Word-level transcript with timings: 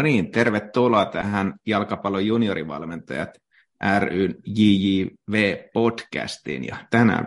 No 0.00 0.04
niin, 0.04 0.30
tervetuloa 0.30 1.06
tähän 1.06 1.54
jalkapallon 1.66 2.26
juniorivalmentajat 2.26 3.28
ryn 3.98 4.34
JJV-podcastiin. 4.46 6.66
Ja 6.68 6.76
tänään 6.90 7.26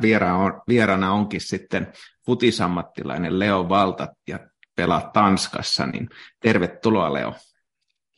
vieraana 0.68 1.12
onkin 1.12 1.41
sitten 1.41 1.94
futisammattilainen 2.25 3.39
Leo 3.39 3.70
Valtat 3.70 4.09
ja 4.27 4.39
pelaa 4.75 5.09
Tanskassa, 5.13 5.86
niin 5.86 6.09
tervetuloa 6.39 7.13
Leo. 7.13 7.36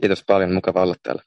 Kiitos 0.01 0.23
paljon, 0.27 0.53
mukava 0.53 0.81
olla 0.81 0.95
täällä. 1.03 1.21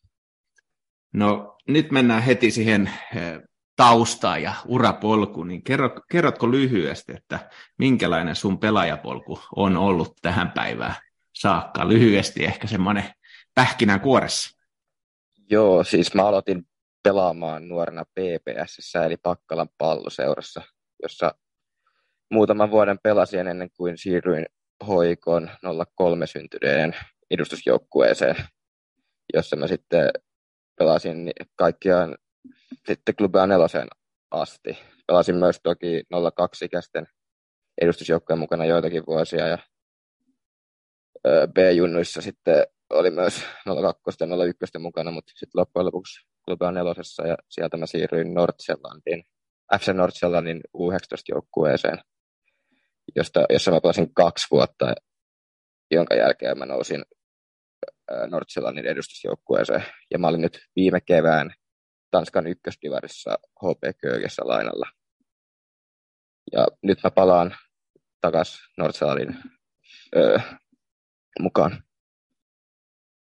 No 1.12 1.56
nyt 1.68 1.90
mennään 1.90 2.22
heti 2.22 2.50
siihen 2.50 2.90
eh, 3.16 3.40
taustaan 3.76 4.42
ja 4.42 4.54
urapolkuun, 4.66 5.48
niin 5.48 5.64
kerrot, 5.64 5.92
kerrotko 6.10 6.50
lyhyesti, 6.50 7.12
että 7.16 7.50
minkälainen 7.78 8.36
sun 8.36 8.58
pelaajapolku 8.58 9.40
on 9.56 9.76
ollut 9.76 10.12
tähän 10.22 10.50
päivään 10.50 10.94
saakka? 11.34 11.88
Lyhyesti 11.88 12.44
ehkä 12.44 12.66
semmoinen 12.66 13.04
pähkinän 13.58 14.00
kuoressa. 14.00 14.56
Joo, 15.50 15.84
siis 15.84 16.14
mä 16.14 16.26
aloitin 16.26 16.68
pelaamaan 17.02 17.68
nuorena 17.68 18.04
PPS, 18.04 18.96
eli 19.06 19.16
Pakkalan 19.16 19.68
palloseurassa, 19.78 20.62
jossa 21.02 21.34
muutaman 22.30 22.70
vuoden 22.70 22.98
pelasin 23.02 23.48
ennen 23.48 23.70
kuin 23.70 23.98
siirryin 23.98 24.46
hoikon 24.86 25.50
03 25.96 26.26
syntyneiden 26.26 26.96
edustusjoukkueeseen, 27.30 28.36
jossa 29.34 29.56
mä 29.56 29.66
sitten 29.66 30.10
pelasin 30.78 31.30
kaikkiaan 31.56 32.16
sitten 32.86 33.14
klubia 33.16 33.46
nelosen 33.46 33.88
asti. 34.30 34.78
Pelasin 35.06 35.36
myös 35.36 35.60
toki 35.62 36.02
02-ikäisten 36.14 37.06
edustusjoukkojen 37.80 38.38
mukana 38.38 38.64
joitakin 38.64 39.06
vuosia 39.06 39.46
ja 39.46 39.58
B-junnuissa 41.54 42.22
sitten 42.22 42.66
oli 42.90 43.10
myös 43.10 43.42
02 43.82 44.24
ja 44.24 44.44
01 44.44 44.78
mukana, 44.78 45.10
mutta 45.10 45.32
sitten 45.36 45.58
loppujen 45.60 45.86
lopuksi 45.86 46.26
klubia 46.44 46.72
nelosessa 46.72 47.26
ja 47.26 47.36
sieltä 47.48 47.76
mä 47.76 47.86
siirryin 47.86 48.34
Nordsjællandiin, 48.34 49.24
FC 49.80 49.88
Nordsjællandin 49.92 50.60
U19-joukkueeseen, 50.76 51.98
josta, 53.16 53.44
jossa 53.50 53.70
mä 53.70 53.80
pelasin 53.80 54.14
kaksi 54.14 54.46
vuotta, 54.50 54.94
jonka 55.90 56.14
jälkeen 56.14 56.58
mä 56.58 56.66
nousin 56.66 57.04
Nordsjællandin 58.30 58.86
edustusjoukkueeseen. 58.86 59.84
Ja 60.10 60.18
mä 60.18 60.28
olin 60.28 60.40
nyt 60.40 60.60
viime 60.76 61.00
kevään 61.00 61.54
Tanskan 62.10 62.46
ykköskivarissa 62.46 63.38
HP 63.64 63.98
Köögessä 64.00 64.42
lainalla. 64.44 64.86
Ja 66.52 66.66
nyt 66.82 66.98
mä 67.04 67.10
palaan 67.10 67.56
takas 68.20 68.58
Nordsjællandin 68.78 69.36
öö, 70.16 70.38
mukaan. 71.40 71.82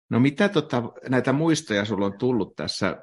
No 0.09 0.19
mitä 0.19 0.49
tota, 0.49 0.83
näitä 1.09 1.33
muistoja 1.33 1.85
sulla 1.85 2.05
on 2.05 2.17
tullut 2.17 2.55
tässä 2.55 2.97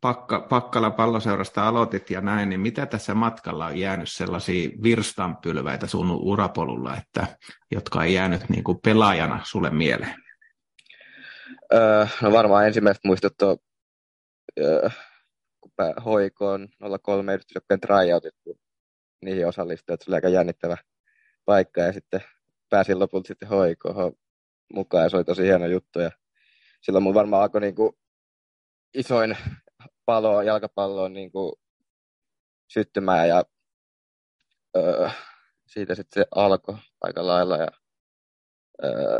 Pakka, 0.00 0.46
Pakkala 0.50 0.90
palloseurasta 0.90 1.68
aloitit 1.68 2.10
ja 2.10 2.20
näin, 2.20 2.48
niin 2.48 2.60
mitä 2.60 2.86
tässä 2.86 3.14
matkalla 3.14 3.66
on 3.66 3.78
jäänyt 3.78 4.08
sellaisia 4.10 4.70
virstanpylväitä 4.82 5.86
sun 5.86 6.10
urapolulla, 6.10 6.96
että, 6.96 7.26
jotka 7.70 8.04
ei 8.04 8.14
jäänyt 8.14 8.48
niin 8.48 8.64
kuin 8.64 8.78
pelaajana 8.84 9.40
sulle 9.44 9.70
mieleen? 9.70 10.14
Öö, 11.72 12.06
no 12.22 12.32
varmaan 12.32 12.66
ensimmäiset 12.66 13.04
muistot 13.04 13.42
on, 13.42 13.56
öö, 14.60 14.90
kun 15.60 15.72
hoikoon 16.04 16.68
03 17.02 17.34
edustusjoukkojen 17.34 17.80
tryoutit, 17.80 18.34
kun 18.44 18.58
niihin 19.22 19.46
osallistui, 19.46 19.94
että 19.94 20.04
se 20.04 20.10
oli 20.10 20.16
aika 20.16 20.28
jännittävä 20.28 20.76
paikka 21.44 21.80
ja 21.80 21.92
sitten 21.92 22.20
pääsin 22.70 22.98
lopulta 22.98 23.28
sitten 23.28 23.48
hoikoon 23.48 24.12
mukaan 24.74 25.04
ja 25.04 25.10
se 25.10 25.16
oli 25.16 25.24
tosi 25.24 25.42
hieno 25.42 25.66
juttu 25.66 26.00
ja 26.00 26.10
silloin 26.80 27.02
mun 27.02 27.14
varmaan 27.14 27.42
alkoi 27.42 27.60
niin 27.60 27.74
kuin 27.74 27.92
isoin 28.94 29.36
palo 30.06 30.42
jalkapalloon 30.42 31.12
niin 31.12 31.32
kuin 31.32 31.52
syttymään 32.72 33.28
ja 33.28 33.44
öö, 34.76 35.08
siitä 35.66 35.94
sitten 35.94 36.22
se 36.22 36.28
alkoi 36.34 36.76
aika 37.00 37.26
lailla 37.26 37.56
ja 37.56 37.68
öö, 38.84 39.18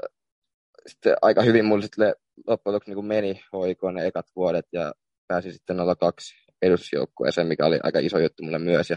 sitten 0.86 1.16
aika 1.22 1.42
hyvin 1.42 1.64
mulle 1.64 1.82
sitten 1.82 2.14
loppujen 2.46 2.74
lopuksi 2.74 2.94
niin 2.94 3.04
meni 3.04 3.40
hoikoon 3.52 3.94
ne 3.94 4.06
ekat 4.06 4.26
vuodet 4.36 4.66
ja 4.72 4.92
pääsi 5.28 5.52
sitten 5.52 5.76
02 5.98 6.34
edustusjoukkueeseen, 6.62 7.46
mikä 7.46 7.66
oli 7.66 7.80
aika 7.82 7.98
iso 7.98 8.18
juttu 8.18 8.42
mulle 8.42 8.58
myös. 8.58 8.90
Ja, 8.90 8.96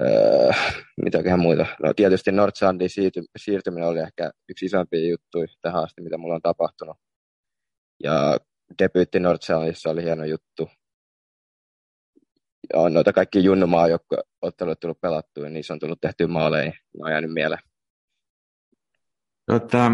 öö, 0.00 0.50
mitäköhän 1.02 1.40
muita. 1.40 1.66
No 1.82 1.94
tietysti 1.94 2.32
Nordsandin 2.32 2.90
siirtyminen 3.36 3.88
oli 3.88 3.98
ehkä 3.98 4.30
yksi 4.48 4.66
isompia 4.66 5.08
juttuja 5.08 5.46
tähän 5.62 5.82
asti, 5.82 6.02
mitä 6.02 6.18
mulla 6.18 6.34
on 6.34 6.42
tapahtunut. 6.42 6.96
Ja 8.02 8.38
debyytti 8.78 9.20
Nordsjællandissa 9.20 9.90
oli 9.90 10.02
hieno 10.02 10.24
juttu. 10.24 10.70
Ja 12.74 12.88
noita 12.88 13.12
kaikki 13.12 13.44
junnumaa, 13.44 13.88
jotka 13.88 14.16
ottelut 14.42 14.80
tullut 14.80 15.00
pelattua, 15.00 15.44
niin 15.44 15.54
niissä 15.54 15.72
on 15.72 15.78
tullut 15.78 16.00
tehty 16.00 16.26
maaleja, 16.26 16.70
ne 16.70 17.04
on 17.04 17.10
jäänyt 17.10 17.32
mieleen. 17.32 17.62
Tota, 19.46 19.92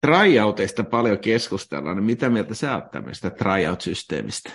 tryouteista 0.00 0.84
paljon 0.84 1.18
keskustellaan, 1.18 1.96
niin 1.96 2.04
mitä 2.04 2.28
mieltä 2.28 2.54
sä 2.54 2.74
oot 2.74 2.90
tämmöistä 2.90 3.30
tryout-systeemistä? 3.30 4.52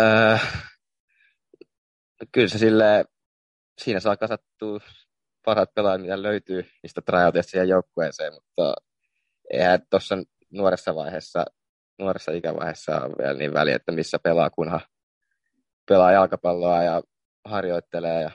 Öö, 0.00 0.36
kyllä 2.32 2.48
se 2.48 2.58
sille, 2.58 3.04
siinä 3.78 4.00
saa 4.00 4.16
kasattua 4.16 4.80
parhaat 5.44 5.74
pelaajat, 5.74 6.02
mitä 6.02 6.22
löytyy 6.22 6.66
niistä 6.82 7.02
tryouteista 7.02 7.50
siihen 7.50 7.68
joukkueeseen, 7.68 8.32
mutta 8.34 8.74
eihän 9.52 9.80
tuossa 9.90 10.16
nuoressa 10.52 10.94
vaiheessa, 10.94 11.44
nuoressa 11.98 12.32
ikävaiheessa 12.32 13.00
on 13.00 13.14
vielä 13.18 13.34
niin 13.34 13.54
väliä, 13.54 13.76
että 13.76 13.92
missä 13.92 14.18
pelaa, 14.18 14.50
kunhan 14.50 14.80
pelaa 15.88 16.12
jalkapalloa 16.12 16.82
ja 16.82 17.02
harjoittelee. 17.44 18.22
Ja, 18.22 18.30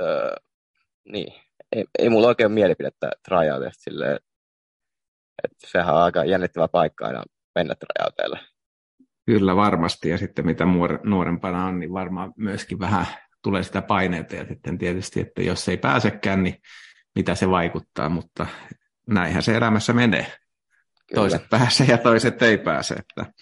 öö, 0.00 0.36
niin, 1.04 1.32
ei, 1.72 1.84
ei 1.98 2.08
mulla 2.08 2.28
oikein 2.28 2.52
mielipidettä 2.52 3.10
tryoutista 3.28 3.82
silleen, 3.82 4.18
että 5.44 5.66
sehän 5.66 5.94
on 5.94 6.02
aika 6.02 6.24
jännittävä 6.24 6.68
paikka 6.68 7.06
aina 7.06 7.22
mennä 7.54 7.74
tryouteille. 7.74 8.38
Kyllä 9.26 9.56
varmasti, 9.56 10.08
ja 10.08 10.18
sitten 10.18 10.46
mitä 10.46 10.64
nuorempana 11.04 11.66
on, 11.66 11.80
niin 11.80 11.92
varmaan 11.92 12.32
myöskin 12.36 12.78
vähän 12.78 13.06
tulee 13.42 13.62
sitä 13.62 13.82
paineita, 13.82 14.36
ja 14.36 14.46
sitten 14.46 14.78
tietysti, 14.78 15.20
että 15.20 15.42
jos 15.42 15.68
ei 15.68 15.76
pääsekään, 15.76 16.42
niin 16.42 16.56
mitä 17.14 17.34
se 17.34 17.50
vaikuttaa, 17.50 18.08
mutta 18.08 18.46
näinhän 19.06 19.42
se 19.42 19.56
elämässä 19.56 19.92
menee. 19.92 20.26
Kyllä. 20.26 21.20
Toiset 21.20 21.42
pääsee 21.50 21.86
ja 21.86 21.98
toiset 21.98 22.42
ei 22.42 22.58
pääse. 22.58 22.94
Että, 22.94 23.32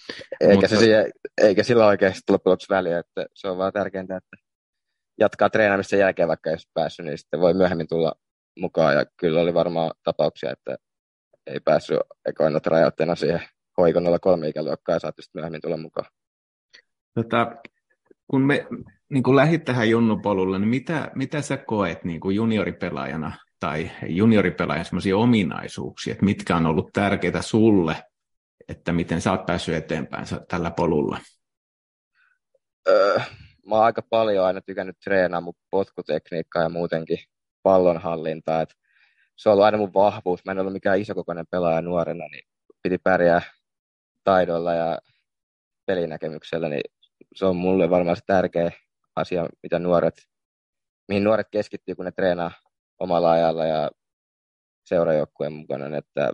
eikä, 0.41 0.53
mutta... 0.53 0.67
se 0.67 0.77
siihen, 0.77 1.11
eikä 1.41 1.63
sillä 1.63 1.85
oikeasti 1.85 2.31
loppujen 2.31 2.51
lopuksi 2.51 2.69
väliä, 2.69 2.99
että 2.99 3.25
se 3.33 3.47
on 3.47 3.57
vaan 3.57 3.73
tärkeintä, 3.73 4.17
että 4.17 4.37
jatkaa 5.19 5.49
treenaamista 5.49 5.95
jälkeen, 5.95 6.27
vaikka 6.27 6.49
ei 6.49 6.57
päässyt, 6.73 7.05
niin 7.05 7.17
sitten 7.17 7.39
voi 7.39 7.53
myöhemmin 7.53 7.87
tulla 7.87 8.13
mukaan. 8.59 8.95
Ja 8.95 9.05
kyllä 9.17 9.41
oli 9.41 9.53
varmaan 9.53 9.91
tapauksia, 10.03 10.51
että 10.51 10.77
ei 11.47 11.59
päässyt 11.59 11.99
ekoina 12.25 12.59
rajoitteena 12.65 13.15
siihen 13.15 13.41
hoikonolla 13.77 14.19
kolme 14.19 14.47
ikäluokkaa 14.47 14.95
ja 14.95 14.99
saattoi 14.99 15.23
sitten 15.23 15.39
myöhemmin 15.39 15.61
tulla 15.61 15.77
mukaan. 15.77 16.07
Tota, 17.15 17.55
kun 18.27 18.41
me 18.41 18.67
niin 19.09 19.23
kun 19.23 19.35
lähdit 19.35 19.63
tähän 19.63 19.89
junnupolulle, 19.89 20.59
niin 20.59 20.69
mitä, 20.69 21.11
mitä 21.15 21.41
sä 21.41 21.57
koet 21.57 22.03
niin 22.03 22.19
kuin 22.19 22.35
junioripelaajana 22.35 23.31
tai 23.63 23.91
junioripelaajan 24.07 24.85
sellaisia 24.85 25.17
ominaisuuksia, 25.17 26.11
että 26.11 26.25
mitkä 26.25 26.55
on 26.55 26.65
ollut 26.65 26.89
tärkeitä 26.93 27.41
sulle, 27.41 27.95
että 28.67 28.91
miten 28.91 29.21
sä 29.21 29.31
oot 29.31 29.45
päässyt 29.45 29.75
eteenpäin 29.75 30.25
tällä 30.47 30.71
polulla? 30.71 31.17
Öö, 32.87 33.19
mä 33.65 33.75
oon 33.75 33.83
aika 33.83 34.01
paljon 34.09 34.45
aina 34.45 34.61
tykännyt 34.61 34.99
treenaa 35.03 35.41
mun 35.41 35.53
potkutekniikkaa 35.71 36.63
ja 36.63 36.69
muutenkin 36.69 37.17
pallonhallintaa. 37.61 38.61
Et 38.61 38.73
se 39.35 39.49
on 39.49 39.53
ollut 39.53 39.65
aina 39.65 39.77
mun 39.77 39.93
vahvuus. 39.93 40.45
Mä 40.45 40.51
en 40.51 40.59
ollut 40.59 40.73
mikään 40.73 40.99
isokokoinen 40.99 41.47
pelaaja 41.51 41.81
nuorena, 41.81 42.27
niin 42.27 42.43
piti 42.81 42.97
pärjää 42.97 43.41
taidolla 44.23 44.73
ja 44.73 44.99
pelinäkemyksellä, 45.85 46.69
niin 46.69 46.83
se 47.35 47.45
on 47.45 47.55
mulle 47.55 47.89
varmaan 47.89 48.17
se 48.17 48.23
tärkeä 48.27 48.71
asia, 49.15 49.47
mitä 49.63 49.79
nuoret, 49.79 50.15
mihin 51.07 51.23
nuoret 51.23 51.47
keskittyy, 51.51 51.95
kun 51.95 52.05
ne 52.05 52.11
treenaa 52.11 52.51
omalla 52.99 53.31
ajalla 53.31 53.65
ja 53.65 53.91
seurajoukkueen 54.85 55.53
mukana, 55.53 55.97
että 55.97 56.31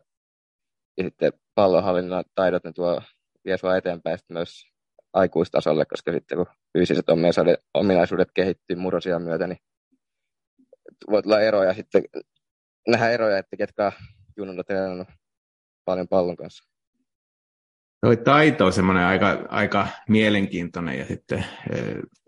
ja 0.98 1.04
sitten 1.04 1.34
pallonhallinnan 1.56 2.24
taidot 2.36 2.64
ne 2.64 2.72
tuo, 2.74 3.02
vie 3.46 3.58
sua 3.58 3.78
eteenpäin 3.78 4.20
myös 4.30 4.66
aikuistasolle, 5.14 5.86
koska 5.86 6.12
sitten 6.12 6.38
kun 6.38 6.46
fyysiset 6.78 7.06
ominaisuudet 7.74 8.30
kehittyy 8.34 8.76
murrosia 8.76 9.20
myötä, 9.20 9.48
niin 9.48 9.58
voi 11.10 11.24
tulla 11.24 11.42
eroja 11.42 11.74
sitten, 11.74 12.04
nähdä 12.88 13.10
eroja, 13.10 13.38
että 13.38 13.58
ketkä 13.58 13.86
on 13.86 13.92
junnuna 14.38 14.64
treenannut 14.64 15.08
paljon 15.86 16.08
pallon 16.08 16.36
kanssa. 16.36 16.79
Toi 18.02 18.18
taito 18.18 18.66
on 18.66 18.74
semmoinen 18.74 19.04
aika, 19.04 19.46
aika 19.50 19.88
mielenkiintoinen 20.10 21.00
ja 21.00 21.06
sitten 21.06 21.46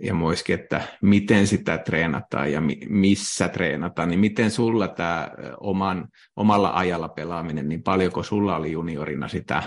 ja 0.03 0.13
muiskin, 0.13 0.59
että 0.59 0.81
miten 1.01 1.47
sitä 1.47 1.77
treenataan 1.77 2.51
ja 2.51 2.62
missä 2.89 3.47
treenataan, 3.47 4.09
niin 4.09 4.19
miten 4.19 4.51
sulla 4.51 4.88
tämä 4.88 5.31
oman, 5.59 6.07
omalla 6.35 6.71
ajalla 6.73 7.09
pelaaminen, 7.09 7.69
niin 7.69 7.83
paljonko 7.83 8.23
sulla 8.23 8.56
oli 8.56 8.71
juniorina 8.71 9.27
sitä 9.27 9.63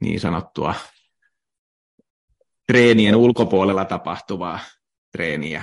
niin 0.00 0.20
sanottua 0.20 0.74
treenien 2.66 3.16
ulkopuolella 3.16 3.84
tapahtuvaa 3.84 4.58
treeniä? 5.12 5.62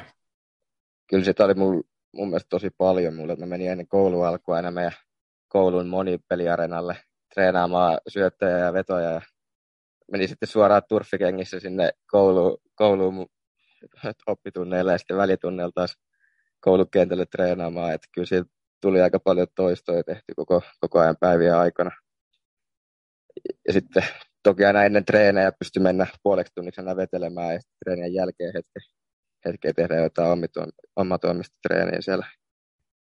Kyllä 1.10 1.26
sitä 1.26 1.46
oli 1.46 1.54
mun, 1.54 1.84
mun 2.14 2.28
mielestä 2.28 2.50
tosi 2.50 2.70
paljon 2.78 3.16
mulle. 3.16 3.36
Mä 3.36 3.46
menin 3.46 3.72
ennen 3.72 3.88
koulua 3.88 4.28
alkua 4.28 4.56
aina 4.56 4.72
meidän 4.72 4.94
koulun 5.48 5.88
monipeliarenalle 5.88 6.98
treenaamaan 7.38 8.00
syöttöjä 8.08 8.58
ja 8.58 8.74
vetoja. 8.74 9.10
Ja 9.10 9.22
meni 10.12 10.28
sitten 10.28 10.50
suoraan 10.50 10.82
turfikengissä 10.90 11.60
sinne 11.60 11.92
koulu, 12.12 12.62
kouluun 12.76 13.26
oppitunneille 14.28 14.92
ja 14.92 14.98
sitten 14.98 15.18
välitunnella 15.18 15.72
taas 15.76 15.98
koulukentälle 16.60 17.26
treenaamaan. 17.26 17.94
Että 17.94 18.08
kyllä 18.14 18.26
siitä 18.26 18.50
tuli 18.82 19.02
aika 19.02 19.20
paljon 19.20 19.48
toistoja 19.56 20.04
tehty 20.04 20.34
koko, 20.36 20.62
koko 20.80 21.00
ajan 21.00 21.16
päivien 21.20 21.56
aikana. 21.56 21.92
Ja 23.68 23.74
sitten 23.74 24.04
toki 24.44 24.66
aina 24.66 24.84
ennen 24.84 25.06
treenejä 25.06 25.52
pystyi 25.60 25.84
mennä 25.84 26.08
puoleksi 26.24 26.54
tunniksi 26.56 26.82
aina 26.82 26.96
vetelemään 26.96 27.54
ja 27.54 27.60
treenien 27.86 28.14
jälkeen 28.14 28.54
hetken, 28.54 28.82
hetken 29.46 29.76
tehdä 29.76 29.96
jotain 29.96 30.40
omatoimista 30.96 31.58
treeniä 31.68 32.02
siellä 32.02 32.28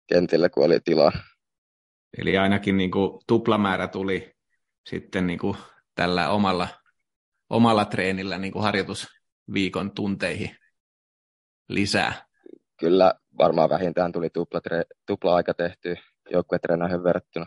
kentillä, 0.07 0.49
kun 0.49 0.65
oli 0.65 0.81
tilaa. 0.85 1.13
Eli 2.19 2.39
ainakin 2.39 2.77
niin 2.77 2.91
kuin 2.91 3.21
tuplamäärä 3.27 3.89
tuli 3.89 4.33
sitten 4.87 5.27
niin 5.27 5.39
kuin 5.39 5.57
tällä 5.95 6.31
omalla, 6.31 6.69
omalla 7.51 7.85
treenillä 7.85 8.39
niin 8.39 8.53
kuin 8.53 8.63
harjoitusviikon 8.63 9.91
tunteihin 9.95 10.57
lisää. 11.69 12.27
Kyllä, 12.81 13.15
varmaan 13.39 13.71
vähintään 13.71 14.13
tuli 14.13 14.31
tupla, 14.31 14.61
tupla-aika 15.07 15.55
tehty 15.55 15.97
joukkuetreeneihin 16.31 17.05
verrattuna. 17.05 17.47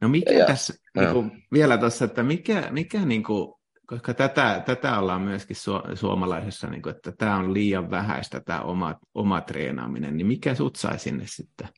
No 0.00 0.08
mikä 0.08 0.32
ja, 0.32 0.46
tässä, 0.46 0.74
ja, 0.94 1.02
niin 1.02 1.12
kuin, 1.12 1.46
vielä 1.52 1.78
tuossa, 1.78 2.04
että 2.04 2.22
mikä, 2.22 2.68
mikä 2.70 3.04
niin 3.04 3.22
kuin, 3.22 3.54
koska 3.86 4.14
tätä, 4.14 4.62
tätä 4.66 4.98
ollaan 4.98 5.22
myöskin 5.22 5.56
su, 5.56 5.72
suomalaisessa, 5.94 6.66
niin 6.66 6.82
kuin, 6.82 6.96
että 6.96 7.12
tämä 7.12 7.36
on 7.36 7.54
liian 7.54 7.90
vähäistä 7.90 8.40
tämä 8.40 8.60
oma, 8.60 8.98
oma 9.14 9.40
treenaaminen, 9.40 10.16
niin 10.16 10.26
mikä 10.26 10.54
sut 10.54 10.76
sai 10.76 10.98
sinne 10.98 11.24
sitten? 11.26 11.68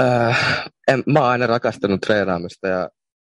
Äh, 0.00 0.64
en, 0.88 1.02
mä 1.06 1.20
oon 1.20 1.28
aina 1.28 1.46
rakastanut 1.46 2.00
treenaamista 2.00 2.68
ja 2.68 2.90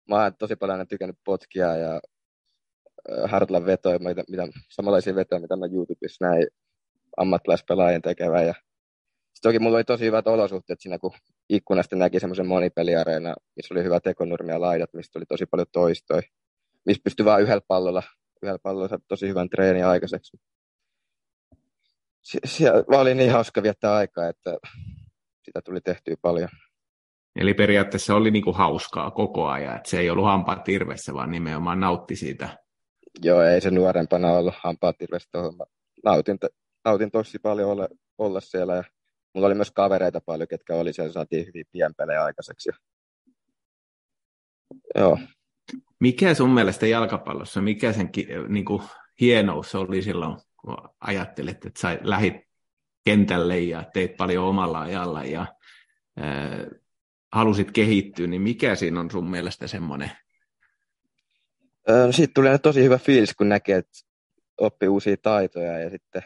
mä 0.10 0.24
oon 0.24 0.36
tosi 0.40 0.56
paljon 0.56 0.74
aina 0.80 0.86
tykännyt 0.86 1.18
potkia 1.26 1.76
ja 1.76 1.94
äh, 1.94 3.32
harjoitella 3.32 3.66
vetoja, 3.66 4.00
mitä, 4.00 4.24
mitä, 4.30 4.48
samanlaisia 4.70 5.16
vetoja, 5.16 5.42
mitä 5.42 5.56
mä 5.56 5.66
YouTubessa 5.66 6.26
näin 6.26 6.48
ammattilaispelaajien 7.18 8.02
tekevän. 8.02 8.48
Ja 8.48 8.54
toki 9.42 9.60
mulla 9.60 9.78
oli 9.78 9.84
tosi 9.84 10.06
hyvät 10.06 10.28
olosuhteet 10.28 10.82
siinä, 10.82 11.00
kun 11.00 11.12
ikkunasta 11.50 11.96
näki 11.96 12.20
semmoisen 12.20 12.48
monipeliareena, 12.48 13.36
missä 13.56 13.74
oli 13.74 13.84
hyvä 13.84 14.00
tekonurmi 14.00 14.52
ja 14.52 14.62
laidat, 14.62 14.94
mistä 14.94 15.20
oli 15.20 15.26
tosi 15.26 15.46
paljon 15.46 15.68
toistoja, 15.72 16.22
missä 16.86 17.02
pystyi 17.04 17.26
vain 17.26 17.44
yhdellä 17.44 17.62
pallolla, 17.68 18.04
yhdellä 18.42 18.60
pallolla 18.64 19.00
tosi 19.08 19.28
hyvän 19.28 19.50
treenin 19.50 19.86
aikaiseksi. 19.86 20.38
Siellä 22.46 22.84
oli 22.88 23.16
niin 23.16 23.32
hauska 23.32 23.64
viettää 23.64 23.96
aikaa, 23.96 24.28
että 24.28 24.58
sitä 25.46 25.62
tuli 25.62 25.82
tehtyä 25.82 26.16
paljon. 26.22 26.50
Eli 27.36 27.54
periaatteessa 27.54 28.16
oli 28.16 28.32
niinku 28.32 28.54
hauskaa 28.54 29.12
koko 29.12 29.48
ajan, 29.48 29.76
että 29.76 29.90
se 29.90 30.00
ei 30.00 30.10
ollut 30.10 30.26
hampaat 30.26 30.64
tirvessä, 30.64 31.14
vaan 31.14 31.32
nimenomaan 31.32 31.80
nautti 31.80 32.16
siitä. 32.16 32.58
Joo, 33.24 33.42
ei 33.42 33.62
se 33.62 33.72
nuorempana 33.72 34.32
ollut 34.32 34.54
hampaat 34.58 34.98
tirvessä 34.98 35.30
tuohon. 35.32 35.54
Nautin, 36.06 36.38
nautin 36.86 37.12
tosi 37.12 37.40
paljon 37.40 37.70
olla, 37.70 37.88
olla 38.18 38.40
siellä 38.40 38.76
ja 38.76 38.84
mulla 39.34 39.48
oli 39.48 39.56
myös 39.56 39.72
kavereita 39.72 40.22
paljon, 40.26 40.48
ketkä 40.48 40.76
oli 40.76 40.94
siellä, 40.94 41.12
saatiin 41.12 41.46
hyvin 41.48 41.66
pienpelejä 41.72 42.24
aikaiseksi. 42.24 42.70
Joo. 44.96 45.20
Mikä 46.00 46.34
sun 46.34 46.50
mielestä 46.50 46.88
jalkapallossa, 46.88 47.62
mikä 47.62 47.94
sen 47.94 48.10
niin 48.48 48.66
kuin, 48.66 48.84
hienous 49.22 49.76
oli 49.76 50.02
silloin, 50.02 50.38
kun 50.62 50.78
ajattelet, 51.00 51.66
että 51.66 51.80
sä 51.80 52.00
lähit 52.02 52.45
kentälle 53.06 53.60
ja 53.60 53.84
teit 53.94 54.18
paljon 54.18 54.46
omalla 54.46 54.82
ajalla 54.82 55.24
ja 55.24 55.46
ää, 56.18 56.66
halusit 57.32 57.72
kehittyä, 57.72 58.28
niin 58.28 58.42
mikä 58.42 58.76
siinä 58.76 59.00
on 59.00 59.12
sun 59.12 59.30
mielestä 59.30 59.68
semmoinen? 59.68 60.12
No, 61.88 62.12
siitä 62.12 62.32
tuli 62.34 62.48
tosi 62.60 62.84
hyvä 62.84 62.98
fiilis, 62.98 63.36
kun 63.36 63.50
näkee, 63.50 63.78
että 63.78 64.00
oppi 64.58 64.88
uusia 64.88 65.18
taitoja 65.22 65.80
ja 65.80 65.90
sitten 65.90 66.22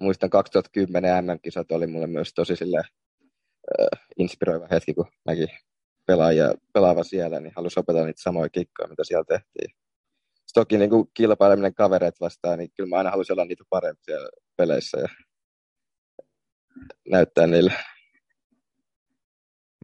muistan 0.00 0.30
2010 0.30 1.24
MM-kisat 1.24 1.72
oli 1.72 1.86
mulle 1.86 2.06
myös 2.06 2.34
tosi 2.34 2.56
sille, 2.56 2.78
äh, 2.78 4.00
inspiroiva 4.18 4.68
hetki, 4.70 4.94
kun 4.94 5.06
näki 5.26 5.46
pelaajia 6.06 6.54
pelaava 6.72 7.04
siellä, 7.04 7.40
niin 7.40 7.52
halusi 7.56 7.80
opetella 7.80 8.06
niitä 8.06 8.22
samoja 8.22 8.48
kikkoja, 8.48 8.88
mitä 8.88 9.04
siellä 9.04 9.24
tehtiin. 9.24 9.76
Sitten 10.34 10.54
toki 10.54 10.78
niin 10.78 10.90
kuin 10.90 11.10
kilpaileminen 11.14 11.74
kavereet 11.74 12.20
vastaan, 12.20 12.58
niin 12.58 12.70
kyllä 12.76 12.88
mä 12.88 12.96
aina 12.96 13.10
halusin 13.10 13.32
olla 13.32 13.44
niitä 13.44 13.64
parempia 13.70 14.18
peleissä 14.56 14.98
ja 14.98 15.08
näyttää 17.10 17.46
niille. 17.46 17.72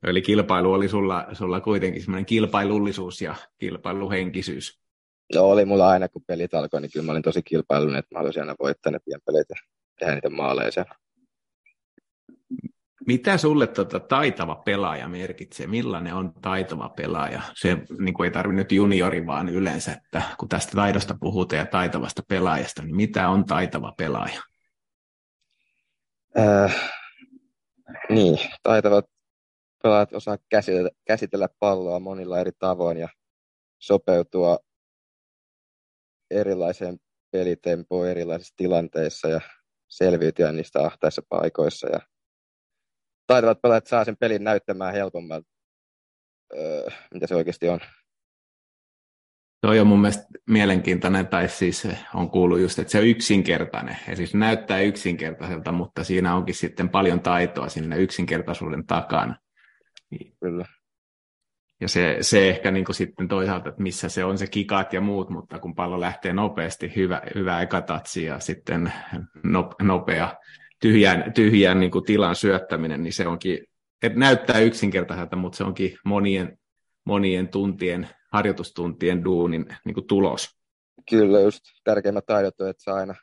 Eli 0.05 0.23
kilpailu 0.23 0.73
oli 0.73 0.89
sulla, 0.89 1.27
sulla 1.33 1.61
kuitenkin 1.61 2.03
semmoinen 2.03 2.27
kilpailullisuus 2.27 3.21
ja 3.21 3.35
kilpailuhenkisyys. 3.59 4.81
Joo, 5.33 5.51
oli 5.51 5.65
mulla 5.65 5.89
aina, 5.89 6.09
kun 6.09 6.23
pelit 6.27 6.55
alkoi, 6.55 6.81
niin 6.81 6.91
kyllä 6.93 7.07
mä 7.07 7.13
olin 7.13 7.23
tosi 7.23 7.43
kilpailullinen, 7.43 7.99
että 7.99 8.15
mä 8.15 8.19
haluaisin 8.19 8.43
aina 8.43 8.55
voittaa 8.61 8.93
ne 8.93 8.99
pienpelit 9.05 9.47
ja 9.49 9.57
tehdä 9.99 10.15
niitä 10.15 10.31
maaleja 10.31 10.71
siellä. 10.71 10.95
Mitä 13.07 13.39
sulle 13.39 13.67
tota, 13.67 14.01
taitava 14.01 14.55
pelaaja 14.55 15.09
merkitsee? 15.09 15.67
Millainen 15.67 16.15
on 16.15 16.35
taitava 16.43 16.89
pelaaja? 16.89 17.43
Se 17.55 17.79
niin 17.99 18.15
kuin 18.15 18.25
ei 18.25 18.31
tarvitse 18.31 18.57
nyt 18.57 18.73
juniori, 18.73 19.27
vaan 19.27 19.49
yleensä, 19.49 19.93
että 19.93 20.23
kun 20.39 20.49
tästä 20.49 20.73
taidosta 20.73 21.17
puhutaan 21.21 21.59
ja 21.59 21.67
taitavasta 21.67 22.23
pelaajasta, 22.29 22.83
niin 22.83 22.97
mitä 22.97 23.29
on 23.29 23.45
taitava 23.45 23.93
pelaaja? 23.97 24.43
Äh, 26.39 26.93
niin, 28.09 28.39
taitavat 28.63 29.05
pelaajat 29.83 30.13
osaa 30.13 30.39
käsitellä, 30.49 30.91
käsitellä 31.05 31.49
palloa 31.59 32.01
monilla 32.01 32.39
eri 32.39 32.51
tavoin 32.59 32.99
ja 32.99 33.09
sopeutua 33.79 34.59
erilaiseen 36.31 36.99
pelitempoon 37.31 38.09
erilaisissa 38.09 38.55
tilanteissa 38.57 39.29
ja 39.29 39.41
selviytyä 39.89 40.53
niistä 40.53 40.81
ahtaissa 40.81 41.23
paikoissa. 41.29 41.89
Ja 41.89 42.01
taitavat 43.27 43.63
pelaajat 43.63 43.87
saa 43.87 44.05
sen 44.05 44.17
pelin 44.17 44.45
näyttämään 44.45 44.95
helpommalta, 44.95 45.49
öö, 46.57 46.91
mitä 47.15 47.27
se 47.27 47.35
oikeasti 47.35 47.69
on. 47.69 47.81
Toi 49.61 49.81
on 49.81 49.87
mun 49.87 50.01
mielestä 50.01 50.25
mielenkiintoinen, 50.51 51.27
tai 51.27 51.49
siis 51.49 51.89
on 52.15 52.31
kuullut 52.31 52.61
just, 52.61 52.79
että 52.79 52.91
se 52.91 52.99
on 52.99 53.07
yksinkertainen. 53.07 53.97
Ja 54.09 54.17
siis 54.17 54.35
näyttää 54.35 54.81
yksinkertaiselta, 54.81 55.73
mutta 55.73 56.05
siinä 56.05 56.35
onkin 56.35 56.55
sitten 56.55 56.89
paljon 56.89 57.21
taitoa 57.21 57.69
sinne 57.69 57.99
yksinkertaisuuden 57.99 58.87
takana. 58.87 59.37
Kyllä. 60.41 60.65
Ja 61.81 61.89
se, 61.89 62.17
se 62.21 62.49
ehkä 62.49 62.71
niin 62.71 62.85
kuin 62.85 62.97
sitten 62.97 63.29
toisaalta, 63.29 63.69
että 63.69 63.83
missä 63.83 64.09
se 64.09 64.25
on 64.25 64.39
se 64.39 64.47
kikat 64.47 64.93
ja 64.93 65.01
muut, 65.01 65.31
mutta 65.31 65.59
kun 65.59 65.75
pallo 65.75 66.01
lähtee 66.01 66.33
nopeasti, 66.33 66.93
hyvä, 66.97 67.23
hyvä 67.35 67.63
ekatatsi 67.63 68.25
ja 68.25 68.41
sitten 68.41 68.93
nopea 69.83 70.35
tyhjän, 70.81 71.33
tyhjän 71.33 71.81
niin 71.81 71.91
kuin 71.91 72.05
tilan 72.05 72.37
syöttäminen, 72.37 73.03
niin 73.03 73.13
se 73.13 73.27
onkin, 73.27 73.59
että 74.03 74.19
näyttää 74.19 74.61
yksinkertaiselta, 74.61 75.37
mutta 75.37 75.57
se 75.57 75.65
onkin 75.65 75.99
monien, 76.05 76.59
monien 77.05 77.49
tuntien, 77.49 78.09
harjoitustuntien 78.33 79.25
duunin 79.25 79.67
niin 79.85 79.95
kuin 79.95 80.07
tulos. 80.07 80.49
Kyllä, 81.11 81.41
just 81.41 81.65
tärkeimmät 81.85 82.27
taidot 82.27 82.61
on, 82.61 82.69
että 82.69 82.83
saa 82.83 82.97
aina 82.97 83.15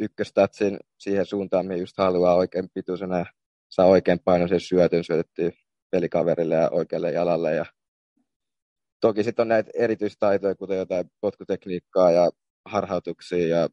ykköstatsin 0.00 0.78
siihen 0.98 1.26
suuntaan, 1.26 1.66
mihin 1.66 1.80
just 1.80 1.98
haluaa 1.98 2.34
oikein 2.34 2.68
pituisena 2.74 3.18
ja 3.18 3.26
saa 3.68 3.86
oikein 3.86 4.18
painoisen 4.24 4.60
syötön 4.60 5.04
syötettyä 5.04 5.50
pelikaverille 5.90 6.54
ja 6.54 6.70
oikealle 6.70 7.12
jalalle 7.12 7.54
ja 7.54 7.66
Toki 9.00 9.24
sitten 9.24 9.42
on 9.42 9.48
näitä 9.48 9.70
erityistaitoja, 9.74 10.54
kuten 10.54 10.78
jotain 10.78 11.10
potkutekniikkaa 11.20 12.10
ja 12.10 12.30
harhautuksia 12.64 13.48
ja 13.48 13.68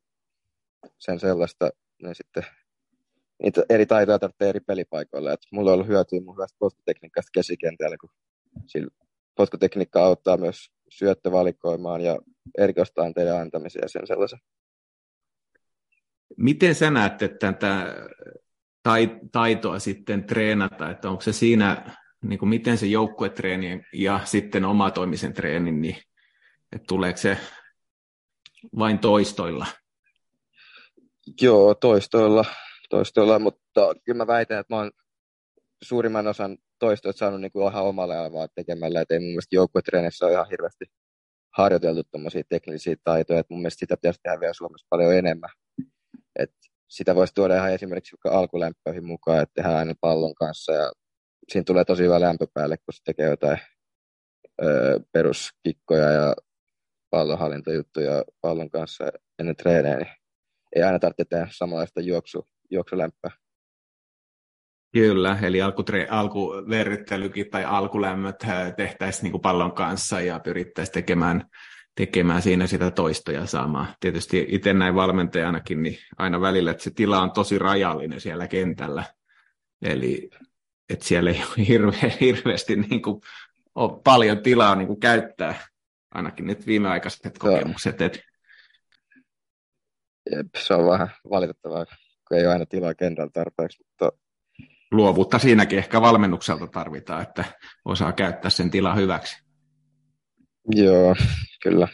sen 0.99 1.19
sellaista. 1.19 1.69
Ne 2.01 2.13
sitten, 2.13 2.43
niitä 3.43 3.63
eri 3.69 3.85
taitoja 3.85 4.19
tarvitsee 4.19 4.49
eri 4.49 4.59
pelipaikoilla. 4.59 5.33
Et 5.33 5.39
mulla 5.51 5.69
on 5.69 5.73
ollut 5.73 5.87
hyötyä 5.87 6.19
mun 6.21 6.35
hyvästä 6.35 6.55
potkutekniikasta 6.59 7.29
käsikentällä, 7.33 7.97
kun 7.97 8.09
potkutekniikka 9.35 10.05
auttaa 10.05 10.37
myös 10.37 10.71
syöttövalikoimaan 10.97 12.01
ja 12.01 12.19
erikoistaanteiden 12.57 13.35
antamisen 13.35 13.79
ja 13.81 13.89
sen 13.89 14.07
sellaisen. 14.07 14.39
Miten 16.37 16.75
sä 16.75 16.91
näet, 16.91 17.21
että 17.21 17.53
tätä 17.53 17.95
taitoa 19.31 19.79
sitten 19.79 20.23
treenata, 20.23 20.89
että 20.89 21.09
onko 21.09 21.21
se 21.21 21.33
siinä 21.33 21.95
niin 22.23 22.39
kuin 22.39 22.49
miten 22.49 22.77
se 22.77 22.85
joukkuetreenien 22.85 23.85
ja 23.93 24.19
sitten 24.23 24.65
omatoimisen 24.65 25.33
treenin, 25.33 25.81
niin 25.81 25.95
että 26.71 26.85
tuleeko 26.87 27.17
se 27.17 27.37
vain 28.79 28.99
toistoilla? 28.99 29.65
Joo, 31.41 31.75
toistoilla, 31.75 32.45
toistoilla, 32.89 33.39
mutta 33.39 33.95
kyllä 34.03 34.17
mä 34.17 34.27
väitän, 34.27 34.59
että 34.59 34.73
mä 34.73 34.77
oon 34.77 34.91
suurimman 35.83 36.27
osan 36.27 36.57
toistoista 36.79 37.19
saanut 37.19 37.41
niin 37.41 37.51
kuin 37.51 37.71
ihan 37.71 37.83
omalle 37.83 38.17
aivan 38.17 38.49
tekemällä, 38.55 39.01
että 39.01 39.13
ei 39.13 39.19
mun 39.19 39.29
mielestä 39.29 39.55
joukkuetreenissä 39.55 40.25
ole 40.25 40.33
ihan 40.33 40.49
hirveästi 40.49 40.85
harjoiteltu 41.57 42.03
tuommoisia 42.03 42.43
teknisiä 42.49 42.95
taitoja, 43.03 43.39
että 43.39 43.53
mun 43.53 43.61
mielestä 43.61 43.79
sitä 43.79 43.97
pitäisi 43.97 44.19
tehdä 44.23 44.39
vielä 44.39 44.53
Suomessa 44.53 44.87
paljon 44.89 45.13
enemmän. 45.15 45.49
Et 46.39 46.51
sitä 46.89 47.15
voisi 47.15 47.33
tuoda 47.33 47.55
ihan 47.55 47.73
esimerkiksi 47.73 48.15
alkulämpöihin 48.23 49.05
mukaan, 49.05 49.41
että 49.41 49.53
tehdään 49.55 49.75
aina 49.75 49.93
pallon 50.01 50.35
kanssa 50.35 50.73
ja 50.73 50.91
siinä 51.51 51.63
tulee 51.63 51.85
tosi 51.85 52.03
hyvä 52.03 52.19
lämpö 52.19 52.47
päälle, 52.53 52.77
kun 52.77 52.93
se 52.93 53.01
tekee 53.05 53.29
jotain 53.29 53.59
ö, 54.63 54.99
peruskikkoja 55.11 56.11
ja 56.11 56.35
pallonhallintajuttuja 57.09 58.23
pallon 58.41 58.69
kanssa 58.69 59.05
ennen 59.39 59.55
treenejä, 59.55 59.97
niin 59.97 60.07
ei 60.75 60.83
aina 60.83 60.99
tarvitse 60.99 61.25
tehdä 61.29 61.47
samanlaista 61.51 62.01
juoksu, 62.01 62.47
juoksulämpöä. 62.71 63.31
Kyllä, 64.95 65.39
eli 65.41 65.59
alkutre- 65.61 66.07
alkuverryttelykin 66.09 67.49
tai 67.49 67.65
alkulämmöt 67.65 68.35
tehtäisiin 68.77 69.31
niin 69.31 69.41
pallon 69.41 69.71
kanssa 69.71 70.21
ja 70.21 70.39
pyrittäisiin 70.39 70.93
tekemään, 70.93 71.49
tekemään 71.95 72.41
siinä 72.41 72.67
sitä 72.67 72.91
toistoja 72.91 73.45
saamaan. 73.45 73.87
Tietysti 73.99 74.45
itse 74.49 74.73
näin 74.73 74.95
valmentajanakin, 74.95 75.83
niin 75.83 75.97
aina 76.17 76.41
välillä, 76.41 76.71
että 76.71 76.83
se 76.83 76.91
tila 76.91 77.21
on 77.21 77.31
tosi 77.31 77.59
rajallinen 77.59 78.21
siellä 78.21 78.47
kentällä. 78.47 79.03
Eli 79.81 80.29
että 80.89 81.05
siellä 81.05 81.29
ei 81.29 81.43
ole 81.43 81.67
hirve, 81.67 82.17
hirveästi 82.21 82.75
niin 82.75 83.01
kuin, 83.01 83.21
ole 83.75 84.01
paljon 84.03 84.43
tilaa 84.43 84.75
niin 84.75 84.87
kuin 84.87 84.99
käyttää, 84.99 85.55
ainakin 86.11 86.47
nyt 86.47 86.67
viimeaikaiset 86.67 87.37
kokemukset. 87.39 88.01
Että... 88.01 88.19
Jep, 90.35 90.47
se 90.57 90.73
on 90.73 90.87
vähän 90.87 91.09
valitettavaa, 91.29 91.85
kun 92.27 92.37
ei 92.37 92.45
ole 92.45 92.53
aina 92.53 92.65
tilaa 92.65 92.93
kentällä 92.93 93.31
tarpeeksi, 93.33 93.83
mutta 93.83 94.24
luovuutta 94.95 95.39
siinäkin 95.39 95.79
ehkä 95.79 96.01
valmennukselta 96.01 96.67
tarvitaan, 96.67 97.21
että 97.21 97.45
osaa 97.85 98.13
käyttää 98.13 98.51
sen 98.51 98.71
tila 98.71 98.95
hyväksi. 98.95 99.45
Joo, 100.75 101.15
kyllä. 101.63 101.87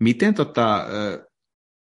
Miten 0.00 0.34
tota, 0.34 0.86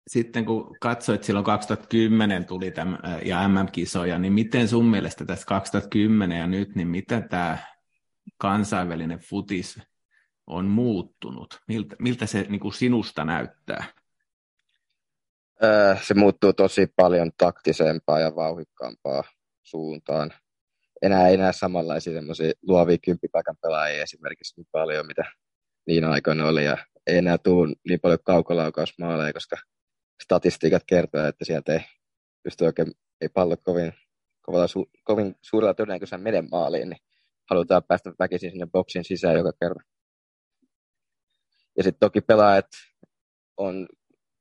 sitten 0.06 0.44
kun 0.44 0.76
katsoit 0.80 1.24
silloin 1.24 1.44
2010 1.44 2.44
tuli 2.44 2.70
tämän, 2.70 2.98
ja 3.24 3.48
MM-kisoja, 3.48 4.18
niin 4.18 4.32
miten 4.32 4.68
sun 4.68 4.84
mielestä 4.84 5.24
tässä 5.24 5.46
2010 5.46 6.38
ja 6.38 6.46
nyt, 6.46 6.74
niin 6.74 6.88
miten 6.88 7.28
tämä 7.28 7.58
kansainvälinen 8.38 9.18
futis 9.18 9.80
on 10.46 10.66
muuttunut? 10.66 11.60
Miltä, 11.68 11.96
miltä 11.98 12.26
se 12.26 12.46
niin 12.48 12.60
kuin 12.60 12.74
sinusta 12.74 13.24
näyttää? 13.24 13.84
Se 16.02 16.14
muuttuu 16.14 16.52
tosi 16.52 16.86
paljon 16.96 17.30
taktisempaa 17.38 18.20
ja 18.20 18.36
vauhikkaampaa 18.36 19.24
suuntaan. 19.66 20.32
Enää 21.02 21.28
ei 21.28 21.36
näe 21.36 21.52
samanlaisia 21.52 22.12
semmoisia 22.12 22.52
luovia 22.62 22.98
kymppipaikan 23.04 23.56
pelaajia 23.62 24.02
esimerkiksi 24.02 24.54
niin 24.56 24.68
paljon, 24.72 25.06
mitä 25.06 25.24
niin 25.86 26.04
aikoina 26.04 26.48
oli. 26.48 26.64
Ja 26.64 26.76
ei 27.06 27.18
enää 27.18 27.38
tule 27.38 27.74
niin 27.88 28.00
paljon 28.00 28.18
kaukolaukausmaaleja, 28.24 29.32
koska 29.32 29.56
statistiikat 30.22 30.82
kertoo, 30.86 31.24
että 31.24 31.44
sieltä 31.44 31.72
ei 31.72 31.80
pysty 32.42 32.64
oikein, 32.64 32.92
ei 33.20 33.28
pallo 33.28 33.56
kovin, 33.56 33.92
kovalla, 34.42 34.66
su, 34.66 34.90
kovin 35.04 35.34
suurella 35.42 35.74
todennäköisellä 35.74 36.22
mene 36.22 36.42
maaliin, 36.50 36.88
niin 36.90 37.00
halutaan 37.50 37.84
päästä 37.84 38.12
väkisin 38.18 38.50
sinne 38.50 38.66
boksin 38.66 39.04
sisään 39.04 39.36
joka 39.36 39.52
kerta. 39.60 39.80
Ja 41.76 41.82
sitten 41.82 42.00
toki 42.00 42.20
pelaajat 42.20 42.66
on 43.56 43.88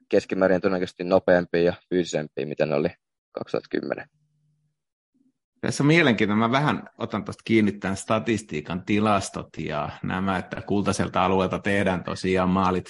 keskimäärin 0.10 0.62
todennäköisesti 0.62 1.03
nopeampia 1.03 1.62
ja 1.62 1.74
fyysisempiä, 1.89 2.46
mitä 2.46 2.65
ne 2.65 2.75
oli 2.75 2.89
2010. 3.32 4.10
Tässä 5.62 5.84
on 5.84 5.88
mielenkiintoista. 5.88 6.40
Mä 6.40 6.52
vähän 6.52 6.90
otan 6.98 7.26
tuosta 7.26 7.42
kiinni 7.46 7.72
tämän 7.72 7.98
statistiikan 7.98 8.86
tilastot 8.86 9.50
ja 9.58 9.90
nämä, 10.04 10.38
että 10.38 10.62
kultaiselta 10.62 11.26
alueelta 11.26 11.60
tehdään 11.60 12.04
tosiaan 12.04 12.50
maalit 12.50 12.86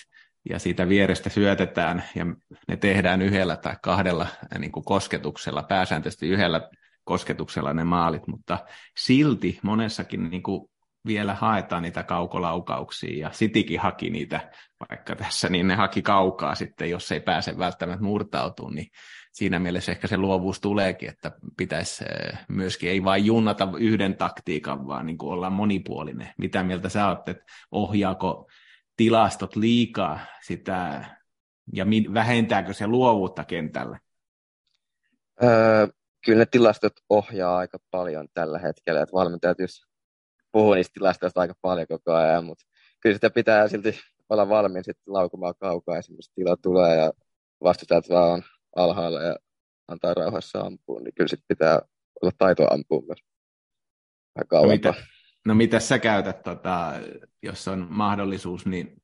ja 0.50 0.60
siitä 0.60 0.90
vierestä 0.90 1.30
syötetään 1.30 2.04
ja 2.16 2.26
ne 2.68 2.78
tehdään 2.78 3.22
yhdellä 3.22 3.58
tai 3.58 3.76
kahdella 3.82 4.28
niin 4.60 4.72
kuin 4.72 4.84
kosketuksella, 4.84 5.64
pääsääntöisesti 5.64 6.28
yhdellä 6.28 6.70
kosketuksella 7.04 7.74
ne 7.74 7.84
maalit, 7.84 8.28
mutta 8.28 8.58
silti 8.98 9.60
monessakin 9.64 10.30
niin 10.30 10.44
kuin 10.44 10.70
vielä 11.06 11.34
haetaan 11.34 11.84
niitä 11.84 12.04
kaukolaukauksia 12.04 13.20
ja 13.20 13.32
Sitikin 13.34 13.80
haki 13.80 14.10
niitä 14.10 14.52
vaikka 14.90 15.16
tässä, 15.16 15.50
niin 15.50 15.68
ne 15.68 15.76
haki 15.76 16.02
kaukaa 16.02 16.56
sitten, 16.56 16.90
jos 16.90 17.12
ei 17.12 17.20
pääse 17.20 17.58
välttämättä 17.58 18.04
murtautumaan, 18.04 18.76
niin 18.76 18.88
siinä 19.36 19.60
mielessä 19.60 19.92
ehkä 19.92 20.08
se 20.08 20.18
luovuus 20.18 20.60
tuleekin, 20.60 21.10
että 21.10 21.32
pitäisi 21.58 22.04
eh, 22.04 22.39
myöskin 22.48 22.89
ei 22.89 23.04
vain 23.04 23.25
junnata 23.25 23.68
yhden 23.80 24.15
taktiikan, 24.15 24.88
vaan 24.88 25.06
niin 25.06 25.18
kuin 25.18 25.34
olla 25.34 25.50
monipuolinen. 25.50 26.30
Mitä 26.38 26.63
mieltä 26.63 26.89
sä 26.89 27.08
oot, 27.08 27.30
että 27.30 27.46
ohjaako 27.72 28.50
tilastot 28.98 29.56
liikaa 29.56 30.20
sitä 30.42 31.06
ja 31.74 31.86
vähentääkö 32.13 32.74
se 32.74 32.88
luovuutta 32.88 33.44
kentällä? 33.44 34.00
Öö, 35.44 35.88
kyllä 36.25 36.39
ne 36.39 36.46
tilastot 36.46 36.94
ohjaa 37.10 37.58
aika 37.58 37.77
paljon 37.92 38.27
tällä 38.34 38.60
hetkellä, 38.60 39.01
että 39.01 39.13
valmentajat 39.13 39.60
just 39.60 39.84
puhuu 40.51 40.74
niistä 40.74 40.94
tilastoista 40.94 41.42
aika 41.42 41.54
paljon 41.62 41.88
koko 41.88 42.13
ajan, 42.13 42.46
mutta 42.46 42.65
kyllä 43.00 43.13
sitä 43.13 43.30
pitää 43.30 43.68
silti 43.68 44.00
olla 44.30 44.50
valmiin 44.50 44.84
sitten 44.84 45.13
laukumaan 45.13 45.54
kaukaa, 45.60 45.98
esimerkiksi 45.98 46.32
tila 46.36 46.58
tulee 46.58 46.96
ja 46.96 47.12
vastustajat 47.63 48.10
vaan 48.10 48.32
on 48.32 48.44
alhaalla 48.75 49.22
ja 49.22 49.36
antaa 49.88 50.13
rauhassa 50.13 50.60
ampua, 50.60 51.00
niin 51.00 51.13
kyllä 51.15 51.27
sitten 51.27 51.48
pitää 51.48 51.82
olla 52.22 52.32
taito 52.38 52.74
ampua 52.74 53.01
myös 53.08 53.20
no, 54.51 54.67
mitä, 54.67 54.94
no 55.46 55.55
mitä 55.55 55.79
sä 55.79 56.00
käytät, 56.00 56.44
tota, 56.44 56.94
jos 57.44 57.67
on 57.67 57.88
mahdollisuus, 57.89 58.65
niin 58.65 59.03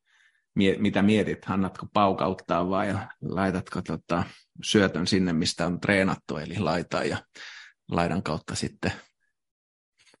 mie, 0.54 0.76
mitä 0.78 1.02
mietit? 1.02 1.38
Annatko 1.48 1.86
paukauttaa 1.92 2.70
vai 2.70 2.94
laitatko 3.22 3.82
tota, 3.82 4.22
syötön 4.64 5.06
sinne, 5.06 5.32
mistä 5.32 5.66
on 5.66 5.80
treenattu, 5.80 6.36
eli 6.36 6.58
laitaan 6.58 7.08
ja 7.08 7.16
laidan 7.90 8.22
kautta 8.22 8.54
sitten 8.54 8.92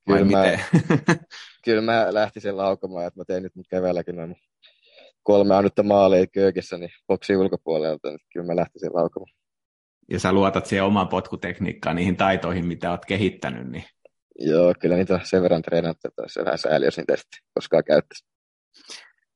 Vai 0.08 0.18
kyllä, 0.18 0.42
miten? 0.42 0.60
Mä, 1.08 1.16
kyllä 1.64 1.82
mä 1.82 2.14
lähtisin 2.14 2.56
laukamaan, 2.56 3.06
että 3.06 3.20
mä 3.20 3.24
tein 3.24 3.42
nyt 3.42 3.52
keväälläkin 3.70 4.16
noin 4.16 4.36
kolme 5.22 5.54
ainutta 5.54 5.82
maalia 5.82 6.26
köökissä, 6.26 6.78
niin 6.78 6.90
boksi 7.06 7.36
ulkopuolelta, 7.36 8.08
niin 8.08 8.20
kyllä 8.32 8.46
mä 8.46 8.56
lähtisin 8.56 8.90
laukamaan 8.94 9.41
ja 10.10 10.20
sä 10.20 10.32
luotat 10.32 10.66
siihen 10.66 10.84
omaan 10.84 11.08
potkutekniikkaan, 11.08 11.96
niihin 11.96 12.16
taitoihin, 12.16 12.66
mitä 12.66 12.90
oot 12.90 13.04
kehittänyt. 13.04 13.68
Niin... 13.68 13.84
Joo, 14.38 14.74
kyllä 14.80 14.96
niitä 14.96 15.20
sen 15.24 15.42
verran 15.42 15.62
treenattu, 15.62 16.08
että 16.08 16.22
se 16.26 16.44
vähän 16.44 16.58
sääli, 16.58 16.84
jos 16.84 16.96
niitä 16.96 17.16
sitten 17.16 17.40
koskaan 17.54 17.84
käyttäisi. 17.84 18.24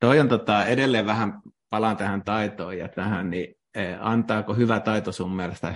Toi 0.00 0.20
on 0.20 0.28
tota, 0.28 0.66
edelleen 0.66 1.06
vähän, 1.06 1.40
palaan 1.70 1.96
tähän 1.96 2.24
taitoon 2.24 2.78
ja 2.78 2.88
tähän, 2.88 3.30
niin 3.30 3.54
eh, 3.74 3.96
antaako 4.00 4.54
hyvä 4.54 4.80
taito 4.80 5.12
sun 5.12 5.36
mielestä 5.36 5.74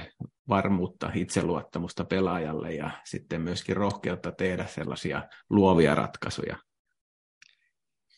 varmuutta, 0.49 1.11
itseluottamusta 1.15 2.05
pelaajalle 2.05 2.75
ja 2.75 2.91
sitten 3.05 3.41
myöskin 3.41 3.77
rohkeutta 3.77 4.33
tehdä 4.33 4.67
sellaisia 4.67 5.29
luovia 5.51 5.95
ratkaisuja? 5.95 6.57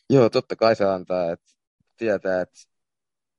Joo, 0.09 0.29
totta 0.29 0.55
kai 0.55 0.75
se 0.75 0.85
antaa, 0.85 1.31
että 1.31 1.53
tietää, 1.97 2.41
että 2.41 2.55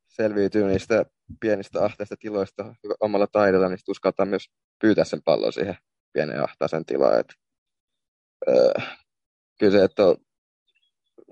selviytyy 0.09 0.67
niistä 0.67 1.05
pienistä 1.41 1.85
ahteista 1.85 2.17
tiloista 2.19 2.75
omalla 3.01 3.27
taidolla, 3.27 3.69
niin 3.69 3.79
uskaltaa 3.89 4.27
myös 4.27 4.51
pyytää 4.81 5.05
sen 5.05 5.23
pallon 5.25 5.53
siihen 5.53 5.77
pienen 6.13 6.45
ahtaisen 6.45 6.85
tilaan. 6.85 7.21
Et, 7.21 7.27
öö, 8.49 8.73
kyllä 9.59 9.73
se, 9.73 9.85
että 9.85 10.07
on 10.07 10.17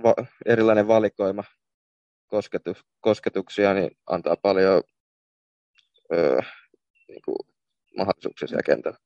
va- 0.02 0.26
erilainen 0.46 0.88
valikoima 0.88 1.44
kosketus, 2.26 2.84
kosketuksia, 3.00 3.74
niin 3.74 3.90
antaa 4.06 4.36
paljon 4.36 4.82
öö, 6.12 6.40
niin 7.08 7.22
kuin 7.24 7.36
mahdollisuuksia 7.96 8.48
siellä 8.48 8.62
kentällä. 8.62 8.98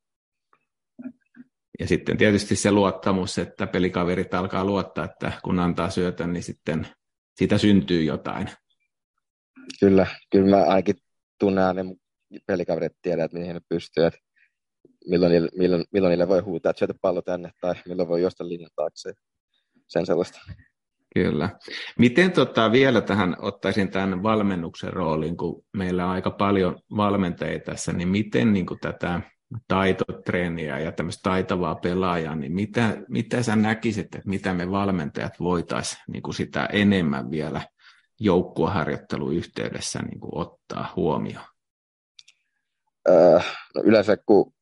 Ja 1.79 1.89
sitten 1.89 2.17
tietysti 2.17 2.57
se 2.57 2.71
luottamus, 2.71 3.39
että 3.39 3.67
pelikaverit 3.67 4.35
alkaa 4.35 4.65
luottaa, 4.65 5.05
että 5.05 5.33
kun 5.45 5.59
antaa 5.59 5.91
syötön, 5.91 6.33
niin 6.33 6.43
sitten 6.43 6.87
siitä 7.35 7.59
syntyy 7.59 8.03
jotain 8.03 8.51
kyllä, 9.81 10.07
kyllä 10.31 10.57
mä 10.57 10.63
ainakin 10.63 10.97
tunnen 11.41 11.77
ne 11.77 11.85
pelikaverit 12.47 12.93
tiedä, 13.03 13.25
että 13.25 13.39
mihin 13.39 13.55
ne 13.55 13.61
pystyy, 13.69 14.05
että 14.05 14.21
milloin 15.07 15.49
milloin, 15.59 15.85
milloin 15.93 16.11
niille 16.11 16.29
voi 16.29 16.41
huutaa, 16.41 16.71
että 16.71 16.79
syötä 16.79 16.95
pallo 17.03 17.23
tänne, 17.23 17.51
tai 17.61 17.75
milloin 17.89 18.09
voi 18.09 18.21
juosta 18.21 18.49
linjan 18.49 18.71
taakse, 18.77 19.13
sen 19.89 20.07
sellaista. 20.07 20.41
Kyllä. 21.15 21.51
Miten 21.99 22.33
tota, 22.33 22.73
vielä 22.73 23.01
tähän 23.01 23.37
ottaisin 23.39 23.89
tämän 23.89 24.23
valmennuksen 24.23 24.93
roolin, 24.93 25.37
kun 25.37 25.65
meillä 25.77 26.05
on 26.05 26.11
aika 26.11 26.31
paljon 26.31 26.79
valmentajia 26.97 27.61
tässä, 27.61 27.93
niin 27.93 28.09
miten 28.09 28.53
niin 28.53 28.67
kuin 28.67 28.81
tätä 28.81 29.21
taitotreeniä 29.69 30.79
ja 30.79 30.93
tämmöistä 30.93 31.31
taitavaa 31.31 31.75
pelaajaa, 31.75 32.35
niin 32.35 32.53
mitä, 32.53 32.97
mitä 33.09 33.43
sä 33.43 33.57
näkisit, 33.57 34.05
että 34.05 34.29
mitä 34.29 34.55
me 34.55 34.71
valmentajat 34.71 35.41
voitaisiin 35.41 36.03
niin 36.09 36.23
kuin 36.23 36.35
sitä 36.35 36.69
enemmän 36.73 37.31
vielä 37.31 37.63
joukkueharjoittelun 38.21 39.35
yhteydessä 39.35 39.99
niin 39.99 40.21
kuin 40.21 40.37
ottaa 40.37 40.93
huomioon? 40.97 41.47
Öö, 43.09 43.39
no 43.75 43.83
yleensä 43.85 44.17
kun 44.17 44.53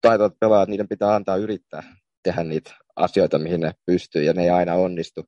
taitavat 0.00 0.38
pelaajat, 0.40 0.68
niiden 0.68 0.88
pitää 0.88 1.14
antaa 1.14 1.36
yrittää 1.36 1.82
tehdä 2.22 2.44
niitä 2.44 2.74
asioita, 2.96 3.38
mihin 3.38 3.60
ne 3.60 3.72
pystyy, 3.86 4.22
ja 4.22 4.32
ne 4.32 4.42
ei 4.42 4.50
aina 4.50 4.74
onnistu. 4.74 5.24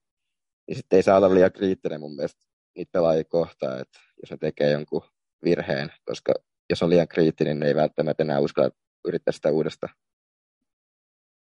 Niin 0.68 0.76
sitten 0.76 0.96
ei 0.96 1.02
saa 1.02 1.16
olla 1.16 1.34
liian 1.34 1.52
kriittinen 1.52 2.00
mun 2.00 2.16
mielestä 2.16 2.46
niitä 2.76 2.90
pelaajia 2.92 3.24
kohtaan, 3.24 3.80
että 3.80 4.00
jos 4.22 4.30
ne 4.30 4.36
tekee 4.36 4.70
jonkun 4.70 5.02
virheen, 5.44 5.92
koska 6.04 6.34
jos 6.70 6.82
on 6.82 6.90
liian 6.90 7.08
kriittinen, 7.08 7.58
niin 7.58 7.66
ei 7.68 7.74
välttämättä 7.74 8.22
enää 8.22 8.40
uskalla 8.40 8.70
yrittää 9.08 9.32
sitä 9.32 9.50
uudestaan. 9.50 9.94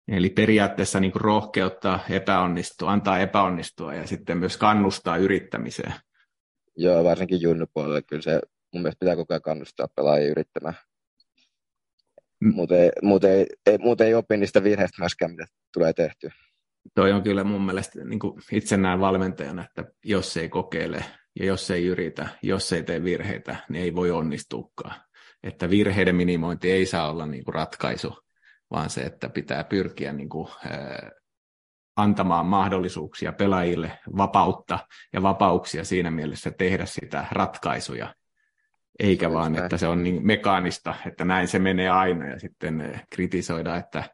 Eli 0.08 0.30
periaatteessa 0.30 1.00
niin 1.00 1.12
rohkeuttaa 1.14 2.00
epäonnistua, 2.10 2.92
antaa 2.92 3.18
epäonnistua 3.18 3.94
ja 3.94 4.06
sitten 4.06 4.38
myös 4.38 4.56
kannustaa 4.56 5.16
yrittämiseen. 5.16 5.92
Joo, 6.76 7.04
varsinkin 7.04 7.40
junnupuolella. 7.40 8.02
Kyllä 8.02 8.22
se 8.22 8.40
mun 8.72 8.82
mielestä 8.82 8.98
pitää 9.00 9.16
koko 9.16 9.34
ajan 9.34 9.42
kannustaa 9.42 9.88
pelaajia 9.96 10.30
yrittämään. 10.30 10.74
Mm. 12.40 12.54
Muuten 12.54 12.80
ei, 12.80 12.90
muuten, 13.02 13.30
ei, 13.30 13.46
ei, 13.66 13.78
muuten 13.78 14.06
ei 14.06 14.14
opi 14.14 14.36
niistä 14.36 14.64
virheistä 14.64 15.02
myöskään, 15.02 15.30
mitä 15.30 15.46
tulee 15.74 15.92
tehtyä. 15.92 16.32
Toi 16.94 17.12
on 17.12 17.22
kyllä 17.22 17.44
mun 17.44 17.66
mielestä 17.66 18.04
niin 18.04 18.18
kuin 18.18 18.40
itse 18.52 18.76
näen 18.76 19.00
valmentajana, 19.00 19.64
että 19.64 19.92
jos 20.04 20.36
ei 20.36 20.48
kokeile 20.48 21.04
ja 21.40 21.46
jos 21.46 21.70
ei 21.70 21.86
yritä, 21.86 22.28
jos 22.42 22.72
ei 22.72 22.82
tee 22.82 23.04
virheitä, 23.04 23.56
niin 23.68 23.84
ei 23.84 23.94
voi 23.94 24.10
onnistukaan. 24.10 24.94
Että 25.42 25.70
virheiden 25.70 26.16
minimointi 26.16 26.72
ei 26.72 26.86
saa 26.86 27.10
olla 27.10 27.26
niin 27.26 27.44
kuin 27.44 27.54
ratkaisu, 27.54 28.23
vaan 28.74 28.90
se, 28.90 29.00
että 29.00 29.28
pitää 29.28 29.64
pyrkiä 29.64 30.12
niin 30.12 30.28
kuin, 30.28 30.48
antamaan 31.96 32.46
mahdollisuuksia 32.46 33.32
pelaajille 33.32 33.98
vapautta 34.16 34.78
ja 35.12 35.22
vapauksia 35.22 35.84
siinä 35.84 36.10
mielessä 36.10 36.50
tehdä 36.50 36.86
sitä 36.86 37.26
ratkaisuja, 37.30 38.14
eikä 38.98 39.32
vaan, 39.32 39.52
näin. 39.52 39.64
että 39.64 39.76
se 39.76 39.86
on 39.86 40.02
niin 40.02 40.26
mekaanista, 40.26 40.94
että 41.06 41.24
näin 41.24 41.48
se 41.48 41.58
menee 41.58 41.88
aina 41.88 42.26
ja 42.26 42.38
sitten 42.38 43.00
kritisoida, 43.10 43.76
että 43.76 44.04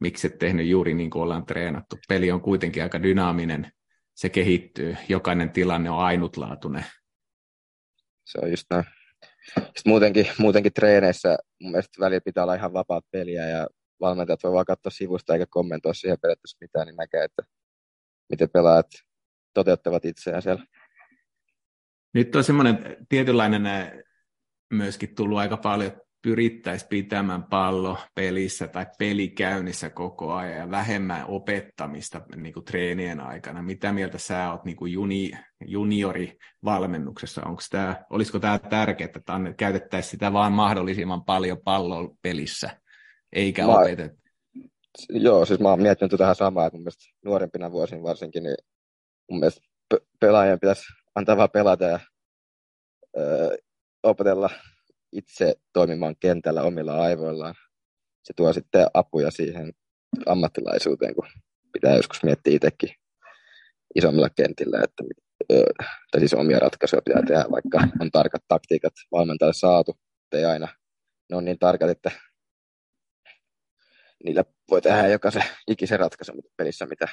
miksi 0.00 0.26
et 0.26 0.38
tehnyt 0.38 0.66
juuri 0.66 0.94
niin 0.94 1.10
kuin 1.10 1.22
ollaan 1.22 1.46
treenattu. 1.46 1.98
Peli 2.08 2.30
on 2.30 2.40
kuitenkin 2.40 2.82
aika 2.82 3.02
dynaaminen, 3.02 3.72
se 4.14 4.28
kehittyy, 4.28 4.96
jokainen 5.08 5.50
tilanne 5.50 5.90
on 5.90 5.98
ainutlaatuinen. 5.98 6.84
Se 8.24 8.38
on 8.42 8.50
just 8.50 8.66
näin. 8.70 8.84
Sitten 9.56 9.82
muutenkin, 9.84 10.26
muutenkin 10.38 10.72
treeneissä 10.72 11.38
mun 11.60 11.70
mielestä 11.70 12.00
välillä 12.00 12.20
pitää 12.20 12.44
olla 12.44 12.54
ihan 12.54 12.72
vapaat 12.72 13.04
peliä 13.10 13.48
ja 13.48 13.66
valmentajat 14.00 14.42
voi 14.42 14.52
vaan 14.52 14.64
katsoa 14.64 14.90
sivusta 14.90 15.34
eikä 15.34 15.46
kommentoida 15.50 15.94
siihen 15.94 16.20
periaatteessa 16.22 16.58
mitään, 16.60 16.86
niin 16.86 16.96
näkee, 16.96 17.24
että 17.24 17.42
miten 18.30 18.50
pelaajat 18.50 18.86
toteuttavat 19.54 20.04
itseään 20.04 20.42
siellä. 20.42 20.64
Nyt 22.14 22.36
on 22.36 22.44
semmoinen 22.44 22.96
tietynlainen 23.08 23.62
myöskin 24.72 25.14
tullut 25.14 25.38
aika 25.38 25.56
paljon, 25.56 25.92
pyrittäisiin 26.22 26.88
pitämään 26.88 27.44
pallo 27.44 27.98
pelissä 28.14 28.68
tai 28.68 28.86
pelikäynnissä 28.98 29.90
koko 29.90 30.34
ajan 30.34 30.58
ja 30.58 30.70
vähemmän 30.70 31.24
opettamista 31.28 32.20
niin 32.36 32.54
kuin 32.54 32.64
treenien 32.64 33.20
aikana. 33.20 33.62
Mitä 33.62 33.92
mieltä 33.92 34.18
sä 34.18 34.50
oot 34.50 34.64
niin 34.64 34.76
kuin 34.76 34.92
juni, 34.92 35.30
juniorivalmennuksessa? 35.66 37.42
Onko 37.44 37.62
tämä, 37.70 38.04
olisiko 38.10 38.38
tämä 38.38 38.58
tärkeää, 38.58 39.10
että 39.16 39.22
käytettäisiin 39.56 40.10
sitä 40.10 40.32
vaan 40.32 40.52
mahdollisimman 40.52 41.24
paljon 41.24 41.58
palloa 41.64 42.08
pelissä, 42.22 42.80
eikä 43.32 43.66
mä, 43.66 43.78
opeteta? 43.78 44.14
Joo, 45.08 45.44
siis 45.44 45.60
mä 45.60 45.68
oon 45.68 45.82
miettinyt 45.82 46.12
tähän 46.18 46.36
samaa, 46.36 46.66
että 46.66 46.76
mun 46.76 46.82
mielestä 46.82 47.04
nuorempina 47.24 47.72
vuosina 47.72 48.02
varsinkin, 48.02 48.42
niin 48.42 48.56
mun 49.30 49.40
mielestä 49.40 49.60
pelaajien 50.20 50.60
pitäisi 50.60 50.82
antaa 51.14 51.36
vaan 51.36 51.50
pelata 51.50 51.84
ja 51.84 52.00
öö, 53.18 53.56
opetella 54.02 54.50
itse 55.12 55.54
toimimaan 55.72 56.16
kentällä 56.20 56.62
omilla 56.62 57.02
aivoillaan. 57.02 57.54
Se 58.22 58.32
tuo 58.36 58.52
sitten 58.52 58.86
apuja 58.94 59.30
siihen 59.30 59.72
ammattilaisuuteen, 60.26 61.14
kun 61.14 61.26
pitää 61.72 61.96
joskus 61.96 62.22
miettiä 62.22 62.54
itsekin 62.54 62.90
isommilla 63.94 64.30
kentillä, 64.30 64.80
että 64.84 65.04
tai 66.10 66.20
siis 66.20 66.34
omia 66.34 66.58
ratkaisuja 66.58 67.02
pitää 67.04 67.22
tehdä, 67.26 67.44
vaikka 67.50 67.88
on 68.00 68.10
tarkat 68.10 68.42
taktiikat 68.48 68.92
valmentajalle 69.12 69.54
saatu, 69.54 69.98
ei 70.32 70.44
aina 70.44 70.68
ne 71.30 71.36
on 71.36 71.44
niin 71.44 71.58
tarkat, 71.58 71.90
että 71.90 72.10
niillä 74.24 74.44
voi 74.70 74.82
tehdä 74.82 75.08
jokaisen 75.08 75.42
ikisen 75.70 76.00
ratkaisun 76.00 76.42
pelissä, 76.56 76.86
mitä 76.86 77.08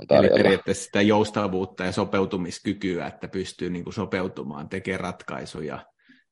on 0.00 0.06
tarjolla. 0.06 0.28
Eli 0.36 0.42
periaatteessa 0.42 0.84
sitä 0.84 1.02
joustavuutta 1.02 1.84
ja 1.84 1.92
sopeutumiskykyä, 1.92 3.06
että 3.06 3.28
pystyy 3.28 3.70
niin 3.70 3.84
kuin 3.84 3.94
sopeutumaan, 3.94 4.68
tekemään 4.68 5.00
ratkaisuja 5.00 5.86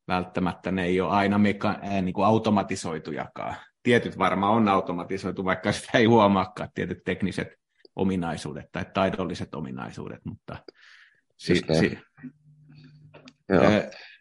välttämättä 0.08 0.70
ne 0.70 0.84
ei 0.84 1.00
ole 1.00 1.10
aina 1.10 1.38
meka- 1.38 1.86
äh, 1.86 2.02
niin 2.02 2.12
kuin 2.12 2.26
automatisoitujakaan. 2.26 3.56
Tietyt 3.82 4.18
varmaan 4.18 4.52
on 4.54 4.68
automatisoitu, 4.68 5.44
vaikka 5.44 5.72
sitä 5.72 5.98
ei 5.98 6.04
huomaakaan, 6.04 6.68
tietyt 6.74 6.98
tekniset 7.04 7.48
ominaisuudet 7.96 8.66
tai 8.72 8.84
taidolliset 8.94 9.54
ominaisuudet, 9.54 10.20
mutta 10.24 10.56
si- 11.36 11.54
si- 11.78 11.98
Joo. 13.48 13.62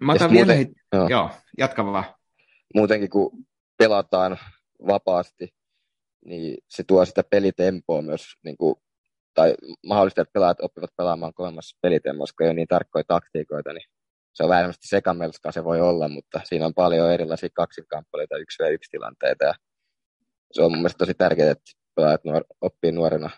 Mä 0.01 0.13
otan 0.13 0.31
vielä, 0.31 0.53
muuten, 0.55 0.73
joo. 0.93 1.07
joo, 1.09 1.31
jatka 1.57 1.85
vaan. 1.85 2.03
Muutenkin 2.75 3.09
kun 3.09 3.45
pelataan 3.77 4.37
vapaasti, 4.87 5.49
niin 6.25 6.57
se 6.69 6.83
tuo 6.83 7.05
sitä 7.05 7.23
pelitempoa 7.23 8.01
myös, 8.01 8.21
niin 8.43 8.57
kuin, 8.57 8.75
tai 9.33 9.55
mahdollisesti, 9.85 10.21
että 10.21 10.33
pelaajat 10.33 10.61
oppivat 10.61 10.95
pelaamaan 10.97 11.33
kolmassa 11.33 11.77
pelitempoa, 11.81 12.23
koska 12.23 12.43
ei 12.43 12.47
ole 12.47 12.55
niin 12.55 12.67
tarkkoja 12.67 13.03
taktiikoita, 13.07 13.73
niin 13.73 13.89
se 14.33 14.43
on 14.43 14.49
vähän 14.49 14.73
sekamelskaa 14.81 15.51
se 15.51 15.63
voi 15.63 15.81
olla, 15.81 16.07
mutta 16.07 16.41
siinä 16.43 16.65
on 16.65 16.73
paljon 16.73 17.11
erilaisia 17.11 17.49
kaksinkamppaleita, 17.53 18.37
yksi 18.37 18.63
ja 18.63 18.69
yksi 18.69 18.91
tilanteita. 18.91 19.45
Ja 19.45 19.53
se 20.51 20.61
on 20.61 20.71
mun 20.71 20.79
mielestä 20.79 20.97
tosi 20.97 21.13
tärkeää, 21.13 21.51
että 21.51 21.71
pelaajat 21.95 22.21
nuor- 22.23 22.55
oppii 22.61 22.91
nuorena 22.91 23.29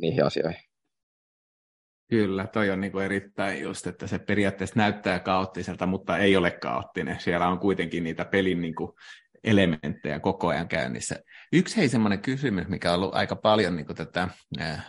niihin 0.00 0.24
asioihin. 0.24 0.62
Kyllä, 2.10 2.46
toi 2.46 2.70
on 2.70 2.80
niin 2.80 3.00
erittäin 3.04 3.62
just, 3.62 3.86
että 3.86 4.06
se 4.06 4.18
periaatteessa 4.18 4.76
näyttää 4.76 5.18
kaoottiselta, 5.18 5.86
mutta 5.86 6.18
ei 6.18 6.36
ole 6.36 6.50
kaoottinen. 6.50 7.20
Siellä 7.20 7.48
on 7.48 7.58
kuitenkin 7.58 8.04
niitä 8.04 8.24
pelin 8.24 8.60
niin 8.60 8.74
kuin 8.74 8.92
elementtejä 9.44 10.20
koko 10.20 10.48
ajan 10.48 10.68
käynnissä. 10.68 11.16
Yksi 11.52 11.76
hei 11.76 11.88
semmoinen 11.88 12.22
kysymys, 12.22 12.68
mikä 12.68 12.92
on 12.92 12.98
ollut 12.98 13.14
aika 13.14 13.36
paljon 13.36 13.76
niin 13.76 13.86
tätä 13.86 14.28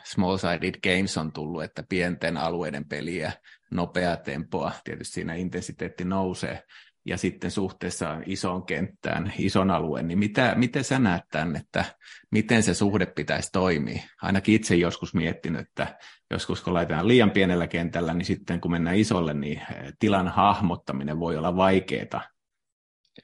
small-sided 0.03 0.79
games 0.83 1.17
on 1.17 1.31
tullut, 1.31 1.63
että 1.63 1.83
pienten 1.89 2.37
alueiden 2.37 2.85
peliä, 2.85 3.31
nopeaa 3.71 4.17
tempoa, 4.17 4.71
tietysti 4.83 5.13
siinä 5.13 5.35
intensiteetti 5.35 6.05
nousee, 6.05 6.63
ja 7.05 7.17
sitten 7.17 7.51
suhteessa 7.51 8.21
isoon 8.25 8.65
kenttään, 8.65 9.33
ison 9.37 9.71
alueen, 9.71 10.07
niin 10.07 10.19
mitä, 10.19 10.53
miten 10.57 10.83
sä 10.83 10.99
näet 10.99 11.23
tämän, 11.31 11.55
että 11.55 11.85
miten 12.31 12.63
se 12.63 12.73
suhde 12.73 13.05
pitäisi 13.05 13.49
toimia? 13.51 14.01
Ainakin 14.21 14.55
itse 14.55 14.75
joskus 14.75 15.13
miettinyt, 15.13 15.61
että 15.61 15.97
joskus 16.31 16.61
kun 16.61 16.73
laitetaan 16.73 17.07
liian 17.07 17.31
pienellä 17.31 17.67
kentällä, 17.67 18.13
niin 18.13 18.25
sitten 18.25 18.61
kun 18.61 18.71
mennään 18.71 18.95
isolle, 18.95 19.33
niin 19.33 19.61
tilan 19.99 20.27
hahmottaminen 20.27 21.19
voi 21.19 21.37
olla 21.37 21.55
vaikeaa. 21.55 22.23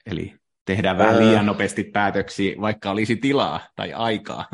Eli 0.06 0.34
tehdään 0.66 0.98
vähän 0.98 1.18
liian 1.18 1.46
nopeasti 1.46 1.84
päätöksiä, 1.84 2.60
vaikka 2.60 2.90
olisi 2.90 3.16
tilaa 3.16 3.60
tai 3.76 3.92
aikaa. 3.92 4.44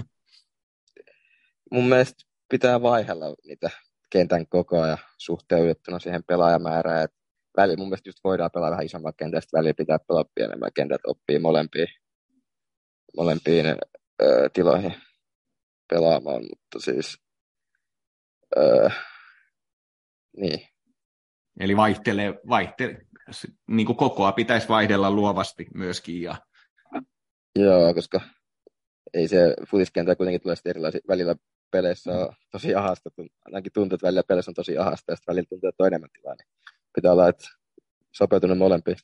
Mun 1.70 1.88
mielestä 1.88 2.24
pitää 2.48 2.82
vaihella 2.82 3.26
niitä 3.44 3.70
kentän 4.10 4.46
kokoa 4.46 4.86
ja 4.86 4.98
suhteutettuna 5.18 5.98
siihen 5.98 6.24
pelaajamäärään. 6.24 7.04
Et 7.04 7.10
välillä 7.56 7.76
mun 7.76 7.88
mielestä 7.88 8.08
just 8.08 8.18
voidaan 8.24 8.50
pelaa 8.50 8.70
vähän 8.70 8.84
isomman 8.84 9.12
kentän, 9.16 9.42
välillä 9.52 9.74
pitää 9.74 9.98
pelaa 9.98 10.24
pienemmän 10.34 10.70
kentän, 10.74 10.94
että 10.94 11.10
oppii 11.10 11.38
molempiin, 11.38 11.88
molempiin 13.16 13.66
ö, 14.22 14.50
tiloihin 14.52 14.94
pelaamaan, 15.90 16.42
mutta 16.42 16.80
siis 16.84 17.18
ö, 18.56 18.90
niin. 20.36 20.68
Eli 21.60 21.76
vaihtelee, 21.76 22.34
vaihtelee, 22.48 23.00
niin 23.66 23.86
kuin 23.86 23.96
kokoa 23.96 24.32
pitäisi 24.32 24.68
vaihdella 24.68 25.10
luovasti 25.10 25.66
myöskin. 25.74 26.22
Ja... 26.22 26.36
Joo, 27.58 27.94
koska 27.94 28.20
ei 29.14 29.28
se 29.28 29.54
futiskenttä 29.70 30.16
kuitenkin 30.16 30.40
tulee 30.42 30.56
erilaisia. 30.64 31.00
Välillä 31.08 31.34
peleissä 31.70 32.12
on 32.12 32.34
tosi 32.50 32.74
ahasta, 32.74 33.10
ainakin 33.44 33.72
tuntuu, 33.72 33.94
että 33.94 34.06
välillä 34.06 34.22
peleissä 34.28 34.50
on 34.50 34.54
tosi 34.54 34.78
ahasta 34.78 35.12
ja 35.12 35.16
sitten 35.16 35.32
välillä 35.32 35.46
tuntuu, 35.48 35.68
että 35.68 35.82
on 35.82 35.86
enemmän 35.86 36.10
tilaa. 36.20 36.34
Niin 36.34 36.48
pitää 36.94 37.12
olla, 37.12 37.28
että 37.28 37.44
sopeutunut 38.12 38.58
molempiin. 38.58 38.96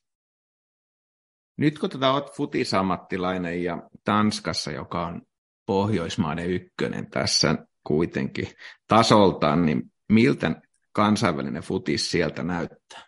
Nyt 1.56 1.78
kun 1.78 1.90
tätä 1.90 2.12
olet 2.12 2.32
futisammattilainen 2.32 3.64
ja 3.64 3.88
Tanskassa, 4.04 4.70
joka 4.70 5.06
on 5.06 5.22
Pohjoismaiden 5.66 6.50
ykkönen 6.50 7.10
tässä 7.10 7.66
kuitenkin 7.84 8.48
tasoltaan, 8.86 9.66
niin 9.66 9.92
miltä 10.08 10.60
kansainvälinen 10.92 11.62
futis 11.62 12.10
sieltä 12.10 12.42
näyttää? 12.42 13.07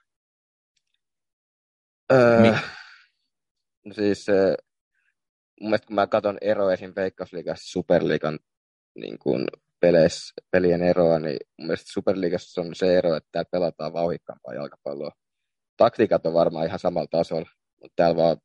Öö, 2.13 2.53
no 3.85 3.95
siis 3.95 4.27
mun 5.61 5.71
mielestä 5.71 5.87
kun 5.87 5.95
mä 5.95 6.07
katson 6.07 6.39
eroa 6.41 6.73
esim. 6.73 6.93
Veikkausliigassa 6.97 7.73
Superliigan 7.73 8.39
niin 8.95 9.19
kuin 9.19 9.47
peleissä, 9.81 10.35
pelien 10.51 10.83
eroa, 10.83 11.19
niin 11.19 11.39
mun 11.59 11.67
mielestä 11.67 11.93
Superliigassa 11.93 12.61
on 12.61 12.75
se 12.75 12.99
ero, 12.99 13.17
että 13.17 13.29
täällä 13.33 13.49
pelataan 13.51 13.93
vauhikkaampaa 13.93 14.55
jalkapalloa. 14.55 15.13
Taktiikat 15.77 16.27
on 16.27 16.35
varmaan 16.35 16.67
ihan 16.67 16.79
samalla 16.79 17.09
tasolla, 17.11 17.51
mutta 17.81 17.93
täällä 17.97 18.17
vaan 18.17 18.37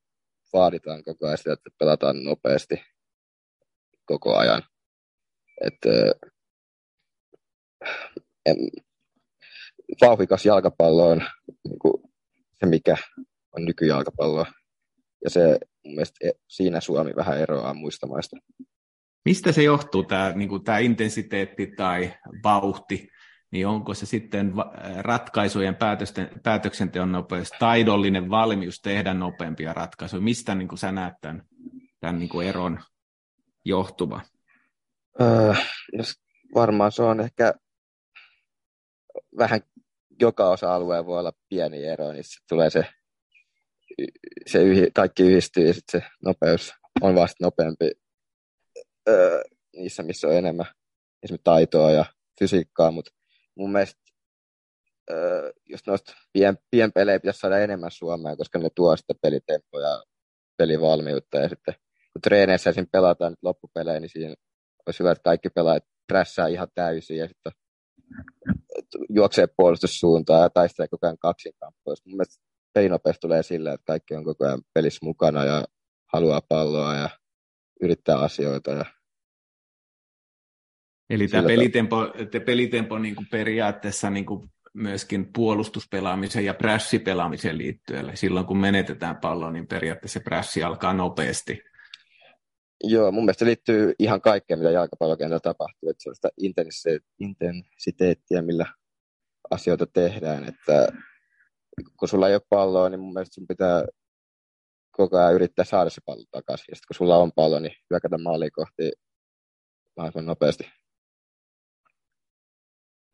vaaditaan 0.53 1.03
koko 1.03 1.25
ajan 1.25 1.37
sitä, 1.37 1.53
että 1.53 1.69
pelataan 1.79 2.23
nopeasti 2.23 2.83
koko 4.05 4.35
ajan. 4.37 4.63
Että, 5.61 5.89
en, 8.45 8.55
vauhikas 10.01 10.45
jalkapallo 10.45 11.09
on 11.09 11.21
niin 11.67 11.79
kuin 11.79 12.03
se, 12.59 12.65
mikä 12.65 12.97
on 13.57 13.65
nykyjalkapalloa. 13.65 14.45
Ja 15.23 15.29
se 15.29 15.59
mun 15.85 15.95
mielestä 15.95 16.27
e, 16.27 16.31
siinä 16.47 16.81
Suomi 16.81 17.15
vähän 17.15 17.39
eroaa 17.39 17.73
muista 17.73 18.07
maista. 18.07 18.37
Mistä 19.25 19.51
se 19.51 19.63
johtuu, 19.63 20.03
tämä, 20.03 20.31
niin 20.35 20.49
kuin, 20.49 20.63
tämä 20.63 20.77
intensiteetti 20.77 21.67
tai 21.67 22.13
vauhti? 22.43 23.07
Niin 23.51 23.67
onko 23.67 23.93
se 23.93 24.05
sitten 24.05 24.53
ratkaisujen 24.97 25.75
päätösten, 25.75 26.29
päätöksenteon 26.43 27.11
nopeus, 27.11 27.49
taidollinen 27.59 28.29
valmius 28.29 28.81
tehdä 28.81 29.13
nopeampia 29.13 29.73
ratkaisuja? 29.73 30.21
Mistä 30.21 30.55
niin 30.55 30.67
kuin 30.67 30.79
sä 30.79 30.91
näet 30.91 31.13
tämän, 31.21 31.43
tämän 31.99 32.19
niin 32.19 32.29
kuin 32.29 32.47
eron 32.47 32.79
johtuva? 33.65 34.21
Öö, 35.21 35.53
varmaan 36.55 36.91
se 36.91 37.03
on 37.03 37.19
ehkä 37.19 37.53
vähän 39.37 39.61
joka 40.19 40.49
osa-alueen 40.49 41.05
voi 41.05 41.19
olla 41.19 41.33
pieni 41.49 41.85
ero, 41.85 42.11
niin 42.11 42.23
sitten 42.23 42.45
tulee 42.49 42.69
se, 42.69 42.85
se 44.47 44.63
yhi, 44.63 44.87
kaikki 44.93 45.23
yhdistyy 45.23 45.67
ja 45.67 45.73
sitten 45.73 46.01
se 46.01 46.07
nopeus 46.25 46.73
on 47.01 47.15
vasta 47.15 47.35
nopeampi 47.41 47.91
öö, 49.09 49.41
niissä, 49.75 50.03
missä 50.03 50.27
on 50.27 50.33
enemmän 50.33 50.65
esimerkiksi 51.23 51.43
taitoa 51.43 51.91
ja 51.91 52.05
fysiikkaa, 52.39 52.91
mutta 52.91 53.11
mun 53.55 53.71
mielestä 53.71 54.01
öö, 55.11 55.51
just 55.69 55.87
noista 55.87 56.13
pien, 56.33 56.57
pienpelejä 56.71 57.19
pitäisi 57.19 57.39
saada 57.39 57.59
enemmän 57.59 57.91
Suomeen, 57.91 58.37
koska 58.37 58.59
ne 58.59 58.69
tuo 58.75 58.97
sitä 58.97 59.13
pelitempoa 59.21 59.81
ja 59.81 60.03
pelivalmiutta 60.57 61.37
ja 61.37 61.49
sitten 61.49 61.73
kun 62.13 62.21
treeneissä 62.21 62.69
esim. 62.69 62.87
pelataan 62.91 63.31
nyt 63.31 63.43
loppupelejä, 63.43 63.99
niin 63.99 64.09
siinä 64.09 64.35
olisi 64.85 64.99
hyvä, 64.99 65.11
että 65.11 65.23
kaikki 65.23 65.49
pelaajat 65.49 65.83
prässää 66.07 66.47
ihan 66.47 66.67
täysin 66.75 67.17
ja 67.17 67.27
sitten 67.27 67.51
juoksee 69.09 69.47
puolustussuuntaan 69.57 70.41
ja 70.41 70.49
taistelee 70.49 70.87
koko 70.87 71.07
ajan 71.07 71.17
kaksinkamppoja. 71.17 71.95
Mun 72.05 72.17
mielestä 72.17 72.44
pelinopeus 72.75 73.19
tulee 73.19 73.43
sillä, 73.43 73.73
että 73.73 73.85
kaikki 73.85 74.15
on 74.15 74.23
koko 74.23 74.45
ajan 74.45 74.61
pelissä 74.73 75.05
mukana 75.05 75.45
ja 75.45 75.65
haluaa 76.13 76.41
palloa 76.41 76.95
ja 76.95 77.09
yrittää 77.81 78.19
asioita. 78.19 78.71
Ja 78.71 78.85
Eli 81.09 81.27
tämä 81.27 81.47
pelitempo, 81.47 82.13
te 82.31 82.39
pelitempo 82.39 82.99
niin 82.99 83.15
kuin 83.15 83.27
periaatteessa 83.31 84.09
niin 84.09 84.25
kuin 84.25 84.51
myöskin 84.73 85.33
puolustuspelaamiseen 85.33 86.45
ja 86.45 86.53
prässipelaamiseen 86.53 87.57
liittyen. 87.57 88.17
Silloin 88.17 88.45
kun 88.45 88.57
menetetään 88.57 89.17
pallo, 89.17 89.51
niin 89.51 89.67
periaatteessa 89.67 90.19
prässi 90.19 90.63
alkaa 90.63 90.93
nopeasti. 90.93 91.61
Joo, 92.83 93.11
mun 93.11 93.25
mielestä 93.25 93.39
se 93.39 93.45
liittyy 93.45 93.93
ihan 93.99 94.21
kaikkeen, 94.21 94.59
mitä 94.59 94.71
jalkapallokentällä 94.71 95.39
tapahtuu. 95.39 95.89
Että 95.89 96.03
se 96.03 96.09
on 96.09 96.15
sitä 96.15 96.29
intensiteettiä, 97.19 98.41
millä 98.41 98.65
asioita 99.49 99.85
tehdään. 99.85 100.43
Että 100.43 100.87
kun 101.99 102.09
sulla 102.09 102.27
ei 102.27 102.35
ole 102.35 102.41
palloa, 102.49 102.89
niin 102.89 102.99
mun 102.99 103.13
mielestä 103.13 103.33
sun 103.33 103.47
pitää 103.47 103.85
koko 104.91 105.17
ajan 105.17 105.33
yrittää 105.33 105.65
saada 105.65 105.89
se 105.89 106.01
pallo 106.05 106.23
takaisin. 106.31 106.65
Ja 106.69 106.75
sitten 106.75 106.87
kun 106.87 106.95
sulla 106.95 107.17
on 107.17 107.31
pallo, 107.35 107.59
niin 107.59 107.73
hyökätä 107.89 108.17
maaliin 108.17 108.51
kohti 108.51 108.91
mahdollisimman 109.97 110.25
nopeasti. 110.25 110.71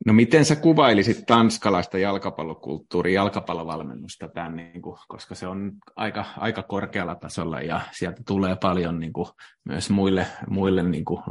No 0.06 0.12
miten 0.12 0.44
sä 0.44 0.56
kuvailisit 0.56 1.26
tanskalaista 1.26 1.98
jalkapallokulttuuria, 1.98 3.14
jalkapallovalmennusta 3.14 4.28
tämän, 4.28 4.56
niin 4.56 4.82
kuin, 4.82 4.98
koska 5.08 5.34
se 5.34 5.46
on 5.46 5.72
aika, 5.96 6.24
aika 6.36 6.62
korkealla 6.62 7.14
tasolla 7.14 7.60
ja 7.60 7.80
sieltä 7.92 8.22
tulee 8.26 8.56
paljon 8.56 9.00
niin 9.00 9.12
kuin, 9.12 9.28
myös 9.64 9.90
muille, 9.90 10.26
muille 10.50 10.82
niin 10.82 11.04
kuin, 11.04 11.22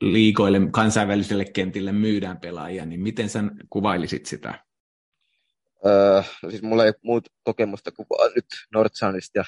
liikoille, 0.00 0.60
kansainväliselle 0.70 1.44
kentille 1.44 1.92
myydään 1.92 2.40
pelaajia, 2.40 2.86
niin 2.86 3.00
miten 3.00 3.28
sä 3.28 3.42
kuvailisit 3.70 4.26
sitä? 4.26 4.65
Öö, 5.86 6.22
no 6.42 6.50
siis 6.50 6.62
mulla 6.62 6.84
ei 6.84 6.88
ole 6.88 7.00
muuta 7.02 7.30
kokemusta 7.44 7.92
kuin 7.92 8.06
nyt 8.34 8.46
Nordsanista 8.72 9.38
ja 9.38 9.44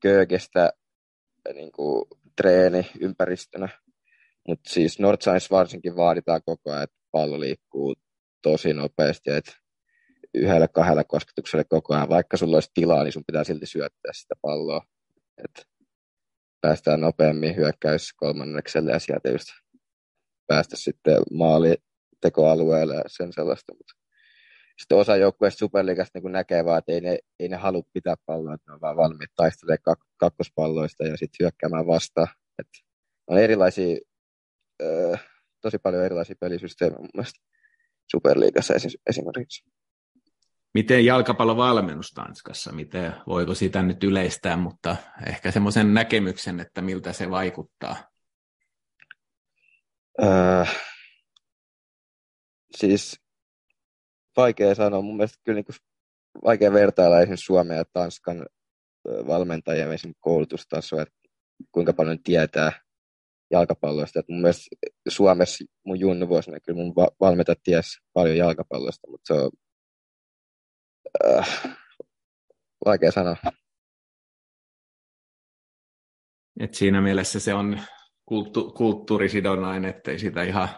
Köögestä 0.00 0.72
niin 1.54 1.72
kuin 1.72 2.04
treeni 2.36 2.90
ympäristönä. 3.00 3.68
Mutta 4.48 4.70
siis 4.70 4.98
Nordscience 4.98 5.46
varsinkin 5.50 5.96
vaaditaan 5.96 6.42
koko 6.46 6.70
ajan, 6.70 6.82
että 6.82 6.96
pallo 7.10 7.40
liikkuu 7.40 7.94
tosi 8.42 8.72
nopeasti, 8.72 9.30
että 9.30 9.52
yhdellä 10.34 10.68
kahdella 10.68 11.04
kosketuksella 11.04 11.64
koko 11.64 11.94
ajan, 11.94 12.08
vaikka 12.08 12.36
sulla 12.36 12.56
olisi 12.56 12.70
tilaa, 12.74 13.04
niin 13.04 13.12
sun 13.12 13.24
pitää 13.26 13.44
silti 13.44 13.66
syöttää 13.66 14.12
sitä 14.12 14.34
palloa. 14.42 14.82
että 15.44 15.62
päästään 16.60 17.00
nopeammin 17.00 17.56
hyökkäys 17.56 18.12
kolmannekselle 18.12 18.92
ja 18.92 18.98
sieltä 18.98 19.28
just 19.28 19.48
päästä 20.46 20.76
sitten 20.76 21.22
maalitekoalueelle 21.32 22.94
ja 22.94 23.02
sen 23.06 23.32
sellaista. 23.32 23.74
Mutta 23.74 23.94
sitten 24.78 24.98
osa 24.98 25.16
joukkueista 25.16 25.58
Superliigasta 25.58 26.20
niin 26.20 26.32
näkee 26.32 26.64
vaan, 26.64 26.78
että 26.78 26.92
ei 26.92 27.00
ne, 27.00 27.18
ei 27.40 27.48
ne 27.48 27.56
halua 27.56 27.82
pitää 27.92 28.14
palloa, 28.26 28.54
että 28.54 28.70
ne 28.70 28.74
on 28.74 28.80
vaan 28.80 28.96
valmiit 28.96 29.30
taistelemaan 29.36 29.78
kak- 29.90 30.08
kakkospalloista 30.16 31.04
ja 31.04 31.16
sitten 31.16 31.44
hyökkäämään 31.44 31.86
vastaan. 31.86 32.28
Et 32.58 32.68
on 33.26 33.38
erilaisia, 33.38 33.98
öö, 34.82 35.16
tosi 35.60 35.78
paljon 35.78 36.04
erilaisia 36.04 36.36
pelisysteemejä 36.40 36.98
mun 36.98 37.08
mielestä 37.14 37.40
Superliigassa 38.10 38.74
esimerkiksi. 39.06 39.64
Miten 40.74 41.04
jalkapallovalmennus 41.04 42.10
Tanskassa, 42.10 42.72
miten, 42.72 43.14
voiko 43.26 43.54
sitä 43.54 43.82
nyt 43.82 44.04
yleistää, 44.04 44.56
mutta 44.56 44.96
ehkä 45.26 45.50
semmoisen 45.50 45.94
näkemyksen, 45.94 46.60
että 46.60 46.82
miltä 46.82 47.12
se 47.12 47.30
vaikuttaa? 47.30 47.96
Öö, 50.22 50.64
siis 52.76 53.27
vaikea 54.38 54.74
sanoa. 54.74 55.02
Mun 55.02 55.16
mielestä 55.16 55.38
kyllä 55.44 55.56
niin 55.56 55.78
vaikea 56.44 56.72
vertailla 56.72 57.20
esimerkiksi 57.20 57.44
Suomen 57.44 57.76
ja 57.76 57.84
Tanskan 57.92 58.46
valmentajien 59.26 59.92
esimerkiksi 59.92 60.20
koulutustasoa, 60.20 61.02
että 61.02 61.14
kuinka 61.72 61.92
paljon 61.92 62.22
tietää 62.22 62.72
jalkapallosta. 63.50 64.20
Että 64.20 64.32
mun 64.32 64.40
mielestä 64.40 64.76
Suomessa 65.08 65.64
mun 65.86 66.00
junnuvuosina 66.00 66.60
kyllä 66.60 66.76
mun 66.76 66.94
valmentaja 67.20 67.56
ties 67.62 67.98
paljon 68.12 68.36
jalkapallosta, 68.36 69.10
mutta 69.10 69.34
se 69.34 69.40
on 69.40 69.50
äh, 71.24 71.76
vaikea 72.84 73.12
sanoa. 73.12 73.36
Et 76.60 76.74
siinä 76.74 77.00
mielessä 77.00 77.40
se 77.40 77.54
on 77.54 77.80
kulttu- 78.26 78.72
kulttuurisidonnainen, 78.72 79.90
ettei 79.90 80.18
sitä 80.18 80.42
ihan 80.42 80.68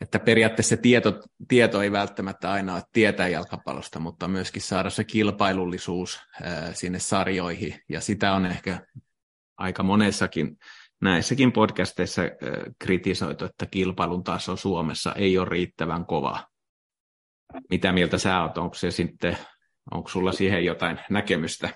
että 0.00 0.18
periaatteessa 0.18 0.76
se 0.76 0.82
tieto, 0.82 1.22
tieto 1.48 1.82
ei 1.82 1.92
välttämättä 1.92 2.50
aina 2.50 2.74
ole 2.74 2.82
tietää 2.92 3.28
jalkapallosta, 3.28 3.98
mutta 3.98 4.28
myöskin 4.28 4.62
saada 4.62 4.90
se 4.90 5.04
kilpailullisuus 5.04 6.20
sinne 6.72 6.98
sarjoihin, 6.98 7.80
ja 7.88 8.00
sitä 8.00 8.32
on 8.32 8.46
ehkä 8.46 8.86
aika 9.56 9.82
monessakin 9.82 10.58
näissäkin 11.00 11.52
podcasteissa 11.52 12.22
kritisoitu, 12.78 13.44
että 13.44 13.66
kilpailun 13.66 14.24
taso 14.24 14.56
Suomessa 14.56 15.14
ei 15.14 15.38
ole 15.38 15.48
riittävän 15.48 16.06
kova. 16.06 16.46
Mitä 17.70 17.92
mieltä 17.92 18.18
sä 18.18 18.42
oot? 18.42 18.58
Onko 18.58 18.74
se 18.74 18.90
sitten, 18.90 19.38
onko 19.90 20.08
sulla 20.08 20.32
siihen 20.32 20.64
jotain 20.64 21.00
näkemystä? 21.10 21.70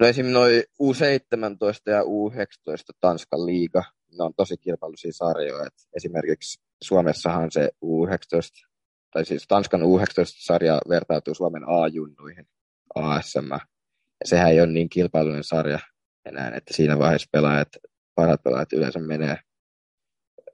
No 0.00 0.06
esimerkiksi 0.06 0.32
noin 0.32 0.62
U17 0.82 1.90
ja 1.90 2.02
U19 2.02 2.96
Tanskan 3.00 3.46
liiga, 3.46 3.82
ne 4.18 4.24
on 4.24 4.34
tosi 4.36 4.56
kilpailuisia 4.56 5.12
sarjoja. 5.12 5.66
Et 5.66 5.74
esimerkiksi 5.96 6.60
Suomessahan 6.84 7.50
se 7.50 7.70
U19, 7.84 8.68
tai 9.12 9.24
siis 9.24 9.44
Tanskan 9.48 9.80
U19-sarja 9.82 10.80
vertautuu 10.88 11.34
Suomen 11.34 11.62
A-junnuihin, 11.66 12.46
ASM. 12.94 13.50
Ja 13.50 14.24
sehän 14.24 14.50
ei 14.50 14.60
ole 14.60 14.72
niin 14.72 14.88
kilpailuinen 14.88 15.44
sarja 15.44 15.78
enää, 16.24 16.52
että 16.56 16.74
siinä 16.74 16.98
vaiheessa 16.98 17.28
pelaajat, 17.32 17.68
parat 18.14 18.42
pelaajat 18.42 18.72
yleensä 18.72 18.98
menee 18.98 19.38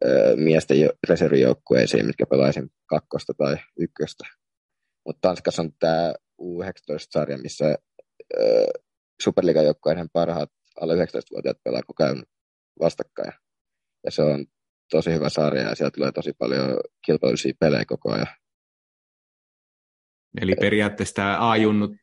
ö, 0.05 0.37
miesten 0.37 0.77
reservijoukkueisiin, 1.09 2.07
mitkä 2.07 2.27
pelaa 2.27 2.51
kakkosta 2.87 3.35
tai 3.35 3.57
ykköstä. 3.79 4.25
Mutta 5.07 5.29
Tanskassa 5.29 5.63
on 5.63 5.73
tämä 5.79 6.15
U19-sarja, 6.43 7.39
missä 7.39 7.79
Superliga-joukkueiden 9.23 10.09
parhaat 10.13 10.51
alle 10.81 10.95
19-vuotiaat 10.95 11.63
pelaa 11.65 11.83
koko 11.87 12.05
ajan 12.05 12.25
vastakkain. 12.81 13.33
Ja 14.05 14.11
se 14.11 14.23
on 14.23 14.47
tosi 14.91 15.13
hyvä 15.13 15.29
sarja 15.29 15.63
ja 15.63 15.75
sieltä 15.75 15.95
tulee 15.95 16.13
tosi 16.13 16.33
paljon 16.33 16.81
kilpailullisia 17.07 17.53
pelejä 17.61 17.85
koko 17.85 18.13
ajan. 18.13 18.27
Eli 20.41 20.55
periaatteessa 20.61 21.15
tämä 21.15 21.51
A-junnu, 21.51 21.97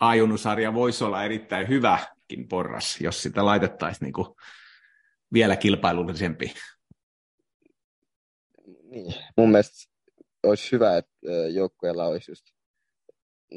A-junnusarja 0.00 0.74
voisi 0.74 1.04
olla 1.04 1.24
erittäin 1.24 1.68
hyvä 1.68 1.98
kolmaskin 2.26 2.48
porras, 2.48 3.00
jos 3.00 3.22
sitä 3.22 3.44
laitettaisiin 3.44 4.06
niin 4.06 4.12
kuin 4.12 4.28
vielä 5.32 5.56
kilpailullisempi. 5.56 6.54
Niin, 8.82 9.14
mun 9.36 9.50
mielestä 9.50 9.92
olisi 10.42 10.72
hyvä, 10.72 10.96
että 10.96 11.16
joukkueella 11.52 12.04
olisi 12.04 12.30
just, 12.30 12.46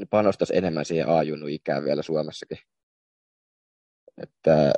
panostaisi 0.09 0.57
enemmän 0.57 0.85
siihen 0.85 1.09
A-junnu-ikään 1.09 1.83
vielä 1.83 2.01
Suomessakin. 2.01 2.57
Että 4.21 4.73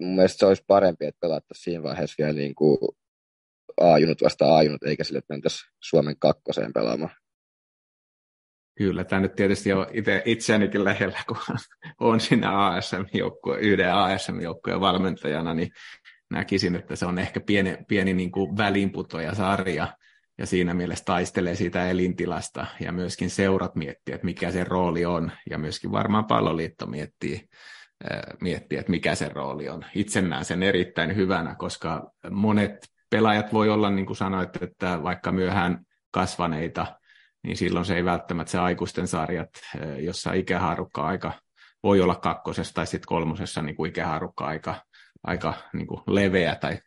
mun 0.00 0.14
mielestä 0.14 0.38
se 0.38 0.46
olisi 0.46 0.64
parempi, 0.66 1.06
että 1.06 1.20
pelattaisiin 1.20 1.64
siinä 1.64 1.82
vaiheessa 1.82 2.14
vielä 2.18 2.32
niin 2.32 2.54
kuin 2.54 2.78
A-junut 3.80 4.22
vasta 4.22 4.56
A-junut, 4.56 4.82
eikä 4.82 5.04
sille, 5.04 5.18
että 5.18 5.34
mentäisiin 5.34 5.70
Suomen 5.80 6.16
kakkoseen 6.18 6.72
pelaamaan. 6.72 7.16
Kyllä, 8.78 9.04
tämä 9.04 9.20
nyt 9.20 9.34
tietysti 9.34 9.72
on 9.72 9.86
itse, 9.92 10.22
itseänikin 10.24 10.84
lähellä, 10.84 11.18
kun 11.28 11.36
on 12.00 12.20
siinä 12.20 12.66
ASM-joukkue, 12.66 13.58
yhden 13.58 13.94
ASM-joukkueen 13.94 14.80
valmentajana, 14.80 15.54
niin 15.54 15.70
näkisin, 16.30 16.76
että 16.76 16.96
se 16.96 17.06
on 17.06 17.18
ehkä 17.18 17.40
pieni, 17.40 17.76
pieni 17.88 18.14
niin 18.14 18.32
kuin 18.32 18.56
välinputoja 18.56 19.34
sarja, 19.34 19.96
ja 20.38 20.46
siinä 20.46 20.74
mielessä 20.74 21.04
taistelee 21.04 21.54
siitä 21.54 21.90
elintilasta, 21.90 22.66
ja 22.80 22.92
myöskin 22.92 23.30
seurat 23.30 23.74
miettii, 23.74 24.14
että 24.14 24.24
mikä 24.24 24.50
se 24.50 24.64
rooli 24.64 25.04
on, 25.04 25.32
ja 25.50 25.58
myöskin 25.58 25.92
varmaan 25.92 26.24
palloliitto 26.24 26.86
miettii, 26.86 27.48
miettii, 28.40 28.78
että 28.78 28.90
mikä 28.90 29.14
se 29.14 29.28
rooli 29.28 29.68
on. 29.68 29.84
Itse 29.94 30.22
näen 30.22 30.44
sen 30.44 30.62
erittäin 30.62 31.16
hyvänä, 31.16 31.54
koska 31.54 32.10
monet 32.30 32.88
pelaajat 33.10 33.52
voi 33.52 33.70
olla, 33.70 33.90
niin 33.90 34.06
kuin 34.06 34.16
sanoit, 34.16 34.62
että 34.62 35.02
vaikka 35.02 35.32
myöhään 35.32 35.84
kasvaneita, 36.10 36.86
niin 37.42 37.56
silloin 37.56 37.84
se 37.84 37.96
ei 37.96 38.04
välttämättä 38.04 38.50
se 38.50 38.58
aikuisten 38.58 39.08
sarjat, 39.08 39.48
jossa 39.98 40.32
ikähaarukka 40.32 41.06
aika 41.06 41.32
voi 41.82 42.00
olla 42.00 42.14
kakkosessa 42.14 42.74
tai 42.74 42.86
sitten 42.86 43.06
kolmosessa 43.06 43.62
niin 43.62 43.76
kuin 43.76 43.88
ikähaarukka 43.88 44.46
aika, 44.46 44.74
aika 45.22 45.54
niin 45.72 45.86
kuin 45.86 46.00
leveä 46.06 46.54
tai 46.54 46.78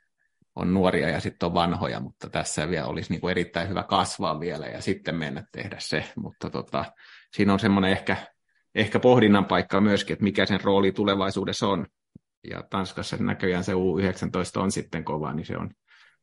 on 0.55 0.73
nuoria 0.73 1.09
ja 1.09 1.19
sitten 1.19 1.47
on 1.47 1.53
vanhoja, 1.53 1.99
mutta 1.99 2.29
tässä 2.29 2.69
vielä 2.69 2.87
olisi 2.87 3.11
niin 3.11 3.21
kuin 3.21 3.31
erittäin 3.31 3.69
hyvä 3.69 3.83
kasvaa 3.83 4.39
vielä 4.39 4.65
ja 4.65 4.81
sitten 4.81 5.15
mennä 5.15 5.43
tehdä 5.51 5.75
se, 5.79 6.03
mutta 6.15 6.49
tota, 6.49 6.85
siinä 7.35 7.53
on 7.53 7.59
semmoinen 7.59 7.91
ehkä, 7.91 8.17
ehkä 8.77 8.99
pohdinnan 8.99 9.45
paikka 9.45 9.81
myöskin, 9.81 10.13
että 10.13 10.23
mikä 10.23 10.45
sen 10.45 10.61
rooli 10.61 10.91
tulevaisuudessa 10.91 11.67
on. 11.67 11.85
Ja 12.49 12.63
Tanskassa 12.69 13.17
näköjään 13.17 13.63
se 13.63 13.73
U19 13.73 14.61
on 14.61 14.71
sitten 14.71 15.03
kova, 15.03 15.33
niin 15.33 15.45
se 15.45 15.57
on 15.57 15.71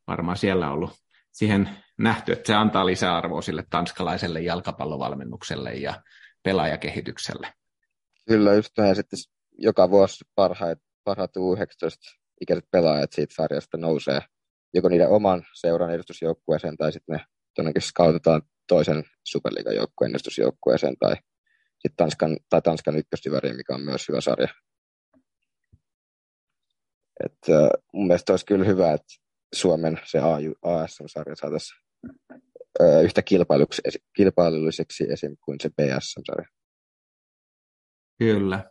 varmaan 0.07 0.37
siellä 0.37 0.71
ollut 0.71 0.91
siihen 1.33 1.69
nähty, 1.99 2.33
että 2.33 2.47
se 2.47 2.55
antaa 2.55 2.87
lisäarvoa 2.87 3.43
sille 3.43 3.65
tanskalaiselle 3.71 4.41
jalkapallovalmennukselle 4.41 5.75
ja 5.75 6.03
pelaajakehitykselle. 6.43 7.55
Kyllä, 8.29 8.55
just 8.55 8.79
näin. 8.79 8.97
Sitten 8.97 9.19
joka 9.59 9.91
vuosi 9.91 10.25
parhaat, 10.35 10.79
parhaat 11.05 11.31
U19-ikäiset 11.37 12.71
pelaajat 12.71 13.13
siitä 13.13 13.35
sarjasta 13.35 13.77
nousee 13.77 14.21
joko 14.75 14.89
niiden 14.89 15.09
oman 15.09 15.47
seuran 15.55 15.95
edustusjoukkueeseen 15.95 16.77
tai 16.77 16.93
sitten 16.93 17.17
ne 17.17 17.25
todennäköisesti 17.55 17.89
skautetaan 17.89 18.43
toisen 18.69 19.05
superliigan 19.25 19.77
joukkueen 19.77 20.11
edustusjoukkueeseen 20.11 20.97
tai 21.01 21.17
sitten 21.85 21.97
Tanskan, 21.97 22.37
tai 22.51 22.63
Tanskan 22.63 22.97
ykkösdivari, 22.97 23.53
mikä 23.53 23.75
on 23.75 23.81
myös 23.81 24.09
hyvä 24.09 24.21
sarja. 24.21 24.49
Et, 27.25 27.39
mun 27.93 28.07
mielestä 28.07 28.33
olisi 28.33 28.47
kyllä 28.47 28.65
hyvä, 28.65 28.93
että 28.93 29.15
Suomen 29.55 30.01
se 30.05 30.19
ASM-sarja 30.63 31.37
saataisiin 31.37 31.85
yhtä 33.05 33.23
kilpailulliseksi 34.17 35.13
esim. 35.13 35.37
kuin 35.45 35.61
se 35.61 35.69
PSM-sarja. 35.69 36.49
Kyllä. 38.19 38.71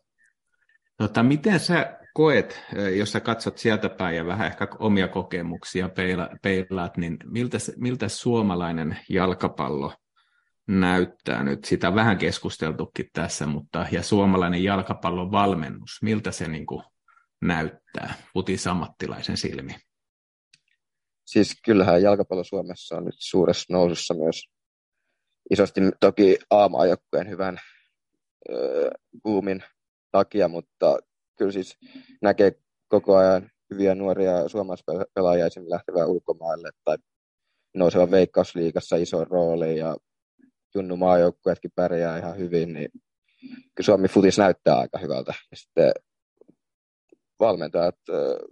Tota, 0.98 1.24
miten 1.24 1.60
sä 1.60 2.00
koet, 2.14 2.62
jos 2.96 3.12
sä 3.12 3.20
katsot 3.20 3.58
sieltä 3.58 3.90
päin 3.90 4.16
ja 4.16 4.26
vähän 4.26 4.48
ehkä 4.48 4.68
omia 4.80 5.08
kokemuksia 5.08 5.90
peila, 5.90 6.30
peilaat, 6.42 6.98
niin 6.98 7.18
miltä, 7.26 7.58
miltä 7.78 8.08
suomalainen 8.08 8.98
jalkapallo 9.10 9.94
näyttää 10.68 11.44
nyt? 11.44 11.66
Sitä 11.66 11.88
on 11.88 11.96
vähän 11.96 12.18
keskusteltukin 12.18 13.10
tässä, 13.14 13.46
mutta 13.46 13.86
ja 13.92 14.04
suomalainen 14.04 14.64
jalkapallon 14.64 15.32
valmennus, 15.32 16.00
miltä 16.02 16.32
se 16.32 16.48
niin 16.48 16.66
kuin 16.66 16.84
näyttää 17.42 18.14
futisammattilaisen 18.34 19.38
silmin? 19.38 19.76
siis 21.26 21.56
kyllähän 21.66 22.02
jalkapallo 22.02 22.44
Suomessa 22.44 22.98
on 22.98 23.06
nyt 23.06 23.16
suuressa 23.18 23.74
nousussa 23.74 24.14
myös 24.14 24.50
isosti 25.50 25.82
toki 26.00 26.38
aamaajoukkueen 26.50 27.30
hyvän 27.30 27.58
öö, 28.50 28.92
boomin 29.24 29.64
takia, 30.12 30.48
mutta 30.48 30.98
kyllä 31.38 31.52
siis 31.52 31.78
näkee 32.22 32.52
koko 32.88 33.16
ajan 33.16 33.50
hyviä 33.72 33.96
nuoria 33.96 34.50
suomalaispelaajia 34.50 35.46
esimerkiksi 35.46 35.72
lähtevää 35.72 36.06
ulkomaille 36.06 36.72
tai 36.86 36.98
nousevan 37.76 38.12
veikkausliigassa 38.12 38.96
iso 38.96 39.26
rooli 39.26 39.78
ja 39.78 39.98
Junnu 40.76 40.98
maajoukkueetkin 40.98 41.72
pärjää 41.76 42.18
ihan 42.18 42.38
hyvin, 42.38 42.74
niin 42.74 42.90
kyllä 43.50 43.86
Suomi 43.86 44.08
futis 44.08 44.38
näyttää 44.38 44.78
aika 44.78 44.98
hyvältä. 44.98 45.34
Ja 45.52 45.58
sitten 45.58 45.92
valmentajat 47.40 47.96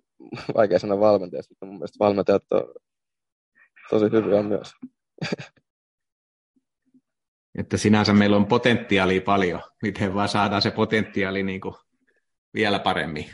vaikea 0.55 0.79
sanoa 0.79 0.99
valmentajasta, 0.99 1.51
mutta 1.51 1.65
mun 1.65 1.75
mielestä 1.75 1.99
valmentajat 1.99 2.51
on 2.51 2.73
tosi 3.89 4.05
hyviä 4.11 4.43
myös. 4.43 4.73
Että 7.59 7.77
sinänsä 7.77 8.13
meillä 8.13 8.37
on 8.37 8.45
potentiaalia 8.45 9.21
paljon. 9.21 9.61
Miten 9.81 10.13
vaan 10.13 10.29
saadaan 10.29 10.61
se 10.61 10.71
potentiaali 10.71 11.43
niin 11.43 11.61
kuin 11.61 11.75
vielä 12.53 12.79
paremmin? 12.79 13.25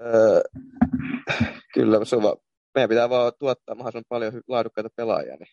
Öö, 0.00 0.40
kyllä, 1.74 2.04
se 2.04 2.16
on 2.16 2.22
vaan, 2.22 2.36
meidän 2.74 2.88
pitää 2.88 3.10
vaan 3.10 3.32
tuottaa 3.38 3.74
mahdollisimman 3.74 4.04
paljon 4.08 4.42
laadukkaita 4.48 4.90
pelaajia, 4.96 5.36
niin 5.36 5.48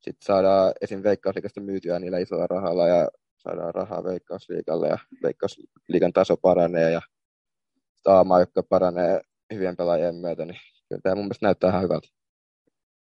sitten 0.00 0.26
saadaan 0.26 0.72
esim. 0.80 1.02
Veikkausliikasta 1.02 1.60
myytyä 1.60 1.98
niillä 1.98 2.18
isolla 2.18 2.46
rahalla 2.46 2.88
ja 2.88 3.08
saadaan 3.36 3.74
rahaa 3.74 4.04
Veikkausliikalle 4.04 4.88
ja 4.88 4.98
Veikkausliikan 5.22 6.12
taso 6.12 6.36
paranee 6.36 6.90
ja 6.90 7.00
Staamaa, 7.98 8.40
jotka 8.40 8.62
paranee 8.62 9.20
hyvien 9.54 9.76
pelaajien 9.76 10.14
myötä, 10.14 10.44
niin 10.44 10.60
kyllä 10.88 11.00
tämä 11.02 11.14
mun 11.14 11.24
mielestä 11.24 11.46
näyttää 11.46 11.70
ihan 11.70 11.82
hyvältä. 11.82 12.08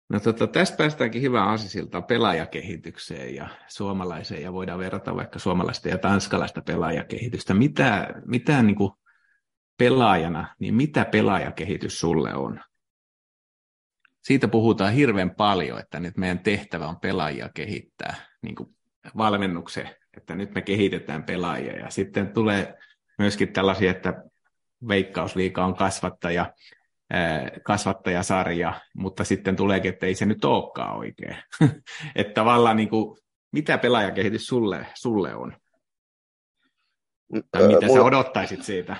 No 0.10 0.20
tota, 0.20 0.48
tästä 0.48 0.78
päästäänkin 0.78 1.22
hyvään 1.22 1.50
asisiltaan 1.50 2.04
pelaajakehitykseen 2.04 3.36
ja 3.36 3.48
suomalaiseen, 3.68 4.42
ja 4.42 4.54
voidaan 4.54 4.80
verrata 4.80 5.16
vaikka 5.16 5.40
suomalaista 5.40 5.90
ja 5.90 5.98
tanskalaista 5.98 6.62
pelaajakehitystä. 6.62 7.54
Mitä, 7.54 8.08
mitä 8.26 8.64
niin 8.64 8.76
kuin 8.76 8.92
pelaajana, 9.78 10.56
niin 10.60 10.74
mitä 10.74 11.06
pelaajakehitys 11.06 12.00
sulle 12.00 12.34
on? 12.34 12.60
Siitä 14.26 14.48
puhutaan 14.48 14.94
hirveän 14.94 15.36
paljon, 15.36 15.80
että 15.80 16.00
nyt 16.00 16.18
meidän 16.18 16.40
tehtävä 16.40 16.88
on 16.88 17.00
pelaajia 17.00 17.50
kehittää 17.54 18.16
niin 18.42 18.56
kuin 18.56 18.76
valmennuksen, 19.18 19.90
että 20.18 20.36
nyt 20.36 20.54
me 20.54 20.62
kehitetään 20.62 21.24
pelaajia, 21.24 21.80
ja 21.80 21.90
sitten 21.90 22.34
tulee 22.34 22.78
myöskin 23.18 23.54
tällaisia, 23.54 23.92
että 23.92 24.24
Veikkausliika 24.88 25.66
on 25.66 25.76
kasvattaja, 25.76 26.54
kasvattajasarja, 27.64 28.82
mutta 28.96 29.24
sitten 29.24 29.56
tuleekin, 29.56 29.94
että 29.94 30.06
ei 30.06 30.16
se 30.16 30.26
nyt 30.26 30.46
olekaan 30.46 30.98
oikein. 30.98 31.38
että 32.16 32.34
tavallaan 32.34 32.78
niin 32.78 32.90
kuin, 32.90 33.18
mitä 33.52 33.78
pelaajakehitys 33.78 34.48
sulle, 34.48 34.88
sulle 34.94 35.36
on? 35.36 35.58
Tai 37.52 37.68
mitä 37.68 37.86
mulle, 37.86 38.00
sä 38.00 38.06
odottaisit 38.06 38.64
siitä? 38.64 38.96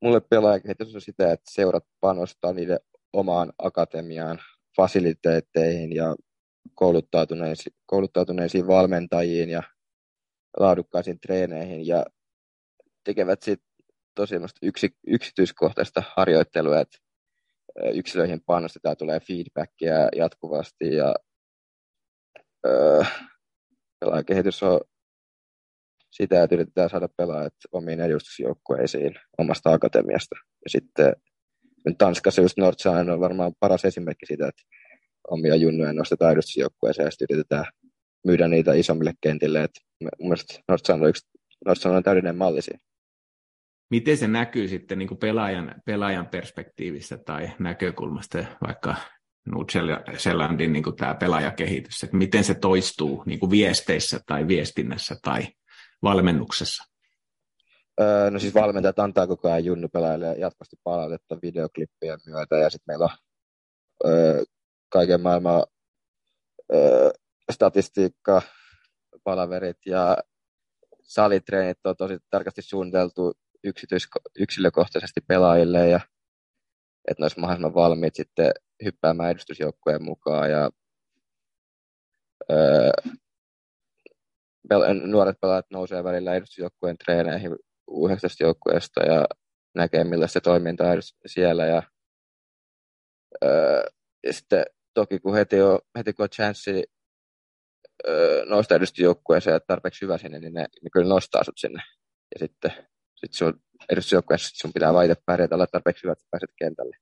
Mulle 0.00 0.20
pelaajakehitys 0.20 0.94
on 0.94 1.00
sitä, 1.00 1.32
että 1.32 1.50
seurat 1.50 1.84
panostaa 2.00 2.52
niiden 2.52 2.78
omaan 3.12 3.52
akatemiaan, 3.58 4.38
fasiliteetteihin 4.76 5.92
ja 5.92 6.16
kouluttautuneisiin, 6.74 7.76
kouluttautuneisiin 7.86 8.66
valmentajiin 8.66 9.50
ja 9.50 9.62
laadukkaisiin 10.58 11.20
treeneihin 11.20 11.86
ja 11.86 12.06
tekevät 13.04 13.42
sitten 13.42 13.68
tosi 14.14 14.34
yksi, 14.62 14.90
yksityiskohtaista 15.06 16.02
harjoittelua, 16.16 16.80
että 16.80 16.98
yksilöihin 17.94 18.40
panostetaan, 18.46 18.96
tulee 18.96 19.20
feedbackia 19.20 20.08
jatkuvasti 20.16 20.94
ja 20.94 21.14
öö, 22.66 23.04
pelaajakehitys 24.00 24.62
on 24.62 24.80
sitä, 26.10 26.42
että 26.42 26.54
yritetään 26.54 26.90
saada 26.90 27.08
pelaajat 27.16 27.54
omiin 27.72 28.00
edustusjoukkueisiin 28.00 29.14
omasta 29.38 29.72
akatemiasta. 29.72 30.34
Ja 30.64 30.70
sitten 30.70 31.12
Tanskassa 31.98 32.42
just 32.42 32.58
Nordsjælland 32.58 33.08
on 33.08 33.20
varmaan 33.20 33.52
paras 33.60 33.84
esimerkki 33.84 34.26
siitä, 34.26 34.48
että 34.48 34.62
omia 35.28 35.56
junnuja 35.56 35.92
nostetaan 35.92 36.32
edustusjoukkueeseen 36.32 37.06
ja 37.06 37.10
sitten 37.10 37.26
yritetään 37.30 37.64
myydä 38.26 38.48
niitä 38.48 38.72
isommille 38.72 39.12
kentille. 39.20 39.62
Et 39.62 39.70
mun 40.00 40.10
mielestä 40.68 40.94
on, 40.94 41.08
yksi, 41.08 41.28
Nordsjælland 41.66 41.96
on 41.96 42.02
täydellinen 42.02 42.36
malli 42.36 42.62
siinä 42.62 42.80
miten 43.92 44.16
se 44.16 44.28
näkyy 44.28 44.68
sitten 44.68 44.98
niin 44.98 45.18
pelaajan, 45.20 45.74
pelaajan 45.86 46.26
perspektiivistä 46.26 47.18
tai 47.18 47.50
näkökulmasta, 47.58 48.44
vaikka 48.66 48.94
Nutselandin 49.46 50.72
niin 50.72 50.96
tämä 50.96 51.14
pelaajakehitys, 51.14 52.02
että 52.02 52.16
miten 52.16 52.44
se 52.44 52.54
toistuu 52.54 53.22
niin 53.26 53.50
viesteissä 53.50 54.20
tai 54.26 54.48
viestinnässä 54.48 55.16
tai 55.22 55.46
valmennuksessa? 56.02 56.91
Öö, 58.00 58.30
no 58.30 58.38
siis 58.38 58.54
valmentajat 58.54 58.98
antaa 58.98 59.26
koko 59.26 59.48
ajan 59.48 59.64
junnupelaajille 59.64 60.34
jatkuvasti 60.38 60.76
palautetta 60.84 61.38
videoklippien 61.42 62.18
myötä 62.26 62.56
ja 62.56 62.70
sitten 62.70 62.92
meillä 62.92 63.04
on 63.04 63.10
öö, 64.10 64.44
kaiken 64.88 65.20
maailman 65.20 65.66
öö, 66.74 67.10
statistiikka, 67.52 68.42
palaverit 69.24 69.76
ja 69.86 70.16
salitreenit 71.02 71.78
on 71.84 71.96
tosi 71.96 72.18
tarkasti 72.30 72.62
suunniteltu 72.62 73.32
yksityis- 73.64 74.08
yksilökohtaisesti 74.38 75.20
pelaajille 75.28 75.88
ja 75.88 76.00
että 77.08 77.22
ne 77.22 77.24
olisi 77.24 77.40
mahdollisimman 77.40 77.74
valmiit 77.74 78.14
sitten 78.14 78.52
hyppäämään 78.84 79.30
edustusjoukkueen 79.30 80.04
mukaan 80.04 80.50
ja 80.50 80.70
öö, 82.50 82.90
nuoret 85.04 85.40
pelaajat 85.40 85.66
nousee 85.70 86.04
välillä 86.04 86.34
edustusjoukkueen 86.34 86.98
treeneihin 86.98 87.56
U19-joukkueesta 87.92 89.02
ja 89.02 89.26
näkee, 89.74 90.04
millä 90.04 90.26
se 90.26 90.40
toiminta 90.40 90.84
on 90.84 90.98
siellä. 91.26 91.66
Ja, 91.66 91.82
öö, 93.44 93.82
ja 94.26 94.32
sitten 94.32 94.64
toki 94.94 95.18
kun 95.18 95.34
heti, 95.34 95.60
on, 95.60 95.78
heti 95.98 96.12
kun 96.12 96.22
on 96.22 96.30
chanssi 96.30 96.84
öö, 98.08 98.44
nousta 98.44 98.74
edustusjoukkueeseen 98.74 99.54
ja 99.54 99.60
tarpeeksi 99.60 100.02
hyvä 100.02 100.18
sinne, 100.18 100.38
niin 100.38 100.54
ne, 100.54 100.60
ne 100.60 100.90
kyllä 100.92 101.08
nostaa 101.08 101.44
sut 101.44 101.58
sinne. 101.58 101.82
Ja 102.34 102.38
sitten 102.38 102.72
sit 103.14 103.32
sun 103.32 103.60
edustusjoukkueessa 103.90 104.50
sun 104.54 104.72
pitää 104.72 104.94
vaihtaa 104.94 105.22
pärjätä, 105.26 105.54
olla 105.54 105.66
tarpeeksi 105.66 106.02
hyvä, 106.02 106.12
että 106.12 106.24
pääset 106.30 106.50
kentälle. 106.56 106.96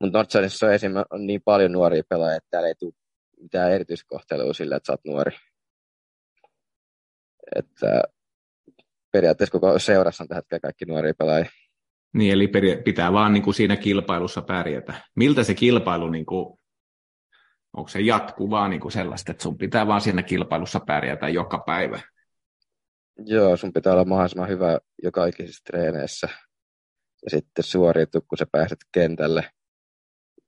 Mutta 0.00 0.18
Nordsanissa 0.18 0.66
on, 0.66 0.72
esim. 0.72 0.92
on 1.10 1.26
niin 1.26 1.42
paljon 1.44 1.72
nuoria 1.72 2.02
pelaajia, 2.08 2.36
että 2.36 2.48
täällä 2.50 2.68
ei 2.68 2.74
tule 2.74 2.92
mitään 3.40 3.72
erityiskohtelua 3.72 4.54
sillä, 4.54 4.76
että 4.76 4.86
sä 4.86 4.92
oot 4.92 5.04
nuori. 5.04 5.36
Että 7.56 8.02
periaatteessa 9.12 9.52
koko 9.52 9.78
seurassa 9.78 10.24
on 10.24 10.28
tähän 10.28 10.42
kaikki 10.62 10.84
nuoria 10.84 11.14
pelaajia. 11.18 11.50
Niin, 12.14 12.32
eli 12.32 12.50
pitää 12.84 13.12
vaan 13.12 13.32
niin 13.32 13.42
kuin 13.42 13.54
siinä 13.54 13.76
kilpailussa 13.76 14.42
pärjätä. 14.42 14.94
Miltä 15.16 15.42
se 15.42 15.54
kilpailu, 15.54 16.10
niin 16.10 16.26
kuin, 16.26 16.58
onko 17.76 17.88
se 17.88 18.00
jatkuvaa 18.00 18.68
niin 18.68 18.80
kuin 18.80 18.92
sellaista, 18.92 19.30
että 19.30 19.42
sun 19.42 19.58
pitää 19.58 19.86
vaan 19.86 20.00
siinä 20.00 20.22
kilpailussa 20.22 20.80
pärjätä 20.80 21.28
joka 21.28 21.58
päivä? 21.58 22.00
Joo, 23.26 23.56
sun 23.56 23.72
pitää 23.72 23.92
olla 23.92 24.04
mahdollisimman 24.04 24.48
hyvä 24.48 24.78
joka 25.02 25.26
ikisessä 25.26 25.62
treeneissä 25.64 26.28
ja 27.24 27.30
sitten 27.30 27.64
suoriutu, 27.64 28.20
kun 28.20 28.38
sä 28.38 28.46
pääset 28.52 28.78
kentälle. 28.92 29.50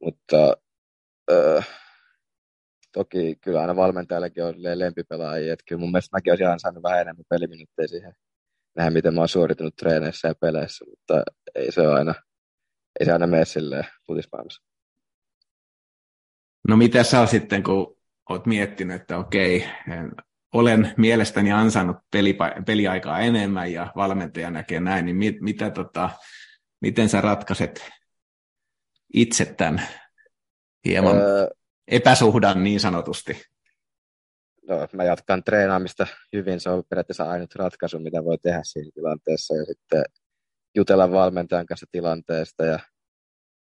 Mutta 0.04 0.56
öö, 1.30 1.60
toki 2.92 3.36
kyllä 3.40 3.60
aina 3.60 3.76
valmentajallakin 3.76 4.44
on 4.44 4.54
lempipelaajia, 4.58 5.52
että 5.52 5.64
kyllä 5.68 5.80
mun 5.80 5.92
mielestä 5.92 6.16
mäkin 6.16 6.32
olisin 6.32 6.46
aina 6.46 6.58
saanut 6.58 6.82
vähän 6.82 7.00
enemmän 7.00 7.24
peliminuutteja 7.28 7.88
siihen 7.88 8.14
nähdä, 8.74 8.90
miten 8.90 9.14
mä 9.14 9.20
oon 9.20 9.28
suoritunut 9.28 9.76
treeneissä 9.76 10.28
ja 10.28 10.34
peleissä, 10.34 10.84
mutta 10.84 11.22
ei 11.54 11.72
se 11.72 11.86
aina, 11.86 12.14
ei 13.00 13.06
se 13.06 13.12
aina 13.12 13.26
mene 13.26 13.44
silleen 13.44 13.84
futismaailmassa. 14.06 14.62
No 16.68 16.76
mitä 16.76 17.04
sä 17.04 17.26
sitten, 17.26 17.62
kun 17.62 17.98
oot 18.30 18.46
miettinyt, 18.46 19.00
että 19.00 19.18
okei, 19.18 19.68
olen 20.54 20.94
mielestäni 20.96 21.52
ansainnut 21.52 21.96
pelipa- 21.96 22.62
peliaikaa 22.66 23.20
enemmän 23.20 23.72
ja 23.72 23.92
valmentaja 23.96 24.50
näkee 24.50 24.80
näin, 24.80 25.04
niin 25.04 25.16
mit, 25.16 25.40
mitä, 25.40 25.70
tota, 25.70 26.10
miten 26.80 27.08
sä 27.08 27.20
ratkaiset 27.20 27.90
itse 29.14 29.44
tämän 29.44 29.82
hieman 30.84 31.16
öö, 31.16 31.48
epäsuhdan 31.88 32.64
niin 32.64 32.80
sanotusti? 32.80 33.51
No, 34.68 34.88
mä 34.92 35.04
jatkan 35.04 35.44
treenaamista 35.44 36.06
hyvin, 36.32 36.60
se 36.60 36.70
on 36.70 36.84
periaatteessa 36.88 37.30
ainut 37.30 37.54
ratkaisu, 37.54 37.98
mitä 37.98 38.24
voi 38.24 38.38
tehdä 38.38 38.60
siinä 38.62 38.90
tilanteessa. 38.94 39.54
Ja 39.54 39.64
sitten 39.64 40.04
jutella 40.74 41.10
valmentajan 41.10 41.66
kanssa 41.66 41.86
tilanteesta 41.92 42.64
ja 42.64 42.78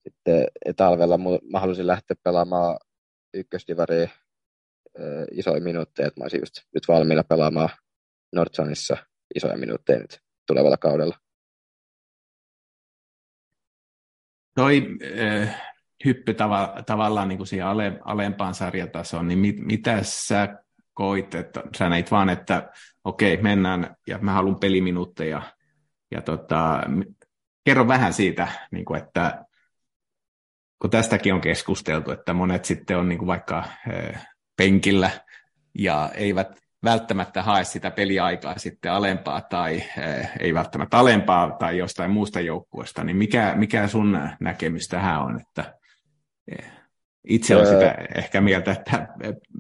sitten 0.03 0.47
talvella 0.77 1.19
mä 1.53 1.61
halusin 1.61 1.87
lähteä 1.87 2.17
pelaamaan 2.23 2.79
ykkösdivariin 3.35 4.11
isoja 5.31 5.61
minuutteja, 5.61 6.09
että 6.09 6.21
mä 6.21 6.25
olisin 6.25 6.41
just 6.41 6.55
nyt 6.75 6.89
valmiina 6.89 7.25
pelaamaan 7.25 7.69
Nordsanissa 8.33 8.97
isoja 9.35 9.57
minuutteja 9.57 9.99
nyt 9.99 10.21
tulevalla 10.47 10.77
kaudella. 10.77 11.19
Toi 14.55 14.83
äh, 15.21 15.63
hyppy 16.05 16.35
tava, 16.35 16.83
tavallaan 16.87 17.29
niin 17.29 17.37
kuin 17.37 17.47
siihen 17.47 17.67
ale, 17.67 17.99
alempaan 18.05 18.55
sarjatasoon, 18.55 19.29
niin 19.29 19.39
mit, 19.39 19.57
mitä 19.59 20.03
sä 20.03 20.64
koit, 20.95 21.35
että 21.35 21.63
sä 21.77 21.89
näit 21.89 22.11
vaan, 22.11 22.29
että 22.29 22.71
okei, 23.05 23.35
okay, 23.35 23.43
mennään 23.43 23.97
ja 24.07 24.19
mä 24.19 24.33
haluan 24.33 24.57
peliminuutteja. 24.57 25.43
Ja 26.11 26.23
tota, 26.23 26.81
kerro 27.65 27.89
vähän 27.89 28.13
siitä, 28.13 28.49
niin 28.71 28.85
kuin, 28.85 29.03
että 29.03 29.45
kun 30.79 30.91
tästäkin 30.91 31.35
on 31.35 31.41
keskusteltu, 31.41 32.11
että 32.11 32.33
monet 32.33 32.65
sitten 32.65 32.99
on 32.99 33.09
niin 33.09 33.19
kuin 33.19 33.27
vaikka 33.27 33.65
penkillä 34.57 35.11
ja 35.79 36.11
eivät 36.15 36.65
välttämättä 36.85 37.43
hae 37.43 37.65
sitä 37.65 37.91
peliaikaa 37.91 38.59
sitten 38.59 38.93
alempaa 38.93 39.41
tai 39.41 39.83
ei 40.41 40.55
välttämättä 40.55 40.99
alempaa 40.99 41.51
tai 41.51 41.79
jostain 41.79 42.11
muusta 42.11 42.41
joukkueesta, 42.41 43.05
niin 43.05 43.17
mikä, 43.17 43.55
mikä 43.57 43.89
sun 43.89 44.19
näkemys 44.41 44.89
tähän 44.89 45.23
on, 45.23 45.41
että 45.41 45.75
itse 47.29 47.57
olen 47.57 47.67
sitä 47.67 47.95
ehkä 48.15 48.41
mieltä, 48.41 48.73
että 48.73 49.09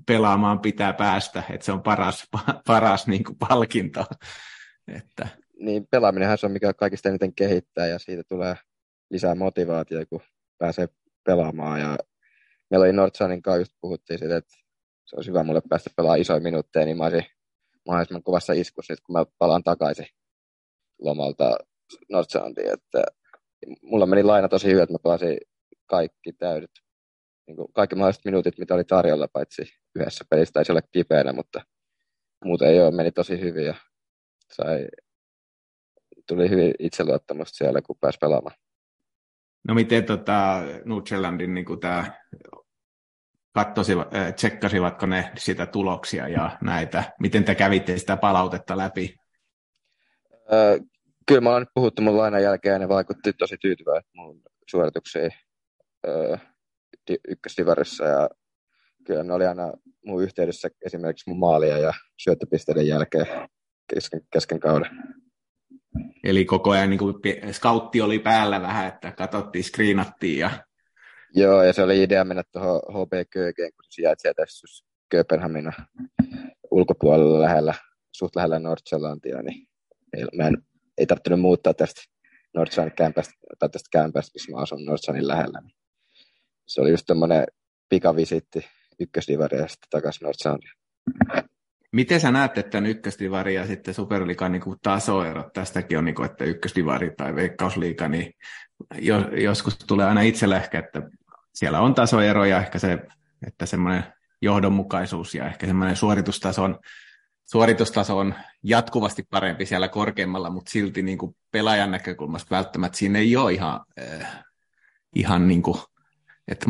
pelaamaan 0.06 0.60
pitää 0.60 0.92
päästä, 0.92 1.42
että 1.50 1.64
se 1.66 1.72
on 1.72 1.82
paras, 1.82 2.28
paras 2.66 3.06
niin 3.06 3.24
kuin 3.24 3.38
palkinto. 3.38 4.04
Että... 4.96 5.28
Niin, 5.58 5.86
pelaaminenhan 5.90 6.38
se 6.38 6.46
on 6.46 6.52
mikä 6.52 6.74
kaikista 6.74 7.08
eniten 7.08 7.34
kehittää 7.34 7.86
ja 7.86 7.98
siitä 7.98 8.22
tulee 8.28 8.54
lisää 9.10 9.34
motivaatiota, 9.34 10.06
kun 10.06 10.20
pääsee 10.58 10.88
pelaamaan. 11.26 11.80
Ja 11.80 11.98
meillä 12.70 12.84
oli 12.84 12.92
Nordsanin 12.92 13.42
kanssa 13.42 13.58
just 13.58 13.72
puhuttiin 13.80 14.18
siitä, 14.18 14.36
että 14.36 14.54
se 15.04 15.16
olisi 15.16 15.30
hyvä 15.30 15.42
mulle 15.42 15.62
päästä 15.68 15.90
pelaamaan 15.96 16.20
isoja 16.20 16.40
minuutteja, 16.40 16.86
niin 16.86 16.96
mä 16.96 17.04
olisin 17.04 17.24
mahdollisimman 17.86 18.22
kovassa 18.22 18.52
iskussa, 18.52 18.94
kun 19.06 19.12
mä 19.12 19.26
palaan 19.38 19.62
takaisin 19.62 20.06
lomalta 20.98 21.56
Nordsandiin. 22.10 22.72
Että 22.72 23.04
mulla 23.82 24.06
meni 24.06 24.22
laina 24.22 24.48
tosi 24.48 24.68
hyvin, 24.68 24.82
että 24.82 24.92
mä 24.92 24.98
pelasin 25.02 25.38
kaikki 25.86 26.32
täydet 26.32 26.70
niin 27.46 27.56
kuin 27.56 27.72
kaikki 27.72 27.96
mahdolliset 27.96 28.24
minuutit, 28.24 28.58
mitä 28.58 28.74
oli 28.74 28.84
tarjolla, 28.84 29.28
paitsi 29.32 29.62
yhdessä 29.94 30.24
pelissä 30.30 30.52
taisi 30.52 30.72
olla 30.72 30.82
kipeänä, 30.92 31.32
mutta 31.32 31.60
muuten 32.44 32.68
ei 32.68 32.80
ole, 32.80 32.90
meni 32.90 33.12
tosi 33.12 33.40
hyvin 33.40 33.66
ja 33.66 33.74
sai, 34.52 34.86
tuli 36.28 36.50
hyvin 36.50 36.74
itseluottamusta 36.78 37.56
siellä, 37.56 37.82
kun 37.82 37.96
pääsi 38.00 38.18
pelaamaan. 38.20 38.56
No 39.68 39.74
miten 39.74 40.04
tota, 40.04 40.62
Nutselandin 40.84 41.54
niin 41.54 41.80
tämä 41.80 42.12
kattosivat, 43.52 44.14
äh, 44.14 44.34
tsekkasivatko 44.34 45.06
ne 45.06 45.32
sitä 45.38 45.66
tuloksia 45.66 46.28
ja 46.28 46.58
näitä? 46.62 47.12
Miten 47.20 47.44
te 47.44 47.54
kävitte 47.54 47.98
sitä 47.98 48.16
palautetta 48.16 48.78
läpi? 48.78 49.16
Öö, 50.52 50.78
kyllä 51.26 51.40
mä 51.40 51.50
olen 51.50 51.66
puhuttu 51.74 52.02
mun 52.02 52.16
lainan 52.16 52.42
jälkeen 52.42 52.72
ja 52.72 52.78
ne 52.78 52.88
vaikutti 52.88 53.32
tosi 53.32 53.56
tyytyväisesti 53.58 54.10
mun 54.14 54.42
suorituksiin. 54.70 55.30
Öö, 56.06 56.36
ykkösdivarissa 57.28 58.04
ja 58.04 58.28
kyllä 59.06 59.22
ne 59.22 59.32
oli 59.32 59.46
aina 59.46 59.72
mun 60.04 60.22
yhteydessä 60.22 60.68
esimerkiksi 60.86 61.30
mun 61.30 61.38
maalia 61.38 61.78
ja 61.78 61.92
syöttöpisteiden 62.22 62.86
jälkeen 62.86 63.26
kesken, 63.94 64.20
kesken 64.32 64.60
kauden. 64.60 64.90
Eli 66.24 66.44
koko 66.44 66.70
ajan 66.70 66.90
niin 66.90 66.98
kuin 66.98 67.14
scoutti 67.52 68.00
oli 68.00 68.18
päällä 68.18 68.62
vähän, 68.62 68.88
että 68.88 69.12
katsottiin, 69.12 69.64
screenattiin 69.64 70.38
ja... 70.38 70.50
Joo, 71.36 71.62
ja 71.62 71.72
se 71.72 71.82
oli 71.82 72.02
idea 72.02 72.24
mennä 72.24 72.42
tuohon 72.52 72.80
HB 72.90 73.12
Kögeen, 73.30 73.72
kun 73.72 73.84
se 73.84 73.94
sijaitsee 73.94 74.34
tässä 74.34 74.84
Kööpenhamina 75.08 75.72
ulkopuolella 76.70 77.40
lähellä, 77.40 77.74
suht 78.12 78.36
lähellä 78.36 78.58
Nordsjællandia, 78.58 79.42
niin 79.42 79.66
ei, 80.16 80.24
mä 80.36 80.46
en, 80.46 80.58
ei 80.98 81.06
tarvinnut 81.06 81.40
muuttaa 81.40 81.74
tästä 81.74 82.00
Nordsjællandin 82.54 82.96
kämpästä, 82.96 83.34
tai 83.58 83.68
tästä 83.68 83.88
kämpästä, 83.92 84.30
missä 84.34 84.52
mä 84.52 84.58
asun 84.58 84.84
Nordsjællandin 84.84 85.28
lähellä. 85.28 85.60
Niin 85.60 85.76
se 86.66 86.80
oli 86.80 86.90
just 86.90 87.06
tämmöinen 87.06 87.46
pikavisitti 87.88 88.66
ykkösdivaria 89.00 89.66
takaisin 89.90 90.24
Nordsoundiin. 90.24 90.72
Miten 91.92 92.20
sä 92.20 92.30
näet, 92.30 92.58
että 92.58 92.78
ykkösdivari 92.78 93.54
ja 93.54 93.66
sitten 93.66 93.94
Superliikan 93.94 94.52
niin 94.52 94.62
tasoerot, 94.82 95.52
tästäkin 95.52 95.98
on, 95.98 96.04
niin 96.04 96.14
kuin, 96.14 96.30
että 96.30 96.44
ykkösdivari 96.44 97.10
tai 97.16 97.34
veikkausliiga, 97.34 98.08
niin 98.08 98.34
joskus 99.42 99.78
tulee 99.78 100.06
aina 100.06 100.20
itselle 100.20 100.56
ehkä, 100.56 100.78
että 100.78 101.02
siellä 101.54 101.80
on 101.80 101.94
tasoeroja, 101.94 102.58
ehkä 102.58 102.78
se, 102.78 102.98
että 103.46 103.66
semmoinen 103.66 104.04
johdonmukaisuus 104.42 105.34
ja 105.34 105.46
ehkä 105.46 105.66
semmoinen 105.66 105.96
suoritustason, 105.96 106.78
suoritustaso 107.44 108.18
on 108.18 108.34
jatkuvasti 108.62 109.22
parempi 109.30 109.66
siellä 109.66 109.88
korkeammalla, 109.88 110.50
mutta 110.50 110.70
silti 110.70 111.02
niin 111.02 111.18
kuin 111.18 111.36
pelaajan 111.50 111.90
näkökulmasta 111.90 112.56
välttämättä 112.56 112.98
siinä 112.98 113.18
ei 113.18 113.36
ole 113.36 113.52
ihan, 113.52 113.80
äh, 114.00 114.44
ihan 115.14 115.48
niin 115.48 115.62
kuin 115.62 115.78
että, 116.48 116.66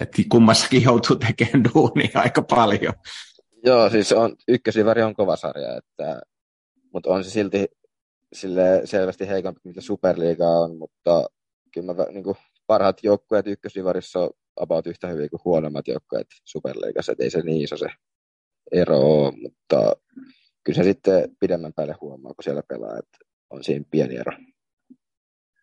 että 0.00 0.22
kummassakin 0.28 0.82
joutuu 0.82 1.16
tekemään 1.16 1.64
duunia 1.74 2.10
aika 2.14 2.42
paljon. 2.42 2.94
Joo, 3.64 3.90
siis 3.90 4.12
on, 4.12 4.36
ykkösiväri 4.48 5.02
on 5.02 5.14
kova 5.14 5.36
sarja, 5.36 5.76
että, 5.76 6.20
mutta 6.92 7.10
on 7.10 7.24
se 7.24 7.30
silti 7.30 7.66
sille 8.32 8.82
selvästi 8.84 9.28
heikompi, 9.28 9.60
mitä 9.64 9.80
Superliiga 9.80 10.44
on, 10.44 10.78
mutta 10.78 11.28
kyllä 11.72 11.94
mä, 11.94 12.04
niin 12.12 12.24
kuin, 12.24 12.36
parhaat 12.66 13.04
joukkueet 13.04 13.46
ykkösdivarissa 13.46 14.20
on 14.20 14.30
about 14.56 14.86
yhtä 14.86 15.08
hyviä 15.08 15.28
kuin 15.28 15.40
huonommat 15.44 15.88
joukkueet 15.88 16.26
Superliigassa, 16.44 17.12
että 17.12 17.24
ei 17.24 17.30
se 17.30 17.40
niin 17.42 17.62
iso 17.62 17.76
se 17.76 17.86
ero 18.72 18.98
ole, 18.98 19.32
mutta 19.42 19.96
kyllä 20.64 20.76
se 20.76 20.82
sitten 20.82 21.36
pidemmän 21.40 21.72
päälle 21.72 21.94
huomaa, 22.00 22.34
kun 22.34 22.44
siellä 22.44 22.62
pelaa, 22.68 22.98
että 22.98 23.18
on 23.50 23.64
siinä 23.64 23.84
pieni 23.90 24.16
ero. 24.16 24.32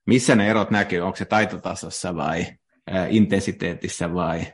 Missä 0.08 0.36
ne 0.36 0.50
erot 0.50 0.72
näkyy? 0.72 1.00
Onko 1.00 1.16
se 1.16 1.26
taitotasossa 1.26 2.16
vai 2.16 2.46
ää, 2.88 3.08
intensiteetissä 3.10 4.14
vai? 4.14 4.54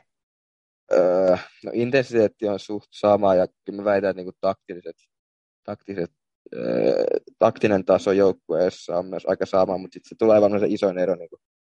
Öö, 0.92 1.36
no 1.64 1.70
intensiteetti 1.74 2.48
on 2.48 2.58
suht 2.58 2.88
sama 2.90 3.34
ja 3.34 3.46
kyllä 3.64 3.76
mä 3.76 3.84
väitän, 3.84 4.10
että 4.10 4.22
niin 4.22 4.32
taktiset, 4.40 4.96
taktiset 5.64 6.10
öö, 6.54 7.04
taktinen 7.38 7.84
taso 7.84 8.12
joukkueessa 8.12 8.98
on 8.98 9.06
myös 9.06 9.26
aika 9.26 9.46
sama, 9.46 9.78
mutta 9.78 9.94
sitten 9.94 10.08
se 10.08 10.14
tulee 10.18 10.40
varmaan 10.40 10.60
se 10.60 10.66
isoin 10.68 10.98
ero 10.98 11.14
niin 11.14 11.28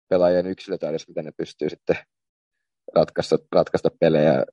pelaajien 0.09 0.47
yksilötaidossa, 0.47 1.11
miten 1.11 1.25
ne 1.25 1.33
pystyy 1.37 1.71
sitten 1.71 1.97
ratkaista, 2.95 3.37
ratkaista 3.53 3.89
pelejä 4.01 4.45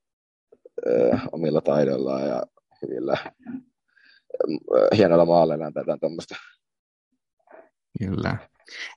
öö, 0.86 1.16
omilla 1.32 1.60
taidoillaan 1.60 2.28
ja 2.28 2.42
hyvillä 2.82 3.16
hienolla 4.96 5.24
maaleilla 5.24 5.72
tätä 5.72 5.96
tuommoista. 6.00 6.34
Kyllä. 7.98 8.36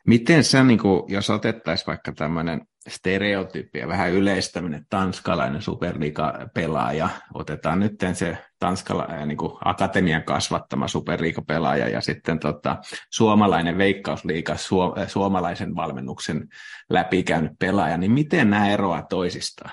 Miten 0.08 0.44
sä, 0.44 0.64
niin 0.64 0.80
kuin, 0.80 1.04
jos 1.08 1.30
otettaisiin 1.30 1.88
vaikka 1.88 2.12
tämmöinen 2.12 2.62
stereotypia, 2.88 3.88
vähän 3.88 4.12
yleistäminen, 4.12 4.86
tanskalainen 4.90 5.62
superliiga-pelaaja, 5.62 7.10
otetaan 7.34 7.80
nyt 7.80 7.94
se 8.14 8.38
tanskala, 8.60 9.26
niin 9.26 9.38
kuin 9.38 9.52
akatemian 9.66 10.24
kasvattama 10.24 10.88
superliiga-pelaaja 10.88 11.90
ja 11.90 12.02
sitten 12.02 12.40
tota, 12.40 12.78
suomalainen 13.12 13.78
veikkausliiga, 13.78 14.58
su, 14.58 14.78
suomalaisen 15.08 15.76
valmennuksen 15.76 16.48
läpikäynyt 16.90 17.52
pelaaja, 17.60 17.98
niin 17.98 18.12
miten 18.12 18.50
nämä 18.50 18.72
eroavat 18.72 19.08
toisistaan? 19.08 19.72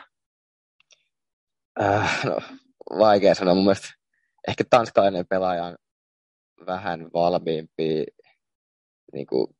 Äh, 1.80 2.24
no, 2.24 2.38
vaikea 2.98 3.34
sanoa. 3.34 3.54
Mun 3.54 3.64
mielestä 3.64 3.88
ehkä 4.48 4.64
tanskalainen 4.70 5.26
pelaaja 5.26 5.64
on 5.64 5.76
vähän 6.66 7.08
valmiimpi 7.14 8.06
niin 9.12 9.26
kuin, 9.26 9.55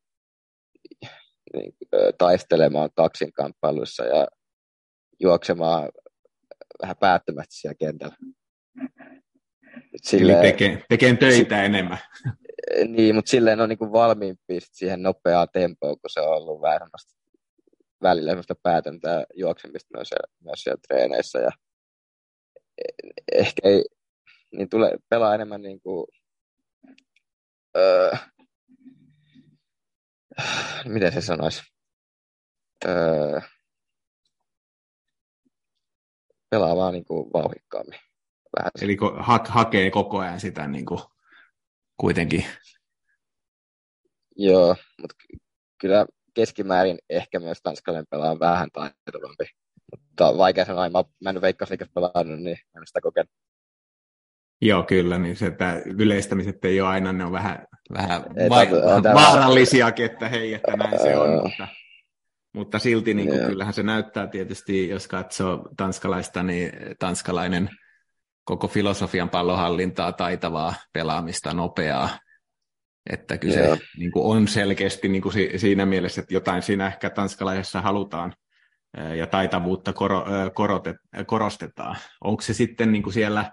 taistelemaan 2.19 2.91
kaksin 2.97 3.33
kamppailuissa 3.33 4.05
ja 4.05 4.27
juoksemaan 5.21 5.89
vähän 6.83 6.97
päättömästi 7.01 7.55
siellä 7.55 7.75
kentällä. 7.75 8.17
Silleen, 10.03 10.39
Eli 10.39 10.47
tekee, 10.47 10.85
tekee 10.89 11.17
töitä 11.17 11.57
si- 11.57 11.65
enemmän. 11.65 11.99
Niin, 12.89 13.15
mutta 13.15 13.31
silleen 13.31 13.61
on 13.61 13.69
niin 13.69 13.79
kuin 13.79 13.93
valmiimpi 13.93 14.59
siihen 14.61 15.03
nopeaa 15.03 15.47
tempoa, 15.47 15.97
kun 15.97 16.11
se 16.11 16.21
on 16.21 16.37
ollut 16.37 16.63
vähän 16.63 16.81
välillä 18.03 18.31
semmoista 18.31 18.55
päätöntä 18.63 19.27
juoksemista 19.35 19.89
myös, 19.97 20.11
myös 20.45 20.63
siellä 20.63 20.81
treeneissä. 20.89 21.39
Ja 21.39 21.51
ehkä 23.33 23.69
ei, 23.69 23.85
niin 24.53 24.69
tulee 24.69 24.97
pelaa 25.09 25.35
enemmän 25.35 25.63
niin 25.63 25.81
kuin, 25.81 26.07
öö, 27.77 28.11
miten 30.85 31.13
se 31.13 31.21
sanoisi, 31.21 31.63
öö, 32.85 33.41
pelaa 36.51 36.77
vaan 36.77 36.93
niin 36.93 37.05
kuin 37.05 37.33
vauhikkaammin. 37.33 37.99
Vähän. 38.59 38.71
Eli 38.81 38.97
ha- 39.19 39.45
hakee 39.49 39.91
koko 39.91 40.19
ajan 40.19 40.41
sitä 40.41 40.67
niin 40.67 40.87
kuin 40.87 41.01
kuitenkin. 41.97 42.45
Joo, 44.37 44.77
mutta 45.01 45.17
kyllä 45.81 46.07
keskimäärin 46.35 46.99
ehkä 47.11 47.41
myös 47.41 47.63
tanskalainen 47.63 48.07
pelaa 48.11 48.39
vähän 48.39 48.69
taitavampi. 48.73 49.45
Mutta 49.91 50.39
vaikea 50.39 50.65
sanoa, 50.65 50.91
mä, 50.91 51.05
mä 51.25 51.31
en 51.31 51.41
veikkausliikassa 51.41 51.93
pelannut, 51.95 52.41
niin 52.41 52.59
en 52.77 52.87
sitä 52.87 53.01
kokenut. 53.01 53.31
Joo, 54.61 54.83
kyllä, 54.83 55.19
niin 55.19 55.37
se, 55.37 55.47
että 55.47 55.83
yleistämiset 55.85 56.65
ei 56.65 56.81
ole 56.81 56.89
aina, 56.89 57.13
ne 57.13 57.25
on 57.25 57.33
vähän, 57.33 57.67
vähän 57.95 58.23
va- 58.51 59.15
vaarallisiakin, 59.15 60.07
että 60.07 60.29
hei, 60.29 60.55
että 60.55 60.77
näin 60.77 60.99
se 61.03 61.17
on, 61.17 61.31
mutta, 61.43 61.69
mutta 62.55 62.79
silti 62.79 63.15
niin 63.15 63.29
kuin, 63.29 63.41
kyllähän 63.41 63.75
se 63.75 63.83
näyttää 63.83 64.27
tietysti, 64.27 64.89
jos 64.89 65.09
katsoo 65.09 65.69
tanskalaista, 65.77 66.43
niin 66.43 66.73
tanskalainen 66.99 67.71
koko 68.45 68.69
filosofian 68.69 69.31
pallohallintaa, 69.31 70.13
taitavaa 70.13 70.75
pelaamista, 70.93 71.55
nopeaa, 71.55 72.09
että 73.11 73.39
kyllä 73.39 73.55
se 73.55 73.79
niin 73.99 74.13
kuin 74.13 74.37
on 74.37 74.49
selkeästi 74.49 75.09
niin 75.09 75.23
kuin 75.23 75.35
siinä 75.57 75.87
mielessä, 75.87 76.21
että 76.21 76.35
jotain 76.35 76.63
siinä 76.63 76.87
ehkä 76.87 77.11
tanskalaisessa 77.11 77.81
halutaan 77.81 78.33
ja 79.17 79.27
taitavuutta 79.27 79.93
koro, 79.93 80.25
korotet, 80.55 80.97
korostetaan. 81.27 81.97
Onko 82.25 82.43
se 82.43 82.55
sitten 82.55 82.93
niin 82.93 83.03
kuin 83.03 83.13
siellä 83.13 83.53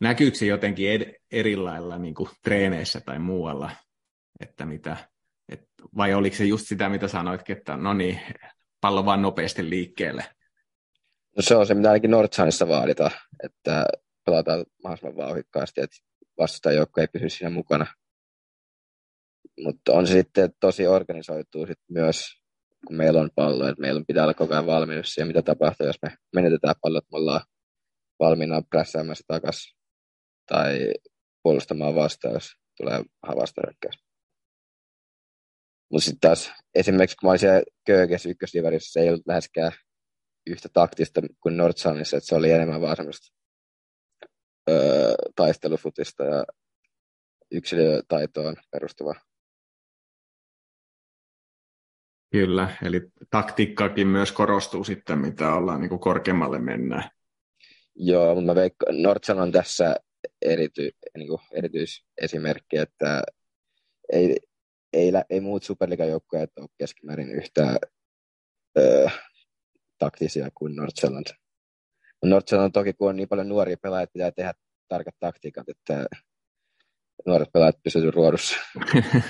näkyykö 0.00 0.36
se 0.36 0.46
jotenkin 0.46 0.90
ed- 0.90 1.14
eri 1.32 1.56
lailla 1.56 1.98
niin 1.98 2.14
kuin 2.14 2.30
treeneissä 2.42 3.00
tai 3.00 3.18
muualla, 3.18 3.70
että 4.40 4.66
mitä, 4.66 4.96
et, 5.48 5.60
vai 5.96 6.14
oliko 6.14 6.36
se 6.36 6.44
just 6.44 6.68
sitä, 6.68 6.88
mitä 6.88 7.08
sanoitkin, 7.08 7.56
että 7.56 7.76
no 7.76 7.94
niin, 7.94 8.20
pallo 8.80 9.04
vaan 9.04 9.22
nopeasti 9.22 9.70
liikkeelle? 9.70 10.24
No 11.36 11.42
se 11.42 11.56
on 11.56 11.66
se, 11.66 11.74
mitä 11.74 11.88
ainakin 11.88 12.10
Nordsanissa 12.10 12.68
vaaditaan, 12.68 13.10
että 13.44 13.86
pelataan 14.24 14.64
mahdollisimman 14.82 15.26
vauhikkaasti, 15.26 15.80
että 15.80 15.96
vastustajoukko 16.38 17.00
ei 17.00 17.08
pysy 17.08 17.28
siinä 17.28 17.50
mukana. 17.50 17.86
Mutta 19.60 19.92
on 19.92 20.06
se 20.06 20.12
sitten 20.12 20.50
tosi 20.60 20.86
organisoituu 20.86 21.66
sit 21.66 21.78
myös, 21.90 22.42
kun 22.86 22.96
meillä 22.96 23.20
on 23.20 23.30
pallo, 23.34 23.68
että 23.68 23.80
meillä 23.80 24.04
pitää 24.06 24.22
olla 24.24 24.34
koko 24.34 24.54
ajan 24.54 24.66
valmius 24.66 25.14
siihen, 25.14 25.26
mitä 25.26 25.42
tapahtuu, 25.42 25.86
jos 25.86 25.98
me 26.02 26.16
menetetään 26.34 26.74
pallot, 26.82 27.04
me 27.12 27.18
ollaan 27.18 27.40
valmiina 28.20 28.62
prässäämässä 28.70 29.24
takaisin 29.26 29.77
tai 30.48 30.92
puolustamaan 31.42 31.94
vastaan, 31.94 32.34
jos 32.34 32.56
tulee 32.76 33.04
vastahyökkäys. 33.36 33.98
Mutta 35.92 36.04
sitten 36.04 36.20
taas 36.20 36.52
esimerkiksi 36.74 37.16
kun 37.16 37.26
mä 37.26 37.30
olin 37.30 37.38
siellä 37.38 37.62
ykkösdivarissa, 38.28 38.92
se 38.92 39.00
ei 39.00 39.08
ollut 39.08 39.26
läheskään 39.26 39.72
yhtä 40.46 40.68
taktista 40.72 41.20
kuin 41.40 41.56
Nordsanissa, 41.56 42.16
että 42.16 42.26
se 42.26 42.34
oli 42.34 42.50
enemmän 42.50 42.80
vaan 42.80 42.96
semmoista 42.96 43.34
öö, 44.70 45.14
taistelufutista 45.36 46.24
ja 46.24 46.44
yksilötaitoon 47.50 48.56
perustuva. 48.70 49.14
Kyllä, 52.32 52.76
eli 52.84 53.00
taktiikkaakin 53.30 54.06
myös 54.06 54.32
korostuu 54.32 54.84
sitten, 54.84 55.18
mitä 55.18 55.54
ollaan 55.54 55.80
niin 55.80 55.88
kuin 55.88 56.00
korkeammalle 56.00 56.58
mennään. 56.58 57.10
Joo, 57.94 58.34
mutta 58.34 58.46
mä 58.46 58.54
veikkaan, 58.54 59.02
Nordsan 59.02 59.40
on 59.40 59.52
tässä 59.52 59.96
erity, 60.42 60.90
niin 61.16 61.28
kuin 61.28 61.40
erityisesimerkki, 61.52 62.76
että 62.76 63.22
ei, 64.12 64.36
ei, 64.92 65.12
ei 65.30 65.40
muut 65.40 65.62
superligajoukkueet 65.62 66.50
ole 66.58 66.68
keskimäärin 66.78 67.30
yhtä 67.30 67.76
ö, 68.78 69.10
taktisia 69.98 70.48
kuin 70.54 70.76
Nordsjælland. 70.76 71.26
Nordsjælland 72.24 72.72
toki, 72.72 72.92
kun 72.92 73.08
on 73.08 73.16
niin 73.16 73.28
paljon 73.28 73.48
nuoria 73.48 73.76
pelaajia, 73.76 74.06
pitää 74.12 74.30
tehdä 74.30 74.54
tarkat 74.88 75.14
taktiikat, 75.20 75.68
että 75.68 76.06
nuoret 77.26 77.52
pelaajat 77.52 77.82
pysyvät 77.82 78.14
ruodussa. 78.14 78.56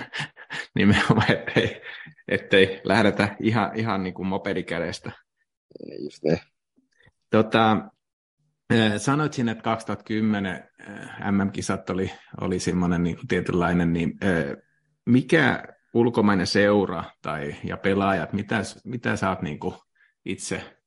Nimenomaan, 0.74 1.32
ettei, 1.32 1.82
ettei 2.28 2.80
lähdetä 2.84 3.36
ihan, 3.40 3.76
ihan 3.76 4.02
niin 4.02 4.14
kuin 4.14 4.28
mopedikädestä. 4.28 5.12
Just 6.02 6.22
niin. 6.22 6.38
Tota, 7.30 7.76
Sanoit 8.98 9.32
sinne, 9.32 9.52
että 9.52 9.62
2010 9.62 10.70
MM-kisat 11.30 11.90
oli, 11.90 12.10
oli 12.40 12.60
semmoinen 12.60 13.02
niin 13.02 13.28
tietynlainen, 13.28 13.92
niin 13.92 14.18
mikä 15.06 15.64
ulkomainen 15.94 16.46
seura 16.46 17.04
tai, 17.22 17.56
ja 17.64 17.76
pelaajat, 17.76 18.32
mitä, 18.32 18.62
mitä 18.84 19.16
sä 19.16 19.28
oot 19.28 19.42
niin 19.42 19.58
itse 20.24 20.78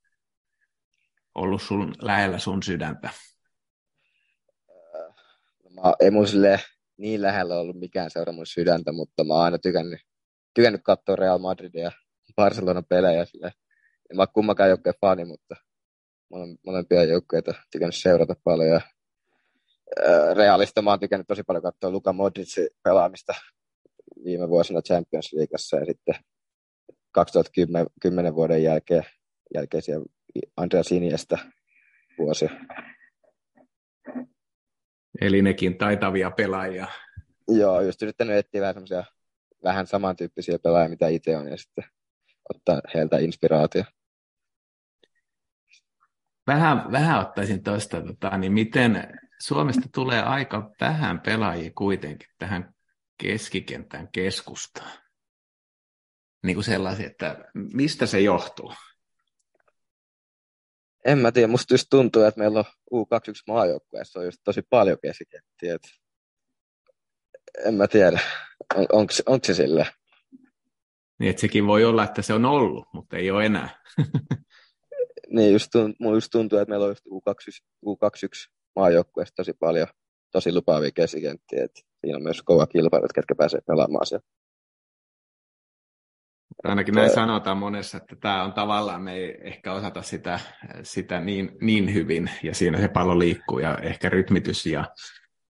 ollut 1.34 1.62
sun, 1.62 1.94
lähellä 2.02 2.38
sun 2.38 2.62
sydäntä? 2.62 3.10
Mä, 5.74 5.94
ei 6.00 6.10
mun 6.10 6.28
sille 6.28 6.60
niin 6.96 7.22
lähellä 7.22 7.58
ollut 7.58 7.78
mikään 7.78 8.10
seura 8.10 8.32
mun 8.32 8.46
sydäntä, 8.46 8.92
mutta 8.92 9.24
mä 9.24 9.34
oon 9.34 9.44
aina 9.44 9.58
tykännyt, 9.58 10.00
tykännyt 10.54 10.80
katsoa 10.84 11.16
Real 11.16 11.38
Madridia 11.38 11.82
ja 11.82 11.92
Barcelona 12.36 12.82
pelejä. 12.82 13.24
Sille. 13.24 13.52
En 14.10 14.16
mä 14.16 14.26
kummakaan 14.26 14.68
joukkojen 14.68 14.94
fani, 15.00 15.24
mutta 15.24 15.56
molempia 16.66 17.04
joukkueita 17.04 17.54
tykännyt 17.70 17.94
seurata 17.94 18.34
paljon. 18.44 18.68
Ja, 18.68 18.80
Realista 20.34 20.82
mä 20.82 20.90
oon 20.90 21.00
tykännyt 21.00 21.26
tosi 21.26 21.42
paljon 21.42 21.62
katsoa 21.62 21.90
Luka 21.90 22.12
Modricin 22.12 22.68
pelaamista 22.82 23.34
viime 24.24 24.48
vuosina 24.48 24.82
Champions 24.82 25.32
Leagueassa 25.32 25.76
ja 25.76 25.86
sitten 25.86 26.14
2010 27.10 28.34
vuoden 28.34 28.62
jälkeen, 28.62 29.04
jälkeisiä 29.54 29.96
Andrea 30.56 30.82
Siniesta 30.82 31.38
vuosia. 32.18 32.50
Eli 35.20 35.42
nekin 35.42 35.78
taitavia 35.78 36.30
pelaajia. 36.30 36.86
Joo, 37.48 37.80
just 37.80 38.02
yrittänyt 38.02 38.36
etsiä 38.36 38.60
vähän 38.60 38.74
semmoisia 38.74 39.04
vähän 39.64 39.86
samantyyppisiä 39.86 40.58
pelaajia, 40.58 40.88
mitä 40.88 41.08
itse 41.08 41.36
on, 41.36 41.48
ja 41.48 41.56
sitten 41.56 41.84
ottaa 42.54 42.80
heiltä 42.94 43.18
inspiraatio. 43.18 43.84
Vähän, 46.52 46.92
vähän 46.92 47.20
ottaisin 47.20 47.62
tuosta, 47.62 48.00
tota, 48.00 48.38
niin 48.38 48.52
miten 48.52 49.18
Suomesta 49.40 49.88
tulee 49.94 50.22
aika 50.22 50.70
vähän 50.80 51.20
pelaajia 51.20 51.70
kuitenkin 51.74 52.28
tähän 52.38 52.74
keskikentän 53.22 54.08
keskustaan. 54.12 54.92
Niin 56.42 56.56
kuin 56.56 56.64
sellaisia, 56.64 57.06
että 57.06 57.44
mistä 57.54 58.06
se 58.06 58.20
johtuu? 58.20 58.74
En 61.04 61.18
mä 61.18 61.32
tiedä, 61.32 61.48
musta 61.48 61.74
just 61.74 61.86
tuntuu, 61.90 62.22
että 62.22 62.40
meillä 62.40 62.58
on 62.58 62.64
U21 62.94 63.42
maajoukkueessa 63.46 64.18
on 64.18 64.24
just 64.24 64.40
tosi 64.44 64.62
paljon 64.62 64.98
keskikenttiä. 65.02 65.78
En 67.64 67.74
mä 67.74 67.88
tiedä, 67.88 68.20
on, 68.74 68.86
onko, 68.92 69.12
onko 69.26 69.44
se 69.44 69.54
sille? 69.54 69.86
Niin, 71.18 71.30
että 71.30 71.40
sekin 71.40 71.66
voi 71.66 71.84
olla, 71.84 72.04
että 72.04 72.22
se 72.22 72.34
on 72.34 72.44
ollut, 72.44 72.88
mutta 72.92 73.16
ei 73.16 73.30
ole 73.30 73.46
enää. 73.46 73.68
niin, 75.32 75.52
just 75.52 75.68
tuntuu, 75.72 76.14
just 76.14 76.28
tuntuu, 76.32 76.58
että 76.58 76.70
meillä 76.70 76.84
on 76.84 76.90
just 76.90 77.06
U21, 77.06 77.64
U21 77.86 78.52
maajoukkueessa 78.76 79.34
tosi 79.34 79.52
paljon 79.52 79.86
tosi 80.32 80.54
lupaavia 80.54 80.90
keskikenttiä. 80.94 81.64
Että 81.64 81.80
siinä 82.00 82.16
on 82.16 82.22
myös 82.22 82.42
kova 82.42 82.66
kilpailu, 82.66 83.04
että 83.04 83.14
ketkä 83.14 83.34
pääsee 83.34 83.60
pelaamaan 83.66 84.06
siellä. 84.06 84.26
Ainakin 86.64 86.94
näin 86.94 87.10
sanotaan 87.10 87.56
monessa, 87.56 87.96
että 87.96 88.16
tämä 88.16 88.42
on 88.42 88.52
tavallaan, 88.52 89.02
me 89.02 89.14
ei 89.14 89.38
ehkä 89.40 89.72
osata 89.72 90.02
sitä, 90.02 90.40
sitä 90.82 91.20
niin, 91.20 91.56
niin 91.60 91.94
hyvin, 91.94 92.30
ja 92.42 92.54
siinä 92.54 92.80
se 92.80 92.88
pallo 92.88 93.18
liikkuu, 93.18 93.58
ja 93.58 93.78
ehkä 93.78 94.08
rytmitys 94.08 94.66
ja, 94.66 94.84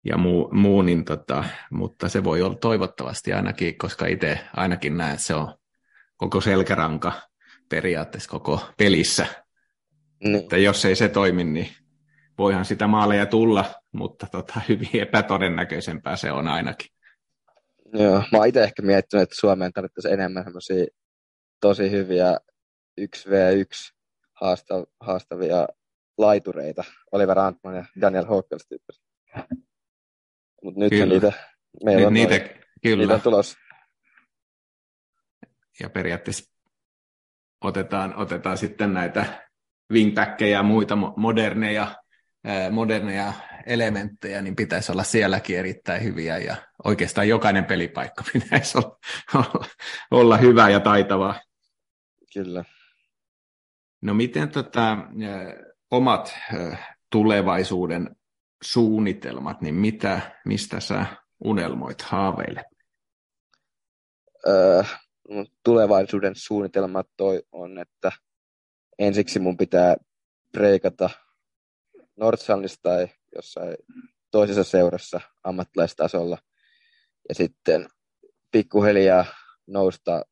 ja 0.05 0.19
muu, 0.19 0.49
muu 0.53 0.83
niin 0.83 1.05
tota, 1.05 1.45
mutta 1.71 2.09
se 2.09 2.25
voi 2.25 2.43
olla 2.43 2.55
toivottavasti 2.55 3.33
ainakin, 3.33 3.79
koska 3.79 4.07
itse 4.07 4.39
ainakin 4.57 4.97
näen, 4.97 5.13
että 5.13 5.27
se 5.27 5.35
on 5.35 5.55
koko 6.17 6.41
selkäranka 6.41 7.13
periaatteessa 7.69 8.31
koko 8.31 8.61
pelissä. 8.77 9.27
Niin. 10.23 10.37
Että 10.37 10.57
jos 10.57 10.85
ei 10.85 10.97
se 10.97 11.09
toimi, 11.09 11.45
niin 11.45 11.69
voihan 12.39 12.65
sitä 12.65 12.87
maaleja 12.87 13.27
tulla, 13.27 13.65
mutta 13.93 14.27
tota, 14.33 14.61
hyvin 14.69 14.89
epätodennäköisempää 14.93 16.17
se 16.17 16.33
on 16.33 16.49
ainakin. 16.49 16.89
Joo, 17.93 18.23
mä 18.33 18.39
oon 18.39 18.47
itse 18.47 18.63
ehkä 18.63 18.83
miettinyt, 18.83 19.23
että 19.23 19.37
Suomeen 19.41 19.73
tarvittaisiin 19.73 20.15
enemmän 20.15 20.45
semmoisia 20.45 20.87
tosi 21.61 21.91
hyviä 21.91 22.37
1v1 23.01 23.93
haastavia 25.01 25.69
laitureita. 26.19 26.85
Oliver 27.13 27.39
Antman 27.39 27.77
ja 27.77 27.85
Daniel 28.01 28.25
Hawkins 28.25 28.67
tyyppisiä. 28.69 29.05
Mutta 30.63 30.81
nyt 30.81 30.91
kyllä. 30.91 31.07
niitä, 31.07 31.33
meillä 31.85 32.07
on, 32.07 32.15
niitä, 32.15 32.39
noin, 32.39 32.51
kyllä. 32.83 33.03
niitä 33.03 33.15
on 33.15 33.21
tulossa. 33.21 33.59
Ja 35.81 35.91
periaatteessa 35.91 36.53
otetaan, 37.61 38.17
otetaan 38.17 38.59
sitten 38.59 38.95
näitä 38.95 39.49
wingbackkejä 39.91 40.57
ja 40.57 40.63
muita 40.63 40.97
moderneja, 40.97 41.97
moderneja 42.71 43.33
elementtejä, 43.67 44.43
niin 44.43 44.57
pitäisi 44.57 44.93
olla 44.93 45.03
sielläkin 45.03 45.59
erittäin 45.59 46.03
hyviä 46.05 46.39
ja 46.39 46.57
oikeastaan 46.85 47.29
jokainen 47.29 47.65
pelipaikka 47.65 48.25
pitäisi 48.33 48.79
olla, 48.79 48.99
olla, 49.35 49.67
olla 50.11 50.37
hyvä 50.37 50.69
ja 50.69 50.81
taitava. 50.81 51.35
Kyllä. 52.35 52.65
No 54.01 54.15
miten 54.15 54.49
tota, 54.49 54.99
omat 55.91 56.35
tulevaisuuden 57.11 58.17
suunnitelmat, 58.63 59.61
niin 59.61 59.75
mitä, 59.75 60.21
mistä 60.45 60.81
sä 60.81 61.07
unelmoit, 61.45 62.03
haaveille? 62.03 62.65
Öö, 64.47 64.83
tulevaisuuden 65.65 66.37
suunnitelmat 66.37 67.07
toi 67.17 67.43
on, 67.53 67.79
että 67.79 68.13
ensiksi 68.99 69.39
mun 69.39 69.57
pitää 69.57 69.97
preikata 70.53 71.11
Nordsjælnissä 72.17 72.81
tai 72.83 73.09
jossain 73.35 73.77
toisessa 74.31 74.65
seurassa 74.65 75.21
ammattilaistasolla 75.45 76.39
ja 77.29 77.35
sitten 77.35 77.89
pikkuhiljaa 78.51 79.25
nousta 79.67 80.23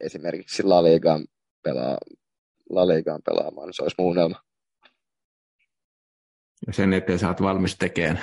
esimerkiksi 0.00 0.62
La 0.62 0.84
Ligaan, 0.84 1.26
pelaa, 1.62 1.98
La 2.70 2.88
Ligaan 2.88 3.22
pelaamaan, 3.22 3.74
se 3.74 3.82
olisi 3.82 3.94
mun 3.98 4.10
unelma. 4.10 4.42
Ja 6.66 6.72
sen 6.72 6.92
eteen 6.92 7.18
sä 7.18 7.28
oot 7.28 7.42
valmis 7.42 7.76
tekemään 7.78 8.18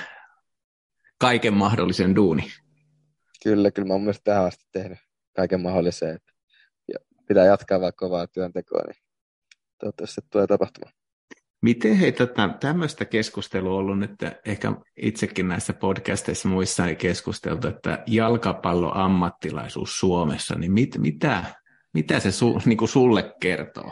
kaiken 1.19 1.53
mahdollisen 1.53 2.15
duuni. 2.15 2.51
Kyllä, 3.43 3.71
kyllä 3.71 3.87
mä 3.87 3.93
oon 3.93 4.01
myös 4.01 4.21
tähän 4.23 4.45
asti 4.45 4.65
tehnyt 4.71 4.99
kaiken 5.35 5.61
mahdollisen. 5.61 6.15
Että 6.15 6.32
pitää 7.33 7.45
jatkaa 7.45 7.81
vaikka 7.81 8.05
kovaa 8.05 8.27
työntekoa, 8.27 8.81
niin 8.87 9.03
toivottavasti 9.79 10.15
se 10.15 10.21
tulee 10.31 10.47
tapahtumaan. 10.47 10.93
Miten 11.61 11.95
hei, 11.95 12.11
tota, 12.11 12.49
tämmöistä 12.59 13.05
keskustelua 13.05 13.73
on 13.73 13.77
ollut 13.77 13.99
nyt, 13.99 14.11
ehkä 14.45 14.73
itsekin 14.97 15.47
näissä 15.47 15.73
podcasteissa 15.73 16.49
muissa 16.49 16.87
ei 16.87 16.95
keskusteltu, 16.95 17.67
että 17.67 18.03
jalkapalloammattilaisuus 18.07 19.99
Suomessa, 19.99 20.55
niin 20.55 20.71
mit, 20.71 20.97
mitä, 20.97 21.43
mitä 21.93 22.19
se 22.19 22.31
su, 22.31 22.59
niin 22.65 22.77
kuin 22.77 22.89
sulle 22.89 23.35
kertoo, 23.39 23.91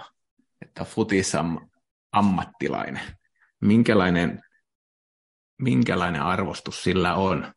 että 0.61 0.85
futisam 0.85 1.69
ammattilainen? 2.11 3.01
Minkälainen, 3.61 4.41
minkälainen 5.61 6.21
arvostus 6.21 6.83
sillä 6.83 7.15
on? 7.15 7.53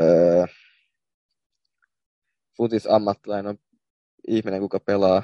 Öö, 0.00 0.46
futis 2.56 2.86
ammattilainen 2.86 3.50
on 3.50 3.58
ihminen, 4.28 4.60
kuka 4.60 4.80
pelaa 4.80 5.22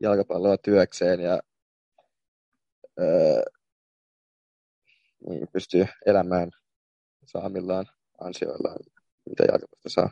jalkapalloa 0.00 0.56
työkseen 0.56 1.20
ja 1.20 1.40
öö, 3.00 3.42
niin 5.28 5.48
pystyy 5.52 5.86
elämään 6.06 6.50
saamillaan 7.24 7.86
ansioillaan, 8.20 8.78
mitä 9.28 9.42
jalkapallosta 9.42 9.88
saa. 9.88 10.10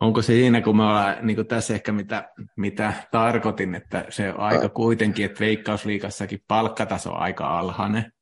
Onko 0.00 0.22
se 0.22 0.26
siinä, 0.26 0.60
kun 0.60 0.76
me 0.76 0.82
ollaan 0.82 1.26
niin 1.26 1.36
kuin 1.36 1.46
tässä 1.46 1.74
ehkä 1.74 1.92
mitä, 1.92 2.32
mitä 2.56 2.92
tarkoitin, 3.10 3.74
että 3.74 4.04
se 4.08 4.30
on 4.30 4.40
aika 4.40 4.68
kuitenkin, 4.68 5.26
että 5.26 5.40
veikkausliikassakin 5.40 6.44
palkkataso 6.48 7.10
on 7.10 7.18
aika 7.18 7.58
alhainen, 7.58 8.12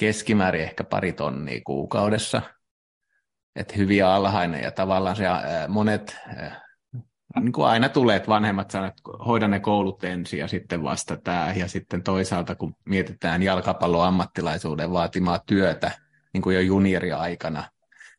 keskimäärin 0.00 0.62
ehkä 0.62 0.84
pari 0.84 1.12
tonnia 1.12 1.60
kuukaudessa, 1.66 2.42
että 3.56 3.74
hyvin 3.76 4.04
alhainen 4.04 4.62
ja 4.62 4.70
tavallaan 4.70 5.16
se 5.16 5.24
monet 5.68 6.16
niin 7.36 7.52
kuin 7.52 7.66
aina 7.66 7.88
tulee, 7.88 8.16
että 8.16 8.28
vanhemmat 8.28 8.70
sanovat, 8.70 8.94
että 8.98 9.24
hoida 9.26 9.48
ne 9.48 9.60
koulut 9.60 10.04
ensin 10.04 10.40
ja 10.40 10.48
sitten 10.48 10.82
vasta 10.82 11.16
tämä. 11.16 11.52
Ja 11.56 11.68
sitten 11.68 12.02
toisaalta, 12.02 12.54
kun 12.54 12.76
mietitään 12.84 13.42
jalkapallon 13.42 14.06
ammattilaisuuden 14.06 14.92
vaatimaa 14.92 15.38
työtä 15.46 15.90
niin 16.32 16.42
kuin 16.42 16.54
jo 16.54 16.60
junioriaikana, 16.60 17.64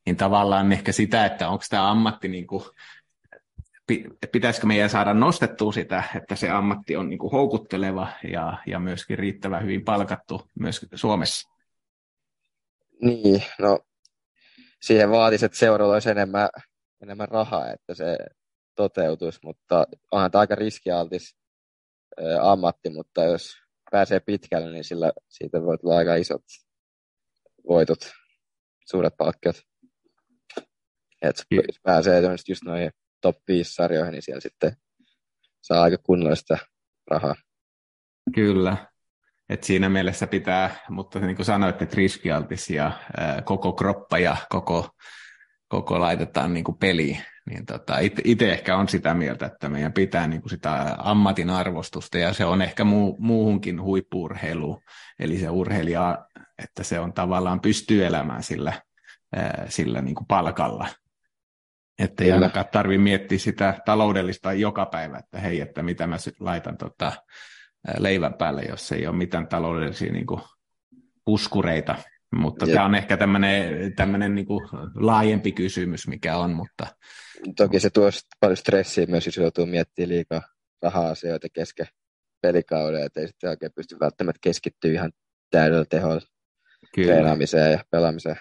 niin 0.06 0.18
tavallaan 0.18 0.72
ehkä 0.72 0.92
sitä, 0.92 1.26
että 1.26 1.50
onko 1.50 1.64
tämä 1.70 1.92
ammatti, 1.92 2.28
niin 2.28 2.48
kuin, 2.48 2.64
pitäisikö 4.32 4.68
meidän 4.68 4.90
saada 4.90 5.14
nostettua 5.14 5.72
sitä, 5.72 6.04
että 6.16 6.36
se 6.36 6.50
ammatti 6.50 6.96
on 6.96 7.10
niin 7.10 7.20
kuin 7.20 7.32
houkutteleva 7.32 8.08
ja, 8.32 8.58
ja 8.68 8.80
myöskin 8.80 9.20
riittävän 9.20 9.64
hyvin 9.64 9.86
palkattu 9.86 10.50
myös 10.60 10.86
Suomessa? 10.96 11.50
Niin, 13.02 13.44
no 13.60 13.80
siihen 14.82 15.12
vaatisi, 15.12 15.46
että 15.46 15.58
seuralla 15.58 15.94
olisi 15.94 16.10
enemmän, 16.10 16.50
enemmän 17.02 17.28
rahaa, 17.28 17.72
että 17.72 17.96
se 17.96 18.18
toteutuisi, 18.76 19.40
mutta 19.44 19.86
onhan 20.12 20.32
tämä 20.32 20.40
aika 20.40 20.56
riskialtis 20.56 21.38
ammatti, 22.42 22.90
mutta 22.90 23.24
jos 23.24 23.54
pääsee 23.92 24.20
pitkälle, 24.20 24.72
niin 24.72 24.84
sillä 24.84 25.12
siitä 25.30 25.62
voi 25.62 25.78
tulla 25.78 25.98
aika 25.98 26.16
isot 26.16 26.44
voitot, 27.68 28.12
suuret 28.90 29.14
palkkiot. 29.18 29.62
Et 31.22 31.46
jos 31.52 31.80
pääsee 31.84 32.22
just 32.50 32.64
noihin 32.64 32.92
top 33.22 33.36
5 33.48 33.74
sarjoihin, 33.74 34.12
niin 34.12 34.22
siellä 34.22 34.42
sitten 34.42 34.78
saa 35.62 35.84
aika 35.84 35.98
kunnollista 36.04 36.58
rahaa. 37.12 37.36
Kyllä. 38.36 38.92
Et 39.50 39.64
siinä 39.64 39.90
mielessä 39.90 40.28
pitää, 40.28 40.76
mutta 40.90 41.20
niin 41.20 41.36
kuin 41.36 41.46
sanoit, 41.46 41.82
että 41.82 41.96
riskialtis 41.96 42.70
ja 42.70 42.92
ää, 43.18 43.42
koko 43.42 43.74
kroppa 43.74 44.20
ja 44.20 44.38
koko, 44.50 44.90
koko 45.68 46.00
laitetaan 46.00 46.54
niin 46.54 46.64
kuin 46.64 46.78
peliin, 46.78 47.18
niin 47.50 47.66
tota, 47.66 47.96
itse 48.24 48.52
ehkä 48.52 48.78
on 48.78 48.88
sitä 48.88 49.14
mieltä, 49.14 49.46
että 49.46 49.70
meidän 49.70 49.94
pitää 49.94 50.28
niin 50.28 50.42
kuin 50.42 50.50
sitä 50.50 50.96
ammatin 50.98 51.50
arvostusta 51.50 52.18
ja 52.18 52.34
se 52.34 52.46
on 52.46 52.62
ehkä 52.62 52.84
muu, 52.84 53.18
muuhunkin 53.20 53.82
huippuurheilu, 53.82 54.82
eli 55.20 55.40
se 55.40 55.50
urheilija, 55.50 56.26
että 56.64 56.84
se 56.84 57.00
on 57.00 57.14
tavallaan 57.14 57.62
pystyy 57.62 58.06
elämään 58.06 58.44
sillä, 58.44 58.74
sillä 59.70 60.02
niin 60.02 60.16
kuin 60.16 60.28
palkalla. 60.28 60.88
Että 62.00 62.24
ei 62.24 62.32
ainakaan 62.32 62.66
tarvitse 62.72 63.02
miettiä 63.04 63.38
sitä 63.38 63.82
taloudellista 63.86 64.54
joka 64.54 64.86
päivä, 64.86 65.18
että 65.18 65.40
hei, 65.40 65.62
että 65.62 65.84
mitä 65.84 66.08
mä 66.08 66.18
laitan 66.40 66.78
tota, 66.78 67.12
leivän 67.98 68.34
päälle, 68.34 68.62
jos 68.62 68.92
ei 68.92 69.08
ole 69.08 69.16
mitään 69.16 69.48
taloudellisia 69.48 70.14
niin 70.14 70.26
kuin 70.26 70.42
puskureita 71.26 71.96
Mutta 72.36 72.66
Jep. 72.66 72.74
tämä 72.74 72.86
on 72.86 72.96
ehkä 72.96 73.18
tämmöinen, 73.18 73.96
tämmöinen 73.96 74.36
niin 74.36 74.48
laajempi 74.96 75.52
kysymys, 75.52 76.08
mikä 76.08 76.38
on, 76.38 76.52
mutta... 76.54 76.88
Toki 77.58 77.80
se 77.80 77.90
tuo 77.90 78.10
paljon 78.40 78.58
stressiä 78.58 79.06
myös, 79.06 79.26
jos 79.26 79.38
joutuu 79.38 79.66
miettimään 79.66 80.10
liikaa 80.10 80.42
raha-asioita 80.82 81.48
kesken 81.54 81.88
pelikauden, 82.42 83.06
että 83.06 83.20
ei 83.20 83.28
sitten 83.28 83.50
oikein 83.50 83.72
pysty 83.76 84.00
välttämättä 84.00 84.40
keskittyä 84.42 84.92
ihan 84.92 85.12
täydellä 85.52 85.86
teholla 85.86 86.22
treenaamiseen 86.96 87.72
ja 87.72 87.84
pelaamiseen. 87.92 88.38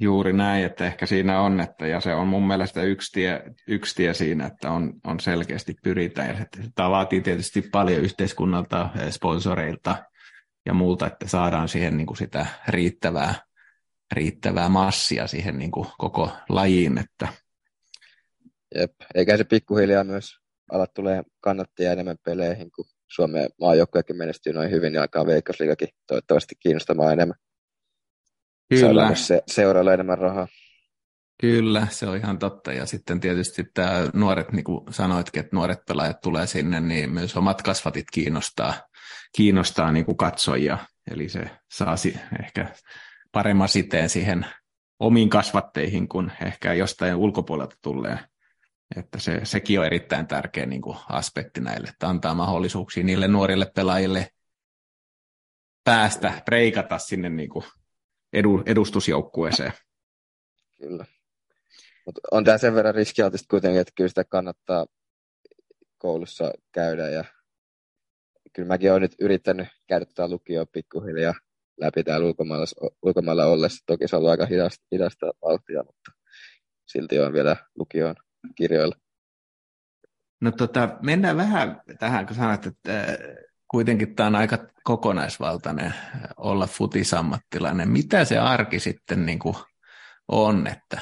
Juuri 0.00 0.32
näin, 0.32 0.64
että 0.64 0.86
ehkä 0.86 1.06
siinä 1.06 1.40
on, 1.40 1.60
että, 1.60 1.86
ja 1.86 2.00
se 2.00 2.14
on 2.14 2.26
mun 2.26 2.46
mielestä 2.46 2.82
yksi 2.82 3.12
tie, 3.12 3.42
yksi 3.68 3.94
tie 3.94 4.14
siinä, 4.14 4.46
että 4.46 4.70
on, 4.70 4.92
on 5.04 5.20
selkeästi 5.20 5.74
pyritään, 5.82 6.28
ja 6.28 6.46
tämä 6.74 6.90
vaatii 6.90 7.20
tietysti 7.20 7.62
paljon 7.62 8.00
yhteiskunnalta, 8.00 8.90
sponsoreilta 9.10 9.96
ja 10.66 10.74
muulta, 10.74 11.06
että 11.06 11.28
saadaan 11.28 11.68
siihen 11.68 11.96
niin 11.96 12.06
kuin 12.06 12.16
sitä 12.16 12.46
riittävää, 12.68 13.34
riittävää 14.12 14.68
massia 14.68 15.26
siihen 15.26 15.58
niin 15.58 15.70
kuin 15.70 15.88
koko 15.98 16.30
lajiin. 16.48 16.98
Että... 16.98 17.28
Jep, 18.74 18.92
eikä 19.14 19.36
se 19.36 19.44
pikkuhiljaa 19.44 20.04
myös 20.04 20.38
alat 20.72 20.94
tulee 20.94 21.22
kannattajia 21.40 21.92
enemmän 21.92 22.16
peleihin, 22.24 22.70
kun 22.76 22.84
Suomen 23.08 23.48
maajoukkojakin 23.60 24.16
menestyy 24.16 24.52
noin 24.52 24.70
hyvin, 24.70 24.92
niin 24.92 25.00
alkaa 25.00 25.26
Veikkausliigakin 25.26 25.88
toivottavasti 26.06 26.54
kiinnostamaan 26.60 27.12
enemmän. 27.12 27.36
Kyllä. 28.68 29.14
se, 29.14 29.42
seurailla 29.46 29.94
enemmän 29.94 30.18
rahaa. 30.18 30.48
Kyllä, 31.40 31.86
se 31.90 32.06
on 32.06 32.16
ihan 32.16 32.38
totta. 32.38 32.72
Ja 32.72 32.86
sitten 32.86 33.20
tietysti 33.20 33.64
tämä 33.74 34.10
nuoret, 34.12 34.52
niin 34.52 34.64
kuin 34.64 34.80
sanoitkin, 34.94 35.40
että 35.40 35.56
nuoret 35.56 35.84
pelaajat 35.86 36.20
tulee 36.20 36.46
sinne, 36.46 36.80
niin 36.80 37.10
myös 37.10 37.36
omat 37.36 37.62
kasvatit 37.62 38.04
kiinnostaa, 38.12 38.74
kiinnostaa 39.36 39.92
niin 39.92 40.04
kuin 40.04 40.16
katsojia. 40.16 40.78
Eli 41.10 41.28
se 41.28 41.50
saa 41.70 41.94
ehkä 42.42 42.74
paremman 43.32 43.68
siteen 43.68 44.08
siihen 44.08 44.46
omiin 44.98 45.30
kasvatteihin 45.30 46.08
kuin 46.08 46.32
ehkä 46.44 46.72
jostain 46.72 47.14
ulkopuolelta 47.14 47.76
tulee. 47.82 48.18
Että 48.96 49.18
se, 49.18 49.40
sekin 49.44 49.80
on 49.80 49.86
erittäin 49.86 50.26
tärkeä 50.26 50.66
niin 50.66 50.82
kuin 50.82 50.96
aspekti 51.08 51.60
näille, 51.60 51.88
että 51.88 52.08
antaa 52.08 52.34
mahdollisuuksia 52.34 53.04
niille 53.04 53.28
nuorille 53.28 53.66
pelaajille 53.74 54.30
päästä, 55.84 56.42
preikata 56.44 56.98
sinne 56.98 57.28
niin 57.28 57.48
kuin 57.48 57.64
edu, 58.32 58.62
edustusjoukkueeseen. 58.66 59.72
Kyllä. 60.78 61.04
Mut 62.06 62.14
on 62.30 62.44
tämä 62.44 62.58
sen 62.58 62.74
verran 62.74 62.94
riskialtista 62.94 63.46
kuitenkin, 63.50 63.80
että 63.80 63.92
kyllä 63.96 64.08
sitä 64.08 64.24
kannattaa 64.24 64.86
koulussa 65.98 66.52
käydä 66.72 67.08
ja 67.08 67.24
kyllä 68.52 68.68
mäkin 68.68 68.90
olen 68.90 69.02
nyt 69.02 69.14
yrittänyt 69.20 69.68
käydä 69.86 70.04
tätä 70.04 70.28
lukioa 70.28 70.66
pikkuhiljaa 70.72 71.34
läpi 71.80 72.04
täällä 72.04 72.26
ulkomailla, 72.26 72.90
ulkomailla 73.02 73.46
ollessa. 73.46 73.84
Toki 73.86 74.08
se 74.08 74.16
on 74.16 74.20
ollut 74.20 74.30
aika 74.30 74.46
hidasta, 74.46 74.84
hidasta 74.92 75.26
vauhtia, 75.42 75.82
mutta 75.82 76.12
silti 76.86 77.20
on 77.20 77.32
vielä 77.32 77.56
lukioon 77.78 78.14
kirjoilla. 78.54 78.96
No 80.40 80.50
tota, 80.50 80.98
mennään 81.02 81.36
vähän 81.36 81.82
tähän, 81.98 82.26
kun 82.26 82.36
sanoit, 82.36 82.66
että 82.66 83.00
äh, 83.00 83.16
kuitenkin 83.70 84.14
tämä 84.14 84.26
on 84.26 84.36
aika 84.36 84.58
kokonaisvaltainen 84.82 85.94
olla 86.36 86.66
futisammattilainen. 86.66 87.88
Mitä 87.88 88.24
se 88.24 88.38
arki 88.38 88.80
sitten 88.80 89.26
niin 89.26 89.38
kuin 89.38 89.56
on, 90.28 90.66
että 90.66 91.00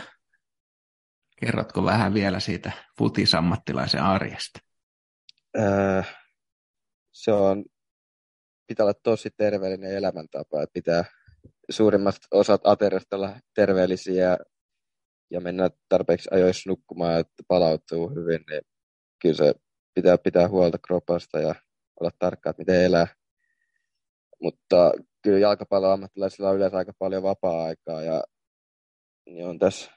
kerrotko 1.47 1.85
vähän 1.85 2.15
vielä 2.15 2.41
siitä 2.41 2.73
futisammattilaisen 2.99 4.03
arjesta? 4.03 4.61
Öö, 5.59 6.03
se 7.13 7.33
on, 7.33 7.65
pitää 8.67 8.85
olla 8.85 8.95
tosi 9.03 9.31
terveellinen 9.37 9.97
elämäntapa, 9.97 10.63
että 10.63 10.73
pitää 10.73 11.05
suurimmat 11.71 12.17
osat 12.31 12.61
ateriasta 12.65 13.17
olla 13.17 13.41
terveellisiä 13.55 14.39
ja 15.31 15.41
mennä 15.41 15.71
tarpeeksi 15.89 16.29
ajoissa 16.33 16.71
nukkumaan, 16.71 17.21
että 17.21 17.43
palautuu 17.49 18.09
hyvin, 18.09 18.41
niin 18.51 18.63
kyllä 19.23 19.35
se 19.35 19.55
pitää 19.95 20.19
pitää 20.19 20.49
huolta 20.49 20.79
kropasta 20.79 21.39
ja 21.39 21.55
olla 22.01 22.11
tarkka, 22.19 22.51
että 22.51 22.61
miten 22.61 22.85
elää. 22.85 23.07
Mutta 24.43 24.93
kyllä 25.23 25.39
jalkapalloammattilaisilla 25.39 26.51
on 26.51 26.57
yleensä 26.57 26.77
aika 26.77 26.93
paljon 26.99 27.23
vapaa-aikaa 27.23 28.03
ja 28.03 28.25
niin 29.27 29.47
on 29.47 29.59
tässä 29.59 29.91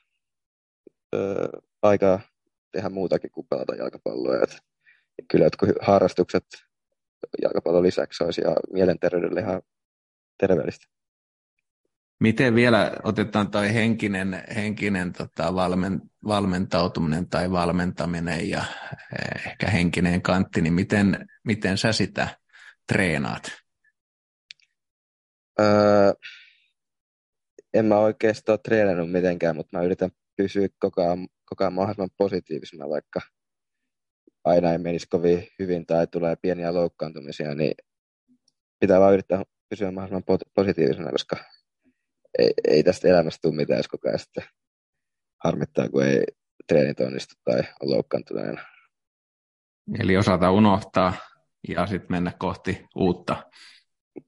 aikaa 1.81 2.19
tehdä 2.71 2.89
muutakin 2.89 3.31
kuin 3.31 3.47
pelata 3.47 3.75
jalkapalloa. 3.75 4.35
Et, 4.43 4.57
kyllä 5.31 5.45
jotkut 5.45 5.69
harrastukset 5.81 6.45
jalkapallon 7.41 7.83
lisäksi 7.83 8.23
olisi 8.23 8.41
ja 8.41 8.55
mielenterveydelle 8.73 9.39
ihan 9.39 9.61
terveellistä. 10.37 10.85
Miten 12.19 12.55
vielä 12.55 12.91
otetaan 13.03 13.51
tuo 13.51 13.61
henkinen, 13.61 14.43
henkinen 14.55 15.13
tota, 15.13 15.55
valmen, 15.55 16.01
valmentautuminen 16.27 17.29
tai 17.29 17.51
valmentaminen 17.51 18.49
ja 18.49 18.59
eh, 18.59 19.45
ehkä 19.47 19.69
henkinen 19.69 20.21
kantti, 20.21 20.61
niin 20.61 20.73
miten, 20.73 21.27
miten 21.43 21.77
sä 21.77 21.93
sitä 21.93 22.27
treenaat? 22.87 23.51
Öö, 25.59 26.13
en 27.73 27.85
mä 27.85 27.97
oikeastaan 27.97 28.59
treenannut 28.63 29.11
mitenkään, 29.11 29.55
mutta 29.55 29.77
mä 29.77 29.83
yritän 29.83 30.11
pysyä 30.37 30.67
koko 30.79 31.01
ajan, 31.01 31.27
koko 31.45 31.63
ajan 31.63 31.73
mahdollisimman 31.73 32.09
positiivisena, 32.17 32.89
vaikka 32.89 33.21
aina 34.43 34.71
ei 34.71 34.77
menisi 34.77 35.07
kovin 35.09 35.47
hyvin 35.59 35.85
tai 35.85 36.07
tulee 36.07 36.35
pieniä 36.35 36.73
loukkaantumisia, 36.73 37.55
niin 37.55 37.73
pitää 38.79 38.99
vaan 38.99 39.13
yrittää 39.13 39.43
pysyä 39.69 39.91
mahdollisimman 39.91 40.39
positiivisena, 40.55 41.11
koska 41.11 41.37
ei, 42.39 42.53
ei 42.67 42.83
tästä 42.83 43.07
elämästä 43.07 43.39
tule 43.41 43.55
mitään, 43.55 43.79
jos 43.79 43.87
koko 43.87 44.07
ajan 44.07 44.19
sitten 44.19 44.43
harmittaa, 45.43 45.89
kun 45.89 46.03
ei 46.03 46.23
treenit 46.67 46.99
onnistu 46.99 47.33
tai 47.43 47.63
on 47.81 47.89
loukkaantuneena. 47.89 48.61
Eli 49.99 50.17
osata 50.17 50.51
unohtaa 50.51 51.13
ja 51.67 51.87
sitten 51.87 52.11
mennä 52.11 52.31
kohti 52.39 52.85
uutta. 52.95 53.43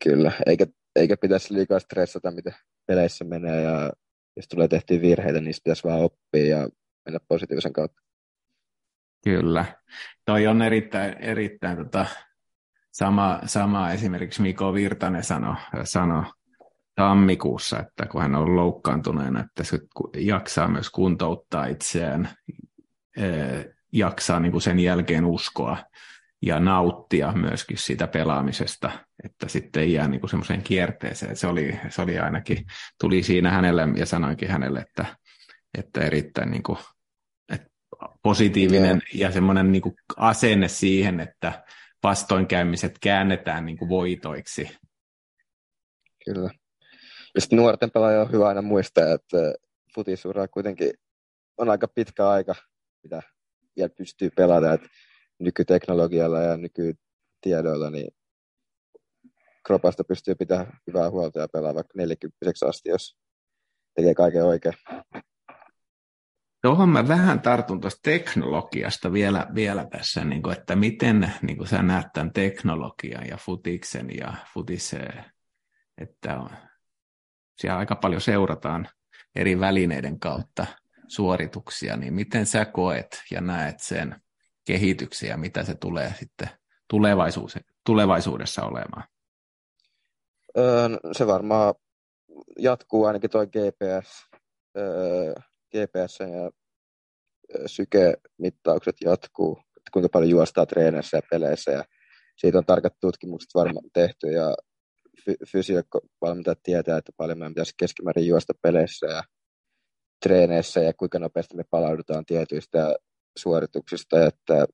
Kyllä, 0.04 0.32
eikä, 0.46 0.66
eikä 0.96 1.18
pitäisi 1.18 1.54
liikaa 1.54 1.80
stressata, 1.80 2.32
mitä 2.32 2.52
peleissä 2.86 3.26
menee 3.26 3.62
ja 3.62 3.94
jos 4.38 4.48
tulee 4.48 4.68
tehtyä 4.68 5.02
virheitä, 5.02 5.42
niin 5.42 5.54
pitäisi 5.64 5.84
vaan 5.84 6.00
oppia 6.00 6.46
ja 6.46 6.70
mennä 7.06 7.20
positiivisen 7.28 7.74
kautta. 7.74 8.02
Kyllä. 9.24 9.66
Toi 10.26 10.48
on 10.48 10.62
erittäin, 10.62 11.18
erittäin 11.18 11.78
tota, 11.78 12.06
sama, 12.92 13.40
sama 13.46 13.92
esimerkiksi 13.92 14.42
Miko 14.42 14.74
Virtanen 14.74 15.24
sanoi 15.24 15.56
sano 15.84 16.34
tammikuussa, 16.96 17.80
että 17.80 18.06
kun 18.06 18.22
hän 18.22 18.36
on 18.36 18.56
loukkaantuneena, 18.56 19.40
että 19.40 19.64
se 19.64 19.80
jaksaa 20.18 20.68
myös 20.68 20.90
kuntouttaa 20.90 21.66
itseään, 21.66 22.30
jaksaa 23.94 24.40
niin 24.40 24.52
kuin 24.52 24.62
sen 24.62 24.80
jälkeen 24.80 25.26
uskoa 25.26 25.78
ja 26.42 26.60
nauttia 26.60 27.32
myöskin 27.32 27.78
siitä 27.78 28.08
pelaamisesta, 28.08 28.92
että 29.24 29.48
sitten 29.48 29.84
ei 29.84 29.94
jää 29.94 30.08
niin 30.08 30.30
semmoiseen 30.30 30.64
kierteeseen. 30.64 31.36
Se 31.36 31.48
oli, 31.48 31.80
se 31.90 32.02
oli 32.02 32.20
ainakin, 32.20 32.66
tuli 33.02 33.24
siinä 33.24 33.52
hänelle 33.52 33.88
ja 33.96 34.06
sanoinkin 34.06 34.50
hänelle, 34.50 34.80
että, 34.80 35.06
että 35.78 36.02
erittäin 36.02 36.52
niin 36.52 36.64
kuin, 36.64 36.78
että 37.54 37.68
positiivinen 38.24 39.02
ja 39.14 39.32
semmoinen 39.32 39.72
niin 39.72 39.96
asenne 40.18 40.68
siihen, 40.68 41.20
että 41.20 41.64
vastoinkäymiset 42.04 43.00
käännetään 43.00 43.66
niin 43.66 43.78
kuin 43.78 43.90
voitoiksi. 43.90 44.78
Kyllä. 46.26 46.50
Ja 47.36 47.42
sitten 47.42 47.58
nuorten 47.58 47.92
pelaajia 47.92 48.22
on 48.22 48.32
hyvä 48.32 48.48
aina 48.48 48.62
muistaa, 48.62 49.14
että 49.14 49.38
futisura 49.96 50.48
kuitenkin 50.48 50.92
on 51.58 51.70
aika 51.70 51.88
pitkä 51.88 52.30
aika, 52.30 52.56
mitä 53.04 53.22
vielä 53.78 53.90
pystyy 53.98 54.30
pelata. 54.36 54.74
Että 54.74 54.88
nykyteknologialla 55.40 56.42
ja 56.42 56.58
nykytiedoilla 56.58 57.90
niin 57.90 58.12
kropasta 59.68 60.04
pystyy 60.04 60.36
pitämään 60.36 60.80
hyvää 60.88 61.10
huolta 61.10 61.40
ja 61.40 61.48
pelaa 61.48 61.76
vaikka 61.76 61.94
40 61.96 62.38
asti, 62.68 62.90
jos 62.90 63.18
tekee 63.96 64.14
kaiken 64.14 64.46
oikein. 64.46 64.76
Tuohon 66.62 66.90
mä 66.90 67.08
vähän 67.08 67.42
tartun 67.42 67.82
tuosta 67.82 68.00
teknologiasta 68.04 69.14
vielä, 69.14 69.48
vielä 69.56 69.88
tässä, 69.92 70.26
niin 70.26 70.42
kuin, 70.42 70.58
että 70.58 70.76
miten 70.76 71.34
niin 71.42 71.58
kuin 71.58 71.68
sä 71.68 71.84
näet 71.84 72.08
tämän 72.14 72.34
teknologian 72.34 73.28
ja 73.28 73.38
futiksen 73.38 74.18
ja 74.18 74.34
futiseen, 74.54 75.26
että 75.98 76.40
on, 76.40 76.50
siellä 77.58 77.80
aika 77.80 77.96
paljon 77.96 78.22
seurataan 78.22 78.90
eri 79.36 79.60
välineiden 79.60 80.20
kautta 80.20 80.66
suorituksia, 81.08 81.98
niin 81.98 82.14
miten 82.14 82.46
sä 82.46 82.66
koet 82.66 83.24
ja 83.32 83.42
näet 83.42 83.80
sen 83.80 84.22
kehityksiä, 84.68 85.38
mitä 85.38 85.64
se 85.64 85.76
tulee 85.76 86.14
sitten 86.20 86.50
tulevaisuudessa 87.86 88.64
olemaan? 88.64 89.04
Öö, 90.58 90.90
se 91.12 91.28
varmaan 91.28 91.74
jatkuu 92.60 93.06
ainakin 93.06 93.30
tuo 93.30 93.46
GPS, 93.46 94.26
GPS 95.72 96.20
ja 96.20 96.52
syke-mittaukset 97.66 98.96
jatkuu, 99.02 99.60
että 99.78 99.90
kuinka 99.94 100.10
paljon 100.10 100.30
juostaa 100.30 100.66
treeneissä 100.66 101.18
ja 101.18 101.22
peleissä 101.32 101.72
ja 101.72 101.84
siitä 102.36 102.58
on 102.58 102.66
tarkat 102.66 102.94
tutkimukset 103.02 103.50
varmaan 103.56 103.90
tehty 103.94 104.28
ja 104.32 104.56
fy- 105.26 105.46
fysiovalmentajat 105.52 106.60
tietää, 106.64 106.98
että 106.98 107.12
paljon 107.18 107.38
meidän 107.38 107.54
pitäisi 107.54 107.74
keskimäärin 107.78 108.28
juosta 108.28 108.54
peleissä 108.62 109.08
ja 109.08 109.24
treeneissä 110.24 110.80
ja 110.80 110.94
kuinka 110.94 111.20
nopeasti 111.20 111.56
me 111.56 111.64
palaudutaan 111.70 112.26
tietyistä 112.26 112.96
suorituksista. 113.38 114.26
Että... 114.26 114.66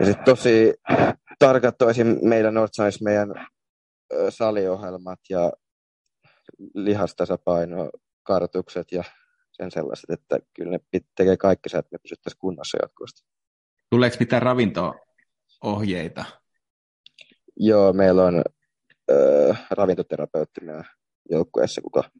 Ja 0.00 0.06
sitten 0.06 0.24
tosi 0.24 0.74
tarkat 1.38 1.82
olisi 1.82 2.04
meillä 2.04 2.50
Northsize 2.50 3.04
meidän 3.04 3.46
saliohjelmat 4.30 5.20
ja 5.30 5.52
lihastasapaino, 6.74 7.90
kartukset 8.22 8.92
ja 8.92 9.04
sen 9.52 9.70
sellaiset, 9.70 10.10
että 10.10 10.38
kyllä 10.54 10.70
ne 10.70 10.78
tekee 11.16 11.36
kaikki 11.36 11.76
että 11.76 11.88
me 11.92 11.98
pysyttäisiin 12.02 12.40
kunnossa 12.40 12.78
jatkuvasti. 12.82 13.22
Tuleeko 13.90 14.16
mitään 14.20 14.42
ravinto-ohjeita? 14.42 16.24
Joo, 17.56 17.92
meillä 17.92 18.24
on 18.24 18.42
äh, 19.12 19.66
ravintoterapeutti 19.70 20.60
meidän 20.60 20.84
joukkueessa, 21.30 21.80
kuka 21.80 22.10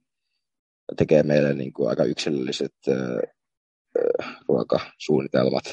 tekee 0.96 1.22
meille 1.22 1.54
niin 1.54 1.72
kuin 1.72 1.88
aika 1.88 2.04
yksilölliset 2.04 2.74
äh, 2.88 3.35
ruokasuunnitelmat. 4.48 5.64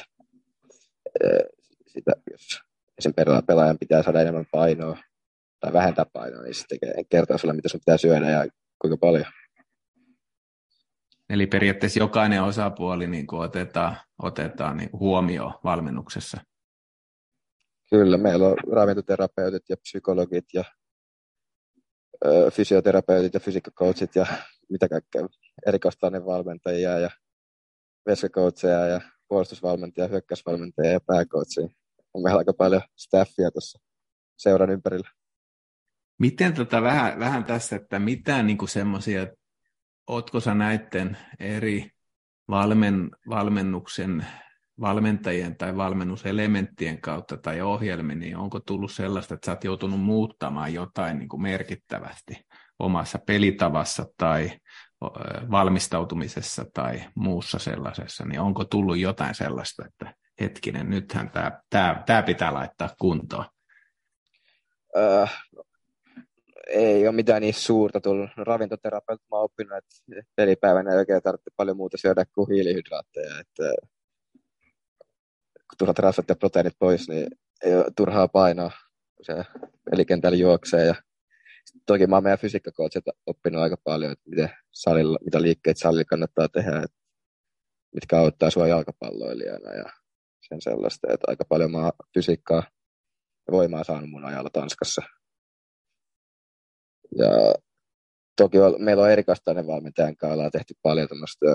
Sitä, 1.86 2.12
jos 2.30 2.60
sen 3.00 3.14
pelaajan 3.46 3.78
pitää 3.78 4.02
saada 4.02 4.20
enemmän 4.20 4.46
painoa 4.52 4.98
tai 5.60 5.72
vähentää 5.72 6.06
painoa, 6.12 6.42
niin 6.42 6.54
se 6.54 6.64
tekee, 6.68 6.94
kertoo 7.08 7.38
sulle, 7.38 7.54
mitä 7.54 7.68
sun 7.68 7.80
pitää 7.80 7.96
syödä 7.96 8.30
ja 8.30 8.46
kuinka 8.78 8.96
paljon. 8.96 9.26
Eli 11.30 11.46
periaatteessa 11.46 11.98
jokainen 11.98 12.42
osapuoli 12.42 13.06
niin 13.06 13.26
kuin 13.26 13.42
otetaan, 13.42 13.96
otetaan 14.22 14.76
niin 14.76 14.90
kuin 14.90 15.00
huomioon 15.00 15.54
valmennuksessa. 15.64 16.40
Kyllä, 17.90 18.16
meillä 18.16 18.48
on 18.48 18.56
ravintoterapeutit 18.72 19.62
ja 19.68 19.76
psykologit 19.76 20.44
ja 20.54 20.64
ö, 22.24 22.50
fysioterapeutit 22.50 23.34
ja 23.34 23.40
fysiikkakoutsit 23.40 24.16
ja 24.16 24.26
mitä 24.70 24.88
kaikkea, 24.88 25.28
erikoistainen 25.66 26.26
valmentajia 26.26 26.98
ja 26.98 27.10
veskakautseja 28.06 28.86
ja 28.86 29.00
puolustusvalmentajia, 29.28 30.08
hyökkäysvalmentajia 30.08 30.92
ja 30.92 31.00
pääkoutseja. 31.00 31.68
On 32.14 32.22
meillä 32.22 32.38
aika 32.38 32.52
paljon 32.52 32.82
staffia 32.96 33.50
tuossa 33.50 33.78
seuran 34.36 34.70
ympärillä. 34.70 35.08
Miten 36.18 36.54
tota 36.54 36.82
vähän, 36.82 37.18
vähän 37.18 37.44
tässä, 37.44 37.76
että 37.76 37.98
mitä 37.98 38.42
niin 38.42 38.68
semmoisia 38.68 39.26
ootko 40.06 40.40
sä 40.40 40.54
näiden 40.54 41.16
eri 41.40 41.90
valmen, 42.48 43.10
valmennuksen 43.28 44.26
valmentajien 44.80 45.56
tai 45.56 45.76
valmennuselementtien 45.76 47.00
kautta 47.00 47.36
tai 47.36 47.60
ohjelmien, 47.60 48.18
niin 48.18 48.36
onko 48.36 48.60
tullut 48.60 48.92
sellaista, 48.92 49.34
että 49.34 49.46
sä 49.46 49.52
oot 49.52 49.64
joutunut 49.64 50.00
muuttamaan 50.00 50.74
jotain 50.74 51.18
niin 51.18 51.42
merkittävästi 51.42 52.46
omassa 52.78 53.18
pelitavassa 53.26 54.06
tai 54.16 54.50
valmistautumisessa 55.50 56.64
tai 56.74 57.04
muussa 57.14 57.58
sellaisessa, 57.58 58.24
niin 58.24 58.40
onko 58.40 58.64
tullut 58.64 58.98
jotain 58.98 59.34
sellaista, 59.34 59.84
että 59.86 60.14
hetkinen, 60.40 60.90
nythän 60.90 61.30
tämä, 61.30 61.60
tämä, 61.70 62.02
tämä 62.06 62.22
pitää 62.22 62.54
laittaa 62.54 62.94
kuntoon? 63.00 63.44
Äh, 64.96 65.44
ei 66.66 67.08
ole 67.08 67.16
mitään 67.16 67.42
niin 67.42 67.54
suurta 67.54 68.00
tullut. 68.00 68.30
Ravintoterapeutti 68.36 69.26
mä 69.30 69.36
oon 69.36 69.44
oppinut, 69.44 69.78
että 69.78 70.22
pelipäivänä 70.36 70.90
ei 70.90 70.96
oikein 70.96 71.22
tarvitse 71.22 71.50
paljon 71.56 71.76
muuta 71.76 71.96
syödä 71.96 72.24
kuin 72.34 72.50
hiilihydraatteja. 72.50 73.38
Että 73.38 73.74
kun 75.54 75.78
turhat 75.78 75.98
rasvat 75.98 76.28
ja 76.28 76.36
proteiinit 76.36 76.74
pois, 76.78 77.08
niin 77.08 77.28
ei 77.64 77.74
ole 77.74 77.84
turhaa 77.96 78.28
painoa, 78.28 78.70
se 79.22 79.44
pelikentällä 79.90 80.38
juoksee. 80.38 80.86
Ja 80.86 80.94
toki 81.86 82.06
mä 82.06 82.16
oon 82.16 82.22
meidän 82.22 82.38
fysiikkakootsilta 82.38 83.12
oppinut 83.26 83.62
aika 83.62 83.76
paljon, 83.84 84.12
että 84.12 84.30
miten 84.30 84.50
salilla, 84.72 85.18
mitä 85.24 85.42
liikkeitä 85.42 85.80
salilla 85.80 86.04
kannattaa 86.04 86.48
tehdä, 86.48 86.76
että 86.76 86.96
mitkä 87.94 88.18
auttaa 88.18 88.50
sua 88.50 88.68
jalkapalloilijana 88.68 89.72
ja 89.72 89.84
sen 90.48 90.60
sellaista. 90.60 91.12
Että 91.12 91.24
aika 91.28 91.44
paljon 91.48 91.70
mä 91.70 91.92
fysiikkaa 92.14 92.62
ja 93.46 93.52
voimaa 93.52 93.84
saanut 93.84 94.10
mun 94.10 94.24
ajalla 94.24 94.50
Tanskassa. 94.50 95.02
Ja 97.18 97.54
toki 98.36 98.58
meillä 98.78 99.02
on 99.02 99.10
erikastainen 99.10 99.66
valmentajan 99.66 100.16
kanssa, 100.16 100.34
ollaan 100.34 100.50
tehty 100.50 100.74
paljon 100.82 101.08
tämmöistä 101.08 101.46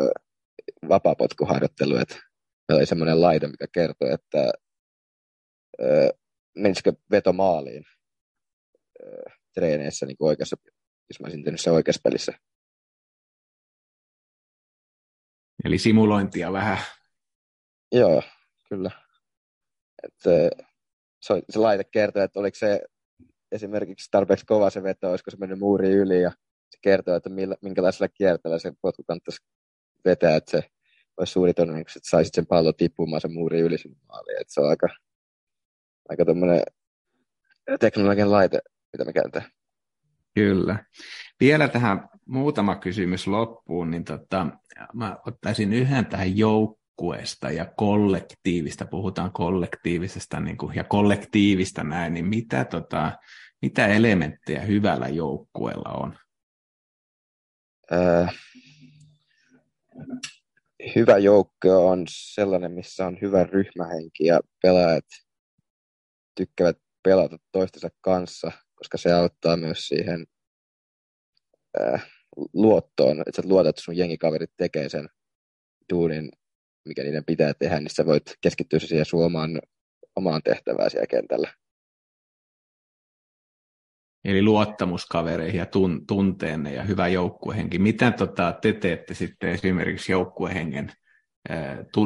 vapaapotkuharjoittelua, 0.89 2.01
että 2.01 2.15
meillä 2.15 2.79
oli 2.79 2.85
semmoinen 2.85 3.21
laite, 3.21 3.47
mikä 3.47 3.65
kertoi, 3.73 4.11
että 4.11 4.51
menisikö 6.57 6.93
veto 7.11 7.33
maaliin 7.33 7.83
treeneissä 9.53 10.05
niin 10.05 10.17
oikeassa, 10.19 10.57
jos 11.09 11.19
mä 11.19 11.25
olisin 11.25 11.43
tehnyt 11.43 11.61
se 11.61 11.71
oikeassa 11.71 12.01
pelissä. 12.03 12.33
Eli 15.65 15.77
simulointia 15.77 16.53
vähän. 16.53 16.77
Joo, 17.91 18.23
kyllä. 18.69 18.91
että 20.03 20.19
se, 20.21 21.41
se 21.49 21.59
laite 21.59 21.83
kertoo, 21.83 22.23
että 22.23 22.39
oliko 22.39 22.55
se 22.55 22.81
esimerkiksi 23.51 24.07
tarpeeksi 24.11 24.45
kova 24.45 24.69
se 24.69 24.83
veto, 24.83 25.09
olisiko 25.09 25.31
se 25.31 25.37
mennyt 25.37 25.59
muuri 25.59 25.89
yli 25.89 26.21
ja 26.21 26.31
se 26.69 26.79
kertoo, 26.81 27.15
että 27.15 27.29
millä, 27.29 27.55
minkälaisella 27.61 28.07
kiertällä 28.07 28.59
se 28.59 28.73
potku 28.81 29.03
kannattaisi 29.03 29.45
vetää, 30.05 30.35
että 30.35 30.51
se 30.51 30.69
olisi 31.17 31.33
suuri 31.33 31.53
todennäköisesti, 31.53 31.99
että 31.99 32.09
saisit 32.09 32.33
sen 32.33 32.45
pallon 32.45 32.75
tippumaan 32.75 33.21
sen 33.21 33.33
muuri 33.33 33.59
yli 33.59 33.77
sinne 33.77 33.97
maaliin. 34.07 34.41
Että 34.41 34.53
se 34.53 34.61
on 34.61 34.69
aika, 34.69 34.87
aika 36.09 36.25
tämmöinen 36.25 36.63
teknologian 37.79 38.31
laite, 38.31 38.59
mitä 38.93 39.05
me 39.05 39.13
käytetään. 39.13 39.51
Kyllä. 40.35 40.85
Vielä 41.39 41.67
tähän 41.67 42.09
muutama 42.25 42.75
kysymys 42.75 43.27
loppuun, 43.27 43.91
niin 43.91 44.03
tota, 44.03 44.47
mä 44.93 45.17
ottaisin 45.27 45.73
yhden 45.73 46.05
tähän 46.05 46.37
joukkueesta 46.37 47.51
ja 47.51 47.65
kollektiivista, 47.77 48.85
puhutaan 48.85 49.31
kollektiivisesta 49.31 50.39
niin 50.39 50.57
kuin, 50.57 50.75
ja 50.75 50.83
kollektiivista 50.83 51.83
näin, 51.83 52.13
niin 52.13 52.25
mitä, 52.25 52.65
tota, 52.65 53.17
mitä 53.61 53.87
elementtejä 53.87 54.61
hyvällä 54.61 55.07
joukkueella 55.07 55.89
on? 55.89 56.17
Äh, 57.91 58.35
hyvä 60.95 61.17
joukko 61.17 61.89
on 61.89 62.03
sellainen, 62.09 62.71
missä 62.71 63.07
on 63.07 63.17
hyvä 63.21 63.43
ryhmähenki 63.43 64.25
ja 64.25 64.39
pelaajat 64.61 65.05
tykkäävät 66.35 66.77
pelata 67.03 67.37
toistensa 67.51 67.89
kanssa, 68.01 68.51
koska 68.79 68.97
se 68.97 69.13
auttaa 69.13 69.57
myös 69.57 69.87
siihen 69.87 70.25
äh, 71.81 72.07
luottoon, 72.53 73.23
että 73.27 73.41
sä 73.41 73.47
luotat, 73.47 73.69
että 73.69 73.81
sun 73.81 73.97
jengikaverit 73.97 74.51
tekee 74.57 74.89
sen 74.89 75.09
duunin, 75.93 76.31
mikä 76.87 77.03
niiden 77.03 77.25
pitää 77.25 77.53
tehdä, 77.53 77.79
niin 77.79 77.89
sä 77.89 78.05
voit 78.05 78.23
keskittyä 78.41 78.79
siihen 78.79 79.05
sun 79.05 79.25
omaan, 79.25 79.61
omaan 80.15 80.41
tehtävään 80.43 80.91
siellä 80.91 81.07
kentällä. 81.07 81.53
Eli 84.25 84.41
luottamuskavereihin 84.41 85.59
ja 85.59 85.65
tun, 85.65 86.07
tunteenne 86.07 86.73
ja 86.73 86.83
hyvä 86.83 87.07
joukkuehenki. 87.07 87.79
Mitä 87.79 88.11
tota, 88.11 88.57
te 88.61 88.73
teette 88.73 89.13
sitten 89.13 89.49
esimerkiksi 89.49 90.11
joukkuehengen? 90.11 90.91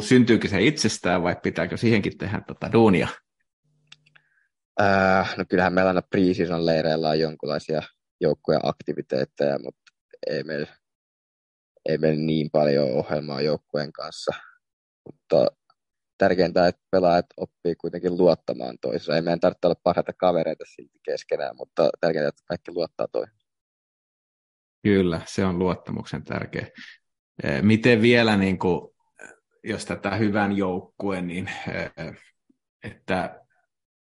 Syntyykö 0.04 0.48
se 0.48 0.62
itsestään 0.62 1.24
vai 1.24 1.36
pitääkö 1.44 1.78
siihenkin 1.78 2.18
tehdä 2.18 2.42
tota 2.48 2.72
duunia? 2.72 3.08
Äh, 4.82 5.38
no 5.38 5.46
kyllähän 5.50 5.74
meillä 5.74 5.90
aina 5.90 6.02
pre 6.02 6.22
leireillä 6.66 7.10
on 7.10 7.20
jonkinlaisia 7.20 7.82
joukkueen 8.22 8.62
aktiviteetteja, 8.64 9.60
mutta 9.60 9.82
ei 10.28 10.44
meillä, 10.44 10.68
ei 11.90 11.98
meillä 11.98 12.26
niin 12.26 12.50
paljon 12.52 12.92
ohjelmaa 12.92 13.42
joukkueen 13.42 13.94
kanssa. 13.94 14.32
Mutta 15.06 15.48
tärkeintä, 16.18 16.68
että 16.68 16.82
pelaajat 16.92 17.26
oppii 17.38 17.76
kuitenkin 17.76 18.18
luottamaan 18.18 18.78
toiseen. 18.82 19.16
Ei 19.16 19.22
meidän 19.22 19.40
tarvitse 19.40 19.68
olla 19.68 19.80
parhaita 19.84 20.14
kavereita 20.14 20.64
silti 20.76 21.00
keskenään, 21.06 21.56
mutta 21.56 21.90
tärkeintä, 22.00 22.30
että 22.30 22.44
kaikki 22.46 22.72
luottaa 22.72 23.08
toihin. 23.12 23.34
Kyllä, 24.84 25.22
se 25.26 25.46
on 25.46 25.60
luottamuksen 25.60 26.24
tärkeä. 26.24 26.68
Miten 27.62 28.02
vielä, 28.02 28.38
niin 28.38 28.60
kuin, 28.60 28.96
jos 29.64 29.86
tätä 29.86 30.16
hyvän 30.16 30.58
joukkueen, 30.58 31.28
niin 31.28 31.50
että 32.84 33.43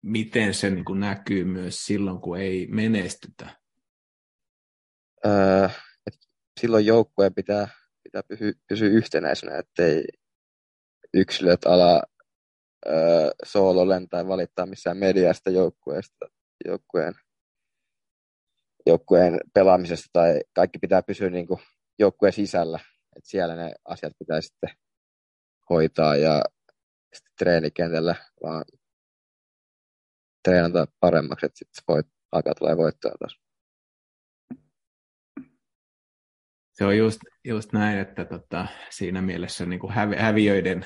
miten 0.02 0.54
se 0.54 0.70
niin 0.70 0.86
kuin 0.86 1.00
näkyy 1.00 1.46
myös 1.46 1.86
silloin, 1.86 2.22
kun 2.22 2.40
ei 2.40 2.68
menestytä? 2.68 3.62
Öö, 5.26 5.70
silloin 6.60 6.86
joukkueen 6.86 7.34
pitää, 7.34 7.68
pitää 8.04 8.24
pysyä, 8.24 8.52
pysyä 8.68 8.90
yhtenäisenä, 8.90 9.58
ettei 9.58 10.04
yksilöt 11.14 11.66
ala 11.66 12.04
öö, 12.88 13.30
soololen 13.46 14.10
tai 14.10 14.28
valittaa 14.28 14.66
missään 14.66 14.98
mediasta 14.98 15.50
joukkueesta, 15.50 16.26
joukkueen, 16.66 17.14
joukkueen 18.86 19.40
pelaamisesta 19.54 20.10
tai 20.14 20.42
kaikki 20.54 20.80
pitää 20.80 21.04
pysyä 21.04 21.30
niin 21.30 21.48
kuin 21.48 21.60
joukkueen 22.00 22.34
sisällä, 22.34 22.80
että 23.16 23.30
siellä 23.30 23.56
ne 23.56 23.72
asiat 23.86 24.14
pitää 24.20 24.42
sitten 24.42 24.70
hoitaa 25.70 26.16
ja 26.16 26.42
sitten 27.14 27.34
treenikentällä 27.40 28.16
vaan 28.44 28.64
treenata 30.44 30.88
paremmaksi, 31.00 31.46
että 31.46 31.58
sitten 31.58 31.84
voit 31.88 32.08
alkaa 32.32 32.56
tulee 32.56 32.78
voittoa 32.78 33.12
taas. 33.20 33.40
Se 36.72 36.86
on 36.86 36.98
just, 36.98 37.20
just 37.44 37.74
näin, 37.74 38.00
että 38.00 38.26
tota, 38.26 38.68
siinä 38.90 39.22
mielessä 39.22 39.66
niin 39.66 39.80
kuin 39.80 39.94
hävi, 39.94 40.16
häviöiden 40.16 40.86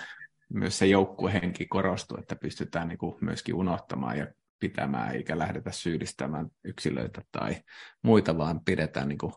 myös 0.49 0.78
se 0.78 0.86
joukkuehenki 0.86 1.66
korostuu, 1.66 2.18
että 2.18 2.36
pystytään 2.36 2.88
niin 2.88 2.97
kuin 2.97 3.16
myöskin 3.22 3.56
unohtamaan 3.56 4.18
ja 4.18 4.28
pitämään, 4.60 5.16
eikä 5.16 5.38
lähdetä 5.38 5.72
syyllistämään 5.72 6.47
yksilöitä 6.64 7.22
tai 7.32 7.56
muita, 8.01 8.38
vaan 8.38 8.66
pidetään 8.66 9.08
niin 9.08 9.18
kuin 9.18 9.34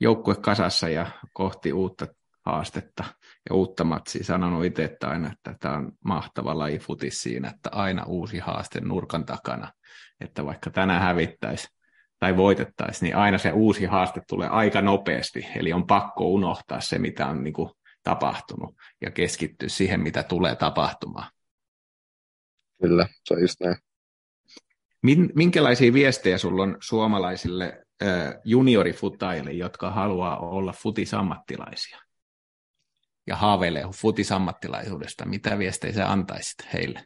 joukkue 0.00 0.34
kasassa 0.34 0.88
ja 0.88 1.06
kohti 1.32 1.72
uutta 1.72 2.06
haastetta 2.44 3.04
ja 3.50 3.54
uutta 3.54 3.84
matsia. 3.84 4.24
Sanonut 4.24 4.64
itse 4.64 4.84
että 4.84 5.08
aina, 5.08 5.32
että 5.32 5.54
tämä 5.60 5.76
on 5.76 5.92
mahtava 6.04 6.58
laji 6.58 6.78
futis 6.78 7.22
siinä, 7.22 7.48
että 7.48 7.70
aina 7.72 8.04
uusi 8.04 8.38
haaste 8.38 8.80
nurkan 8.80 9.26
takana, 9.26 9.72
että 10.20 10.46
vaikka 10.46 10.70
tänään 10.70 11.02
hävittäisi 11.02 11.68
tai 12.18 12.36
voitettaisiin, 12.36 13.06
niin 13.06 13.16
aina 13.16 13.38
se 13.38 13.52
uusi 13.52 13.84
haaste 13.84 14.20
tulee 14.28 14.48
aika 14.48 14.82
nopeasti, 14.82 15.46
eli 15.56 15.72
on 15.72 15.86
pakko 15.86 16.28
unohtaa 16.28 16.80
se, 16.80 16.98
mitä 16.98 17.26
on 17.26 17.44
niin 17.44 17.54
kuin 17.54 17.70
tapahtunut 18.02 18.74
ja 19.00 19.10
keskittyä 19.10 19.68
siihen, 19.68 20.00
mitä 20.00 20.22
tulee 20.22 20.56
tapahtumaan. 20.56 21.30
Kyllä, 22.82 23.06
se 23.24 23.34
on 23.34 23.40
just 23.40 23.60
näin. 23.60 23.76
Minkälaisia 25.34 25.92
viestejä 25.92 26.38
sulla 26.38 26.62
on 26.62 26.76
suomalaisille 26.80 27.82
juniorifutaille, 28.44 29.52
jotka 29.52 29.90
haluaa 29.90 30.38
olla 30.38 30.72
futisammattilaisia 30.72 31.98
ja 33.26 33.36
haaveilee 33.36 33.84
futisammattilaisuudesta? 33.94 35.24
Mitä 35.24 35.58
viestejä 35.58 35.92
sä 35.92 36.12
antaisit 36.12 36.72
heille? 36.72 37.04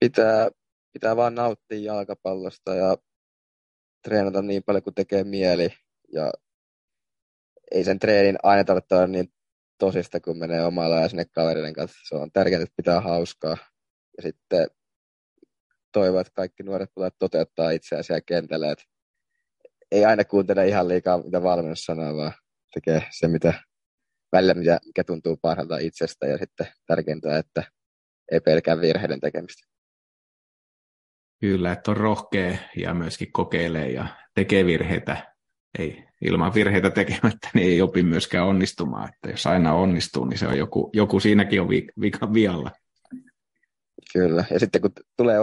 Pitää, 0.00 0.48
pitää 0.92 1.16
vaan 1.16 1.34
nauttia 1.34 1.78
jalkapallosta 1.78 2.74
ja 2.74 2.96
treenata 4.02 4.42
niin 4.42 4.62
paljon 4.62 4.82
kuin 4.82 4.94
tekee 4.94 5.24
mieli. 5.24 5.68
Ja 6.12 6.32
ei 7.70 7.84
sen 7.84 7.98
treenin 7.98 8.36
aina 8.42 8.64
tarvitse 8.64 8.94
olla 8.94 9.06
niin 9.06 9.32
tosista, 9.78 10.20
kun 10.20 10.38
menee 10.38 10.64
omalla 10.64 11.00
ja 11.00 11.08
sinne 11.08 11.24
kavereiden 11.24 11.72
kanssa. 11.72 11.98
Se 12.08 12.14
on 12.14 12.32
tärkeää, 12.32 12.62
että 12.62 12.76
pitää 12.76 13.00
hauskaa. 13.00 13.56
Ja 14.16 14.22
sitten 14.22 14.66
toivon, 15.92 16.20
että 16.20 16.32
kaikki 16.34 16.62
nuoret 16.62 16.90
tulevat 16.94 17.14
toteuttaa 17.18 17.70
itseään 17.70 18.04
siellä 18.04 18.20
kentällä. 18.20 18.72
Että 18.72 18.84
ei 19.90 20.04
aina 20.04 20.24
kuuntele 20.24 20.68
ihan 20.68 20.88
liikaa, 20.88 21.22
mitä 21.22 21.42
valmennus 21.42 21.84
sanoo, 21.84 22.16
vaan 22.16 22.32
tekee 22.74 23.02
se, 23.10 23.28
mitä 23.28 23.54
välillä, 24.34 24.54
mikä, 24.54 24.78
mikä 24.86 25.04
tuntuu 25.04 25.36
parhaalta 25.42 25.78
itsestä. 25.78 26.26
Ja 26.26 26.38
sitten 26.38 26.66
tärkeintä, 26.86 27.38
että 27.38 27.62
ei 28.32 28.40
pelkää 28.40 28.80
virheiden 28.80 29.20
tekemistä. 29.20 29.66
Kyllä, 31.40 31.72
että 31.72 31.90
on 31.90 31.96
rohkea 31.96 32.56
ja 32.76 32.94
myöskin 32.94 33.32
kokeilee 33.32 33.90
ja 33.90 34.06
tekee 34.34 34.66
virheitä. 34.66 35.34
Ei, 35.78 36.04
ilman 36.24 36.54
virheitä 36.54 36.90
tekemättä 36.90 37.48
niin 37.54 37.66
ei 37.66 37.82
opi 37.82 38.02
myöskään 38.02 38.46
onnistumaan. 38.46 39.08
Että 39.08 39.30
jos 39.30 39.46
aina 39.46 39.74
onnistuu, 39.74 40.24
niin 40.24 40.38
se 40.38 40.46
on 40.46 40.58
joku, 40.58 40.90
joku 40.92 41.20
siinäkin 41.20 41.60
on 41.60 41.68
vika 42.00 42.32
vialla. 42.32 42.70
Kyllä, 44.12 44.44
ja 44.50 44.60
sitten 44.60 44.80
kun 44.80 44.90
tulee 45.16 45.38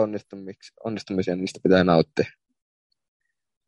onnistumisia, 0.84 1.36
niin 1.36 1.42
niistä 1.42 1.60
pitää 1.64 1.84
nauttia. 1.84 2.26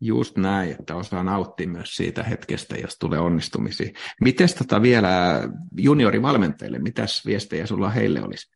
Just 0.06 0.38
näin, 0.38 0.72
että 0.72 0.95
osaa 0.95 1.24
nauttia 1.24 1.68
myös 1.68 1.95
siitä 1.95 2.24
hetkestä, 2.24 2.76
jos 2.76 2.97
tulee 2.99 3.20
onnistumisia. 3.20 3.91
Miten 4.22 4.47
tota 4.58 4.82
vielä 4.82 5.41
juniorivalmentajille, 5.78 6.80
mitäs 6.80 7.26
viestejä 7.26 7.66
sulla 7.66 7.89
heille 7.89 8.24
olisi? 8.24 8.51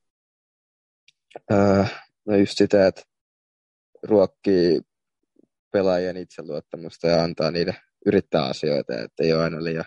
Öö, 1.52 1.84
no 2.26 2.36
just 2.36 2.58
sitä, 2.58 2.88
että 2.88 3.02
ruokkii 4.04 4.82
pelaajien 5.72 6.18
itseluottamusta 6.18 7.08
ja 7.08 7.24
antaa 7.24 7.52
niille 7.52 7.76
yrittää 8.06 8.46
asioita, 8.46 8.94
että 8.94 9.24
ei 9.24 9.34
ole 9.34 9.44
aina 9.44 9.64
liian, 9.64 9.86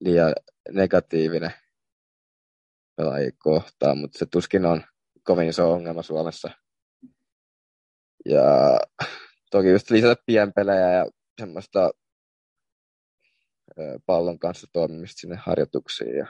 liian 0.00 0.32
negatiivinen 0.72 1.54
pelaajia 2.96 3.30
kohtaan, 3.38 3.98
mutta 3.98 4.18
se 4.18 4.26
tuskin 4.26 4.66
on 4.66 4.84
kovin 5.22 5.48
iso 5.48 5.72
ongelma 5.72 6.02
Suomessa. 6.02 6.50
Ja 8.24 8.78
toki 9.50 9.68
just 9.68 9.90
lisätä 9.90 10.22
pienpelejä 10.26 10.92
ja 10.92 11.06
semmoista 11.40 11.90
pallon 14.06 14.38
kanssa 14.38 14.66
toimimista 14.72 15.20
sinne 15.20 15.36
harjoituksiin 15.36 16.16
ja 16.16 16.26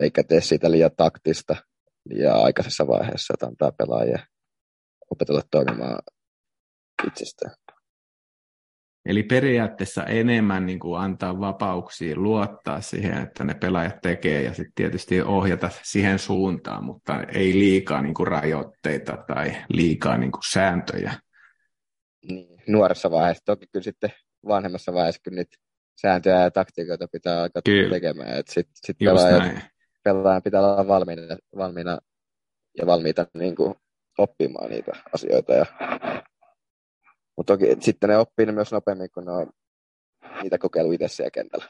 eikä 0.00 0.22
tee 0.22 0.40
siitä 0.40 0.70
liian 0.70 0.90
taktista 0.96 1.56
liian 2.04 2.44
aikaisessa 2.44 2.86
vaiheessa, 2.86 3.34
että 3.34 3.46
antaa 3.46 3.72
pelaajia 3.72 4.26
opetella 5.10 5.42
toimimaan 5.50 5.98
itsestään. 7.06 7.54
Eli 9.08 9.22
periaatteessa 9.22 10.04
enemmän 10.04 10.66
niin 10.66 10.78
kuin 10.78 11.00
antaa 11.00 11.40
vapauksia, 11.40 12.16
luottaa 12.16 12.80
siihen, 12.80 13.22
että 13.22 13.44
ne 13.44 13.54
pelaajat 13.54 14.00
tekee 14.02 14.42
ja 14.42 14.54
sitten 14.54 14.72
tietysti 14.74 15.22
ohjata 15.22 15.70
siihen 15.82 16.18
suuntaan, 16.18 16.84
mutta 16.84 17.22
ei 17.22 17.52
liikaa 17.52 18.02
niin 18.02 18.14
kuin 18.14 18.26
rajoitteita 18.26 19.24
tai 19.26 19.56
liikaa 19.68 20.16
niin 20.16 20.32
kuin 20.32 20.42
sääntöjä. 20.52 21.12
Niin, 22.28 22.62
nuoressa 22.66 23.10
vaiheessa, 23.10 23.44
toki 23.44 23.66
kyllä 23.72 23.84
sitten 23.84 24.12
vanhemmassa 24.48 24.92
vaiheessa 24.92 25.20
kyllä 25.24 25.36
niitä 25.36 25.56
sääntöjä 26.00 26.42
ja 26.42 26.50
taktiikoita 26.50 27.08
pitää 27.12 27.42
alkaa 27.42 27.62
kyllä. 27.64 27.94
tekemään. 27.94 28.42
Sitten 28.48 28.74
sit 28.74 28.98
pelaajan, 28.98 29.62
pelaajan 30.04 30.42
pitää 30.42 30.60
olla 30.60 30.88
valmiina, 30.88 31.22
valmiina 31.56 31.98
ja 32.78 32.86
valmiita 32.86 33.26
niin 33.34 33.56
kuin 33.56 33.74
oppimaan 34.18 34.70
niitä 34.70 34.92
asioita 35.14 35.52
ja 35.52 35.66
mutta 37.38 37.52
toki 37.52 37.66
sitten 37.80 38.10
ne 38.10 38.16
oppii 38.16 38.46
ne 38.46 38.52
myös 38.52 38.72
nopeammin, 38.72 39.10
kun 39.10 39.24
ne 39.24 39.30
on 39.30 39.50
niitä 40.42 40.58
kokeilu 40.58 40.92
itse 40.92 41.08
siellä 41.08 41.30
kentällä. 41.30 41.68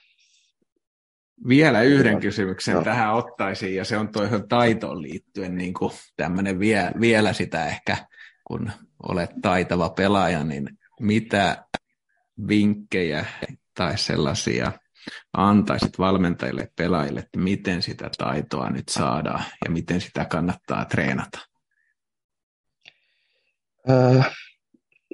Vielä 1.49 1.83
yhden 1.83 2.21
kysymyksen 2.21 2.75
no. 2.75 2.83
tähän 2.83 3.15
ottaisin, 3.15 3.75
ja 3.75 3.85
se 3.85 3.97
on 3.97 4.13
tuohon 4.13 4.49
taitoon 4.49 5.03
liittyen 5.03 5.57
niin 5.57 5.75
kuin 5.75 5.93
tämmöinen 6.17 6.59
vie, 6.59 6.91
vielä 7.01 7.33
sitä 7.33 7.67
ehkä, 7.67 7.97
kun 8.45 8.71
olet 9.03 9.31
taitava 9.43 9.91
pelaaja, 9.91 10.45
niin 10.45 10.69
mitä 11.01 11.65
vinkkejä 12.49 13.27
tai 13.75 13.99
sellaisia 13.99 14.73
antaisit 15.33 15.99
valmentajille 15.99 16.73
pelaajille, 16.77 17.21
että 17.21 17.39
miten 17.39 17.83
sitä 17.83 18.11
taitoa 18.19 18.71
nyt 18.71 18.89
saadaan 18.89 19.45
ja 19.65 19.71
miten 19.71 20.01
sitä 20.01 20.25
kannattaa 20.25 20.85
treenata? 20.85 21.39
Äh, 23.91 24.31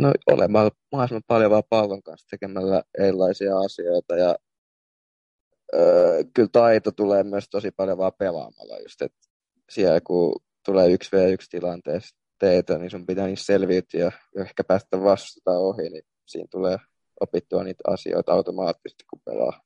No 0.00 0.12
olemalla 0.26 0.70
mahdollisimman 0.92 1.22
paljon 1.26 1.50
vaan 1.50 1.62
pallon 1.68 2.02
kanssa 2.02 2.26
tekemällä 2.30 2.82
erilaisia 2.98 3.58
asioita 3.58 4.16
ja 4.16 4.36
öö, 5.74 6.24
kyllä 6.34 6.48
taito 6.52 6.90
tulee 6.92 7.22
myös 7.24 7.44
tosi 7.50 7.70
paljon 7.70 7.98
vaan 7.98 8.12
pelaamalla 8.18 8.78
just, 8.78 9.02
että 9.02 9.18
siellä 9.70 10.00
kun 10.00 10.42
tulee 10.64 10.90
yksi 10.92 11.16
v 11.16 11.32
yksi 11.32 11.50
tilanteessa 11.50 12.16
teitä, 12.38 12.78
niin 12.78 12.90
sun 12.90 13.06
pitää 13.06 13.26
niissä 13.26 13.44
selviytyä 13.44 14.00
ja 14.00 14.42
ehkä 14.42 14.64
päästä 14.64 15.02
vastata 15.02 15.50
ohi, 15.50 15.90
niin 15.90 16.02
siinä 16.26 16.48
tulee 16.50 16.76
opittua 17.20 17.64
niitä 17.64 17.82
asioita 17.86 18.32
automaattisesti, 18.32 19.04
kun 19.10 19.20
pelaa. 19.24 19.60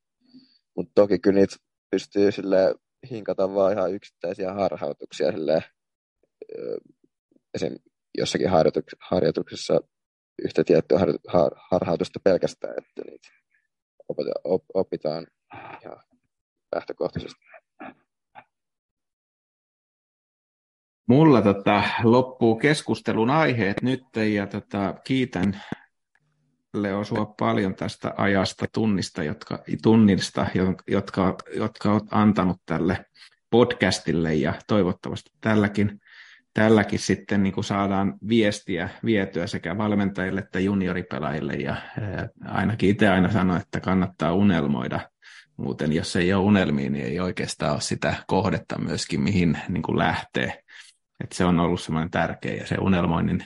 Mutta 0.76 0.93
toki 0.95 1.18
kyllä 1.18 1.41
niitä 1.41 1.57
pystyy 1.91 2.33
sille 2.33 2.74
hinkata 3.11 3.55
vaan 3.55 3.72
ihan 3.72 3.93
yksittäisiä 3.93 4.53
harhautuksia 4.53 5.33
silleen, 5.33 5.62
esim. 7.55 7.74
jossakin 8.18 8.49
harjoituksessa 9.01 9.81
yhtä 10.45 10.64
tiettyä 10.64 10.99
har, 10.99 11.09
har, 11.28 11.51
harhautusta 11.70 12.20
pelkästään, 12.20 12.74
että 12.78 13.03
niitä 13.11 13.28
opita, 14.09 14.30
op, 14.45 14.64
opitaan 14.74 15.26
ihan 15.82 16.03
lähtökohtaisesti. 16.74 17.49
Mulla 21.09 21.43
tota, 21.43 21.82
loppuu 22.03 22.57
keskustelun 22.57 23.30
aiheet 23.30 23.82
nyt 23.82 24.05
ja 24.34 24.47
tota, 24.47 24.95
kiitän 25.05 25.62
Leo 26.74 27.05
sua 27.05 27.34
paljon 27.39 27.74
tästä 27.74 28.14
ajasta 28.16 28.66
tunnista, 28.72 29.22
jotka, 29.22 29.62
tunnista, 29.82 30.47
jotka, 30.86 31.36
jotka 31.57 31.93
olet 31.93 32.05
antanut 32.11 32.57
tälle 32.66 33.05
podcastille 33.51 34.34
ja 34.34 34.55
toivottavasti 34.66 35.30
tälläkin 35.41 36.01
tälläkin 36.59 36.99
sitten 36.99 37.43
niin 37.43 37.53
kuin 37.53 37.65
saadaan 37.65 38.15
viestiä 38.29 38.89
vietyä 39.05 39.47
sekä 39.47 39.79
valmentajille 39.79 40.41
että 40.41 40.61
junioripelaajille. 40.61 41.53
Ja 41.53 41.77
ainakin 42.45 42.91
itse 42.91 43.09
aina 43.09 43.33
sanon, 43.33 43.57
että 43.57 43.81
kannattaa 43.81 44.33
unelmoida. 44.33 45.01
Muuten 45.57 45.93
jos 45.93 46.17
ei 46.17 46.33
ole 46.33 46.45
unelmia, 46.45 46.91
niin 46.91 47.05
ei 47.05 47.21
oikeastaan 47.21 47.73
ole 47.73 47.81
sitä 47.81 48.15
kohdetta 48.27 48.79
myöskin, 48.79 49.21
mihin 49.21 49.59
niin 49.69 49.83
kuin 49.83 49.99
lähtee. 49.99 50.63
Et 51.25 51.33
se 51.33 51.45
on 51.45 51.61
ollut 51.61 51.81
semmoinen 51.81 52.11
tärkeä 52.11 52.55
ja 52.55 52.67
se 52.67 52.77
unelmoinnin 52.81 53.45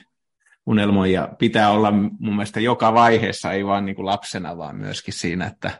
unelmoija 0.65 1.29
pitää 1.39 1.71
olla 1.71 1.91
mun 1.91 2.35
mielestä 2.35 2.59
joka 2.59 2.93
vaiheessa, 2.93 3.51
ei 3.51 3.65
vaan 3.65 3.85
niin 3.85 3.95
kuin 3.95 4.05
lapsena, 4.05 4.57
vaan 4.57 4.75
myöskin 4.75 5.13
siinä, 5.13 5.47
että 5.47 5.71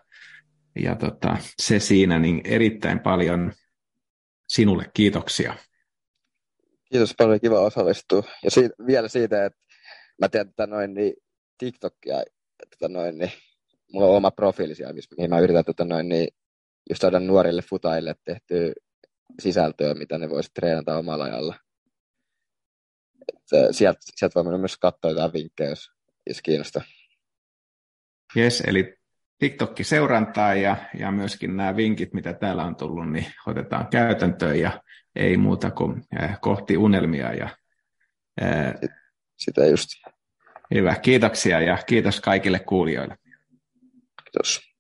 ja 0.80 0.96
tota, 0.96 1.38
se 1.62 1.80
siinä, 1.80 2.20
niin 2.20 2.42
erittäin 2.44 3.00
paljon 3.00 3.52
sinulle 4.48 4.86
kiitoksia. 4.94 5.54
Kiitos 6.94 7.14
paljon, 7.18 7.39
kiva 7.39 7.60
osallistua. 7.60 8.24
Ja 8.44 8.52
siitä, 8.52 8.76
vielä 8.88 9.08
siitä, 9.08 9.46
että 9.46 9.60
mä 10.22 10.30
teen 10.30 10.48
tätä 10.48 10.68
noin 10.68 10.94
niin 10.94 11.14
TikTokia, 11.58 12.24
tätä 12.70 12.94
noin 12.94 13.18
niin, 13.18 13.32
mulla 13.91 14.08
on 14.08 14.16
oma 14.16 14.32
profiili 14.32 14.76
siellä, 14.76 14.94
mihin 15.18 15.30
mä 15.30 15.39
yritän 15.39 15.66
tätä 15.66 15.86
noin 15.86 16.10
niin, 16.10 16.28
just 16.89 17.02
saada 17.02 17.20
nuorille 17.20 17.62
futaille 17.62 18.16
tehtyä 18.24 18.74
sisältöä, 19.41 19.94
mitä 19.94 20.18
ne 20.18 20.30
voisi 20.30 20.52
treenata 20.54 20.98
omalla 20.98 21.24
ajalla. 21.24 21.56
Et, 23.34 23.72
sieltä, 23.72 24.00
sieltä 24.16 24.44
voi 24.44 24.60
myös 24.60 24.78
katsoa 24.78 25.12
jotain 25.12 25.34
vinkkejä, 25.34 25.70
jos, 25.70 25.91
jos 26.28 26.41
kiinnostaa. 26.41 26.84
Yes, 28.38 28.64
eli 28.68 28.98
TikTokki 29.40 29.84
seurantaa 29.84 30.54
ja, 30.54 30.76
ja 31.00 31.12
myöskin 31.12 31.58
nämä 31.58 31.76
vinkit, 31.76 32.14
mitä 32.14 32.34
täällä 32.34 32.64
on 32.64 32.76
tullut, 32.76 33.12
niin 33.12 33.26
otetaan 33.48 33.88
käytäntöön 33.88 34.60
ja 34.60 34.82
ei 35.16 35.38
muuta 35.38 35.72
kuin 35.72 36.04
äh, 36.22 36.38
kohti 36.42 36.78
unelmia. 36.78 37.34
Ja, 37.34 37.50
ää, 38.42 38.74
Sitä 39.38 39.66
just. 39.66 39.90
Hyvä, 40.74 40.96
kiitoksia 40.96 41.62
ja 41.62 41.78
kiitos 41.86 42.22
kaikille 42.22 42.60
kuulijoille. 42.60 43.18
Kiitos. 44.24 44.72